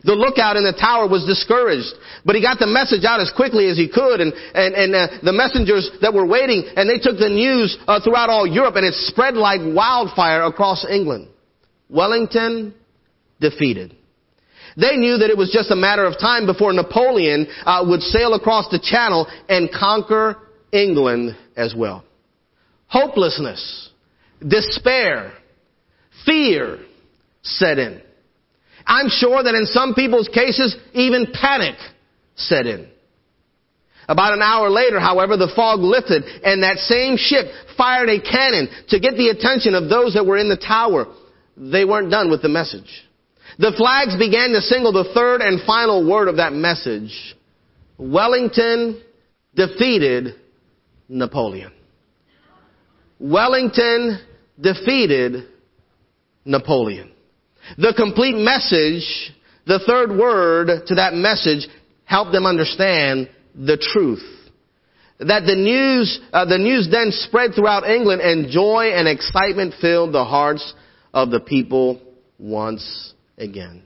The 0.04 0.14
lookout 0.14 0.56
in 0.56 0.64
the 0.64 0.76
tower 0.76 1.08
was 1.08 1.24
discouraged, 1.24 1.92
but 2.24 2.36
he 2.36 2.42
got 2.42 2.58
the 2.58 2.66
message 2.66 3.04
out 3.04 3.20
as 3.20 3.32
quickly 3.34 3.68
as 3.68 3.76
he 3.76 3.88
could, 3.88 4.20
and 4.20 4.32
and, 4.32 4.74
and 4.74 4.94
uh, 4.94 5.08
the 5.22 5.32
messengers 5.32 5.90
that 6.00 6.12
were 6.12 6.26
waiting, 6.26 6.64
and 6.76 6.88
they 6.88 6.98
took 6.98 7.18
the 7.18 7.28
news 7.28 7.76
uh, 7.86 8.00
throughout 8.00 8.30
all 8.30 8.46
Europe, 8.46 8.76
and 8.76 8.86
it 8.86 8.94
spread 8.94 9.34
like 9.34 9.60
wildfire 9.62 10.42
across 10.42 10.84
England. 10.88 11.28
Wellington 11.88 12.74
defeated. 13.40 13.94
They 14.76 14.96
knew 14.96 15.16
that 15.18 15.30
it 15.30 15.38
was 15.38 15.50
just 15.50 15.70
a 15.70 15.76
matter 15.76 16.04
of 16.04 16.18
time 16.18 16.44
before 16.44 16.72
Napoleon 16.72 17.46
uh, 17.64 17.84
would 17.88 18.02
sail 18.02 18.34
across 18.34 18.68
the 18.70 18.78
Channel 18.78 19.26
and 19.48 19.70
conquer 19.72 20.36
England 20.72 21.36
as 21.56 21.74
well. 21.76 22.04
Hopelessness, 22.88 23.90
despair, 24.46 25.32
fear 26.24 26.78
set 27.42 27.78
in. 27.78 28.02
I'm 28.86 29.08
sure 29.08 29.42
that 29.42 29.54
in 29.54 29.66
some 29.66 29.94
people's 29.94 30.28
cases, 30.28 30.76
even 30.92 31.26
panic 31.32 31.74
set 32.36 32.66
in. 32.66 32.88
About 34.08 34.34
an 34.34 34.42
hour 34.42 34.70
later, 34.70 35.00
however, 35.00 35.36
the 35.36 35.52
fog 35.56 35.80
lifted 35.80 36.22
and 36.44 36.62
that 36.62 36.78
same 36.78 37.16
ship 37.16 37.46
fired 37.76 38.08
a 38.08 38.20
cannon 38.20 38.68
to 38.90 39.00
get 39.00 39.16
the 39.16 39.28
attention 39.28 39.74
of 39.74 39.88
those 39.88 40.14
that 40.14 40.24
were 40.24 40.38
in 40.38 40.48
the 40.48 40.56
tower. 40.56 41.06
They 41.56 41.84
weren't 41.84 42.10
done 42.10 42.30
with 42.30 42.42
the 42.42 42.48
message. 42.48 43.02
The 43.58 43.72
flags 43.76 44.16
began 44.16 44.50
to 44.50 44.60
signal 44.60 44.92
the 44.92 45.10
third 45.14 45.40
and 45.40 45.60
final 45.66 46.08
word 46.08 46.28
of 46.28 46.36
that 46.36 46.52
message. 46.52 47.34
Wellington 47.98 49.02
defeated 49.54 50.34
Napoleon. 51.08 51.72
Wellington 53.18 54.20
defeated 54.60 55.48
Napoleon. 56.44 57.10
The 57.78 57.94
complete 57.96 58.36
message, 58.36 59.32
the 59.66 59.80
third 59.86 60.16
word 60.16 60.86
to 60.86 60.94
that 60.96 61.14
message 61.14 61.68
helped 62.04 62.32
them 62.32 62.46
understand 62.46 63.28
the 63.54 63.76
truth. 63.76 64.22
That 65.18 65.44
the 65.46 65.56
news, 65.56 66.20
uh, 66.32 66.44
the 66.44 66.58
news 66.58 66.88
then 66.90 67.10
spread 67.10 67.54
throughout 67.54 67.88
England 67.88 68.20
and 68.20 68.50
joy 68.50 68.90
and 68.94 69.08
excitement 69.08 69.74
filled 69.80 70.12
the 70.12 70.24
hearts 70.24 70.74
of 71.14 71.30
the 71.30 71.40
people 71.40 72.00
once 72.38 73.14
again. 73.38 73.82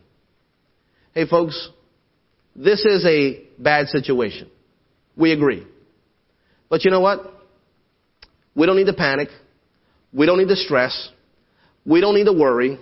Hey 1.15 1.27
folks, 1.27 1.69
this 2.57 2.85
is 2.85 3.05
a 3.07 3.45
bad 3.59 3.89
situation. 3.89 4.51
We 5.17 5.33
agree. 5.33 5.67
But 6.69 6.85
you 6.85 6.91
know 6.91 7.01
what? 7.01 7.21
We 8.55 8.67
don't 8.67 8.77
need 8.77 8.87
to 8.87 8.93
panic. 8.93 9.29
We 10.13 10.27
don't 10.27 10.39
need 10.39 10.49
to 10.49 10.57
stress. 10.57 11.11
We 11.85 12.01
don't 12.01 12.15
need 12.15 12.25
to 12.25 12.33
worry. 12.33 12.79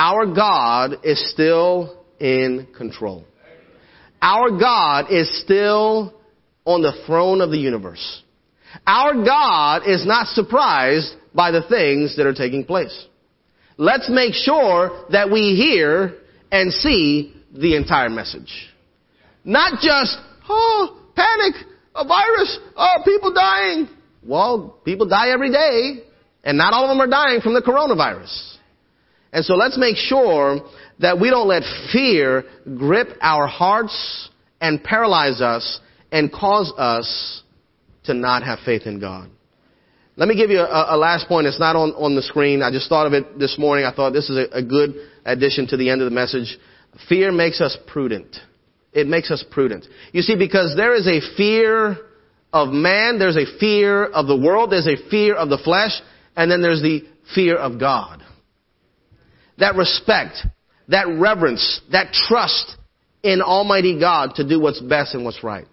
Our 0.00 0.24
God 0.34 1.04
is 1.04 1.30
still 1.30 2.02
in 2.18 2.68
control. 2.74 3.26
Our 4.22 4.58
God 4.58 5.12
is 5.12 5.42
still 5.42 6.14
on 6.64 6.80
the 6.80 7.02
throne 7.04 7.42
of 7.42 7.50
the 7.50 7.58
universe. 7.58 8.22
Our 8.86 9.22
God 9.22 9.82
is 9.86 10.06
not 10.06 10.28
surprised 10.28 11.14
by 11.34 11.50
the 11.50 11.68
things 11.68 12.16
that 12.16 12.24
are 12.24 12.32
taking 12.32 12.64
place. 12.64 13.08
Let's 13.76 14.08
make 14.08 14.32
sure 14.32 15.04
that 15.10 15.30
we 15.30 15.54
hear 15.54 16.14
and 16.50 16.72
see 16.72 17.34
the 17.52 17.76
entire 17.76 18.08
message. 18.08 18.70
Not 19.44 19.82
just, 19.82 20.16
oh, 20.48 20.98
panic, 21.14 21.56
a 21.94 22.06
virus, 22.06 22.58
oh, 22.74 23.02
people 23.04 23.34
dying. 23.34 23.86
Well, 24.22 24.78
people 24.82 25.06
die 25.06 25.28
every 25.28 25.52
day, 25.52 26.04
and 26.42 26.56
not 26.56 26.72
all 26.72 26.84
of 26.84 26.88
them 26.88 27.02
are 27.02 27.10
dying 27.10 27.42
from 27.42 27.52
the 27.52 27.60
coronavirus. 27.60 28.56
And 29.32 29.44
so 29.44 29.54
let's 29.54 29.78
make 29.78 29.96
sure 29.96 30.60
that 30.98 31.20
we 31.20 31.30
don't 31.30 31.48
let 31.48 31.62
fear 31.92 32.44
grip 32.76 33.08
our 33.20 33.46
hearts 33.46 34.28
and 34.60 34.82
paralyze 34.82 35.40
us 35.40 35.80
and 36.10 36.32
cause 36.32 36.72
us 36.76 37.42
to 38.04 38.14
not 38.14 38.42
have 38.42 38.58
faith 38.64 38.82
in 38.86 39.00
God. 39.00 39.30
Let 40.16 40.28
me 40.28 40.36
give 40.36 40.50
you 40.50 40.58
a, 40.58 40.96
a 40.96 40.96
last 40.96 41.28
point. 41.28 41.46
It's 41.46 41.60
not 41.60 41.76
on, 41.76 41.90
on 41.90 42.16
the 42.16 42.22
screen. 42.22 42.62
I 42.62 42.70
just 42.70 42.88
thought 42.88 43.06
of 43.06 43.12
it 43.12 43.38
this 43.38 43.56
morning. 43.58 43.84
I 43.84 43.94
thought 43.94 44.12
this 44.12 44.28
is 44.28 44.36
a, 44.36 44.58
a 44.58 44.62
good 44.62 44.94
addition 45.24 45.68
to 45.68 45.76
the 45.76 45.88
end 45.88 46.02
of 46.02 46.06
the 46.06 46.14
message. 46.14 46.58
Fear 47.08 47.32
makes 47.32 47.60
us 47.60 47.78
prudent. 47.86 48.36
It 48.92 49.06
makes 49.06 49.30
us 49.30 49.44
prudent. 49.48 49.86
You 50.12 50.22
see, 50.22 50.36
because 50.36 50.74
there 50.76 50.94
is 50.94 51.06
a 51.06 51.20
fear 51.36 51.96
of 52.52 52.70
man, 52.70 53.20
there's 53.20 53.36
a 53.36 53.58
fear 53.60 54.04
of 54.04 54.26
the 54.26 54.36
world, 54.36 54.72
there's 54.72 54.88
a 54.88 55.08
fear 55.08 55.36
of 55.36 55.48
the 55.48 55.58
flesh, 55.58 55.92
and 56.34 56.50
then 56.50 56.60
there's 56.60 56.82
the 56.82 57.04
fear 57.32 57.56
of 57.56 57.78
God 57.78 58.19
that 59.60 59.76
respect, 59.76 60.36
that 60.88 61.06
reverence, 61.08 61.80
that 61.92 62.12
trust 62.12 62.76
in 63.22 63.40
Almighty 63.42 63.98
God 63.98 64.34
to 64.36 64.48
do 64.48 64.60
what's 64.60 64.80
best 64.80 65.14
and 65.14 65.24
what's 65.24 65.44
right. 65.44 65.66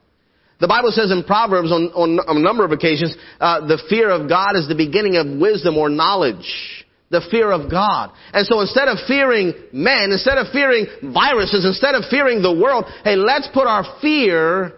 The 0.59 0.67
Bible 0.67 0.91
says 0.91 1.11
in 1.11 1.23
Proverbs 1.23 1.71
on, 1.71 1.89
on 1.93 2.37
a 2.37 2.39
number 2.39 2.65
of 2.65 2.71
occasions, 2.71 3.15
uh, 3.39 3.67
the 3.67 3.81
fear 3.89 4.09
of 4.09 4.27
God 4.27 4.55
is 4.55 4.67
the 4.67 4.75
beginning 4.75 5.15
of 5.15 5.39
wisdom 5.39 5.77
or 5.77 5.89
knowledge. 5.89 6.83
The 7.09 7.21
fear 7.31 7.51
of 7.51 7.71
God. 7.71 8.11
And 8.33 8.45
so 8.45 8.59
instead 8.59 8.89
of 8.89 8.97
fearing 9.07 9.53
men, 9.71 10.11
instead 10.11 10.37
of 10.37 10.47
fearing 10.51 10.87
viruses, 11.01 11.63
instead 11.63 11.95
of 11.95 12.03
fearing 12.09 12.41
the 12.41 12.51
world, 12.51 12.83
hey, 13.05 13.15
let's 13.15 13.47
put 13.53 13.65
our 13.65 13.85
fear 14.01 14.73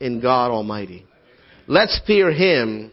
in 0.00 0.20
God 0.20 0.50
Almighty. 0.50 1.04
Let's 1.66 2.00
fear 2.06 2.32
Him. 2.32 2.90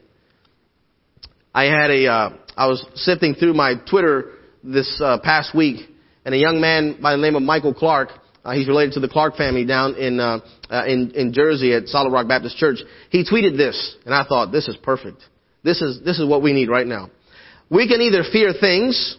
I 1.53 1.65
had 1.65 1.89
a, 1.89 2.07
uh, 2.07 2.29
I 2.57 2.67
was 2.67 2.85
sifting 2.95 3.35
through 3.35 3.53
my 3.53 3.75
Twitter 3.89 4.33
this 4.63 5.01
uh, 5.03 5.19
past 5.23 5.55
week, 5.55 5.89
and 6.25 6.35
a 6.35 6.37
young 6.37 6.61
man 6.61 6.99
by 7.01 7.11
the 7.11 7.21
name 7.21 7.35
of 7.35 7.43
Michael 7.43 7.73
Clark, 7.73 8.09
uh, 8.43 8.53
he's 8.53 8.67
related 8.67 8.93
to 8.93 8.99
the 8.99 9.07
Clark 9.07 9.35
family 9.35 9.65
down 9.65 9.95
in, 9.95 10.19
uh, 10.19 10.39
uh, 10.69 10.83
in 10.85 11.11
in 11.11 11.33
Jersey 11.33 11.73
at 11.73 11.87
Solid 11.87 12.11
Rock 12.11 12.27
Baptist 12.27 12.57
Church. 12.57 12.79
He 13.09 13.23
tweeted 13.23 13.57
this, 13.57 13.95
and 14.05 14.13
I 14.13 14.23
thought 14.23 14.51
this 14.51 14.67
is 14.67 14.75
perfect. 14.77 15.21
This 15.63 15.81
is 15.81 16.01
this 16.03 16.19
is 16.19 16.27
what 16.27 16.41
we 16.41 16.53
need 16.53 16.69
right 16.69 16.87
now. 16.87 17.09
We 17.69 17.87
can 17.87 18.01
either 18.01 18.23
fear 18.31 18.53
things, 18.59 19.17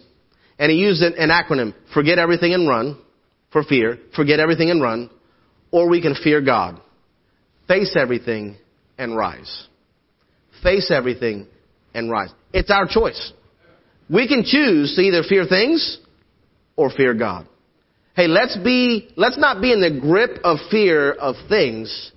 and 0.59 0.71
he 0.71 0.77
used 0.77 1.01
an, 1.01 1.13
an 1.17 1.29
acronym: 1.29 1.73
forget 1.93 2.19
everything 2.19 2.53
and 2.53 2.67
run 2.67 2.99
for 3.51 3.63
fear, 3.63 3.99
forget 4.15 4.39
everything 4.39 4.71
and 4.71 4.81
run, 4.81 5.09
or 5.71 5.89
we 5.89 6.01
can 6.01 6.15
fear 6.15 6.41
God, 6.41 6.81
face 7.67 7.95
everything 7.95 8.57
and 8.97 9.15
rise. 9.15 9.67
Face 10.61 10.91
everything 10.91 11.47
and 11.93 12.09
rise. 12.09 12.31
It's 12.53 12.71
our 12.71 12.87
choice. 12.87 13.33
We 14.13 14.27
can 14.27 14.43
choose 14.43 14.93
to 14.95 15.01
either 15.01 15.23
fear 15.27 15.45
things 15.47 15.97
or 16.75 16.91
fear 16.91 17.15
God. 17.15 17.47
Hey, 18.15 18.27
let's 18.27 18.55
be, 18.57 19.09
let's 19.15 19.39
not 19.39 19.59
be 19.59 19.73
in 19.73 19.81
the 19.81 19.99
grip 19.99 20.37
of 20.43 20.57
fear 20.69 21.11
of 21.11 21.35
things. 21.49 22.11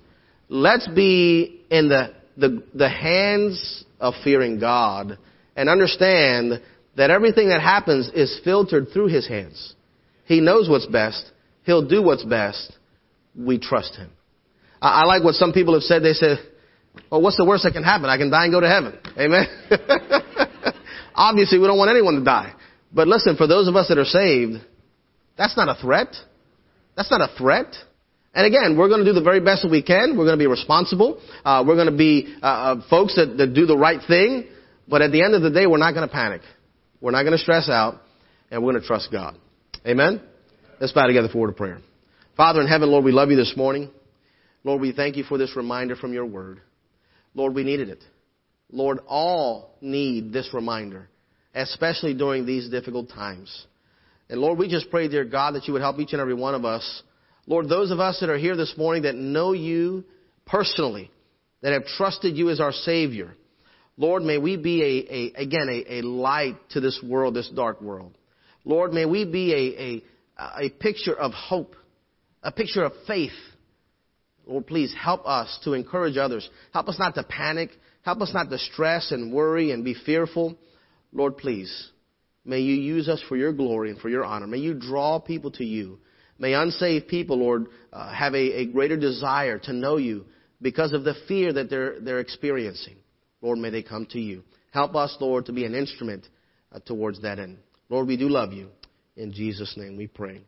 Let's 0.47 0.87
be 0.87 1.63
in 1.71 1.89
the, 1.89 2.13
the, 2.37 2.63
the 2.75 2.87
hands 2.87 3.83
of 3.99 4.13
fearing 4.23 4.59
God 4.59 5.17
and 5.55 5.69
understand 5.69 6.61
that 6.97 7.09
everything 7.09 7.49
that 7.49 7.61
happens 7.61 8.09
is 8.13 8.39
filtered 8.43 8.89
through 8.93 9.07
His 9.07 9.27
hands. 9.27 9.73
He 10.25 10.39
knows 10.39 10.69
what's 10.69 10.85
best. 10.85 11.31
He'll 11.63 11.87
do 11.87 12.03
what's 12.03 12.23
best. 12.23 12.77
We 13.35 13.57
trust 13.57 13.95
Him. 13.95 14.11
I, 14.79 15.01
I 15.01 15.05
like 15.05 15.23
what 15.23 15.33
some 15.33 15.51
people 15.51 15.73
have 15.73 15.83
said. 15.83 16.03
They 16.03 16.13
said, 16.13 16.37
well, 17.11 17.23
what's 17.23 17.37
the 17.37 17.45
worst 17.45 17.63
that 17.63 17.73
can 17.73 17.83
happen? 17.83 18.05
I 18.05 18.17
can 18.17 18.29
die 18.29 18.43
and 18.43 18.53
go 18.53 18.61
to 18.61 18.69
heaven. 18.69 18.99
Amen. 19.17 20.46
Obviously, 21.17 21.57
we 21.57 21.65
don't 21.65 21.79
want 21.79 21.89
anyone 21.89 22.15
to 22.15 22.23
die. 22.23 22.53
But 22.93 23.07
listen, 23.07 23.35
for 23.35 23.47
those 23.47 23.67
of 23.67 23.75
us 23.75 23.89
that 23.89 23.97
are 23.97 24.05
saved, 24.05 24.63
that's 25.37 25.57
not 25.57 25.67
a 25.67 25.81
threat. 25.81 26.15
That's 26.95 27.11
not 27.11 27.21
a 27.21 27.35
threat. 27.35 27.75
And 28.33 28.45
again, 28.45 28.77
we're 28.77 28.87
going 28.87 29.03
to 29.03 29.05
do 29.05 29.13
the 29.13 29.23
very 29.23 29.39
best 29.39 29.63
that 29.63 29.71
we 29.71 29.81
can. 29.81 30.15
We're 30.15 30.25
going 30.25 30.37
to 30.37 30.41
be 30.41 30.47
responsible. 30.47 31.19
Uh, 31.43 31.63
we're 31.67 31.75
going 31.75 31.91
to 31.91 31.97
be 31.97 32.35
uh, 32.41 32.45
uh, 32.45 32.81
folks 32.87 33.15
that, 33.15 33.35
that 33.37 33.55
do 33.55 33.65
the 33.65 33.75
right 33.75 33.99
thing. 34.07 34.47
But 34.87 35.01
at 35.01 35.11
the 35.11 35.23
end 35.23 35.33
of 35.33 35.41
the 35.41 35.49
day, 35.49 35.65
we're 35.65 35.79
not 35.79 35.93
going 35.93 36.07
to 36.07 36.13
panic. 36.13 36.41
We're 37.01 37.11
not 37.11 37.23
going 37.23 37.33
to 37.33 37.39
stress 37.39 37.67
out, 37.67 37.95
and 38.51 38.63
we're 38.63 38.71
going 38.71 38.81
to 38.81 38.87
trust 38.87 39.11
God. 39.11 39.35
Amen? 39.85 40.21
Let's 40.79 40.93
bow 40.93 41.07
together 41.07 41.29
for 41.29 41.39
a 41.39 41.41
word 41.41 41.49
of 41.49 41.57
prayer. 41.57 41.79
Father 42.35 42.61
in 42.61 42.67
heaven, 42.67 42.89
Lord, 42.89 43.03
we 43.03 43.11
love 43.11 43.31
you 43.31 43.35
this 43.35 43.53
morning. 43.57 43.89
Lord, 44.63 44.81
we 44.81 44.91
thank 44.91 45.17
you 45.17 45.23
for 45.23 45.39
this 45.39 45.55
reminder 45.55 45.95
from 45.95 46.13
your 46.13 46.25
word. 46.25 46.61
Lord, 47.33 47.55
we 47.55 47.63
needed 47.63 47.89
it. 47.89 48.03
Lord, 48.71 48.99
all 49.07 49.77
need 49.81 50.33
this 50.33 50.49
reminder, 50.53 51.09
especially 51.55 52.13
during 52.13 52.45
these 52.45 52.69
difficult 52.69 53.09
times. 53.09 53.65
And 54.29 54.41
Lord, 54.41 54.59
we 54.59 54.67
just 54.67 54.89
pray, 54.89 55.07
dear 55.07 55.25
God, 55.25 55.55
that 55.55 55.67
you 55.67 55.73
would 55.73 55.81
help 55.81 55.99
each 55.99 56.11
and 56.11 56.21
every 56.21 56.33
one 56.33 56.53
of 56.53 56.65
us. 56.65 57.03
Lord, 57.45 57.69
those 57.69 57.91
of 57.91 57.99
us 57.99 58.19
that 58.19 58.29
are 58.29 58.37
here 58.37 58.57
this 58.57 58.73
morning 58.77 59.03
that 59.03 59.15
know 59.15 59.53
you 59.53 60.03
personally, 60.45 61.09
that 61.61 61.73
have 61.73 61.85
trusted 61.85 62.35
you 62.35 62.49
as 62.49 62.59
our 62.59 62.73
Savior, 62.73 63.35
Lord, 63.95 64.21
may 64.23 64.37
we 64.37 64.57
be 64.57 64.83
a, 64.83 65.13
a 65.13 65.41
again, 65.43 65.67
a, 65.69 65.99
a, 65.99 66.01
light 66.03 66.57
to 66.71 66.79
this 66.79 67.01
world, 67.03 67.33
this 67.33 67.49
dark 67.49 67.81
world. 67.81 68.15
Lord, 68.63 68.93
may 68.93 69.05
we 69.05 69.25
be 69.25 69.53
a, 70.37 70.43
a, 70.43 70.65
a 70.65 70.69
picture 70.69 71.15
of 71.15 71.31
hope, 71.31 71.75
a 72.43 72.51
picture 72.51 72.83
of 72.83 72.91
faith. 73.07 73.31
Lord, 74.45 74.67
please 74.67 74.93
help 74.97 75.25
us 75.25 75.59
to 75.63 75.73
encourage 75.73 76.15
others. 76.15 76.47
Help 76.73 76.89
us 76.89 76.99
not 76.99 77.15
to 77.15 77.23
panic. 77.23 77.71
Help 78.07 78.21
us 78.21 78.33
not 78.33 78.49
to 78.49 78.57
stress 78.57 79.11
and 79.11 79.33
worry 79.33 79.71
and 79.71 79.83
be 79.83 79.93
fearful. 79.93 80.57
Lord, 81.11 81.37
please, 81.37 81.91
May 82.47 82.61
you 82.61 82.75
use 82.75 83.09
us 83.09 83.21
for 83.27 83.35
your 83.35 83.51
glory 83.51 83.91
and 83.91 83.99
for 83.99 84.07
your 84.07 84.23
honor. 84.23 84.47
May 84.47 84.59
you 84.59 84.73
draw 84.73 85.19
people 85.19 85.51
to 85.51 85.65
you. 85.65 85.99
May 86.39 86.53
unsaved 86.53 87.09
people, 87.09 87.39
Lord, 87.39 87.67
uh, 87.91 88.13
have 88.13 88.33
a, 88.33 88.61
a 88.61 88.65
greater 88.67 88.95
desire 88.95 89.59
to 89.59 89.73
know 89.73 89.97
you 89.97 90.25
because 90.61 90.93
of 90.93 91.03
the 91.03 91.15
fear 91.27 91.51
that 91.51 91.69
they're, 91.69 91.99
they're 91.99 92.21
experiencing. 92.21 92.95
Lord, 93.41 93.59
may 93.59 93.69
they 93.69 93.83
come 93.83 94.05
to 94.11 94.19
you. 94.19 94.43
Help 94.71 94.95
us, 94.95 95.17
Lord, 95.19 95.47
to 95.47 95.51
be 95.51 95.65
an 95.65 95.75
instrument 95.75 96.25
uh, 96.71 96.79
towards 96.79 97.21
that 97.23 97.37
end. 97.37 97.57
Lord, 97.89 98.07
we 98.07 98.15
do 98.15 98.29
love 98.29 98.53
you. 98.53 98.69
In 99.17 99.33
Jesus' 99.33 99.73
name 99.75 99.97
we 99.97 100.07
pray. 100.07 100.41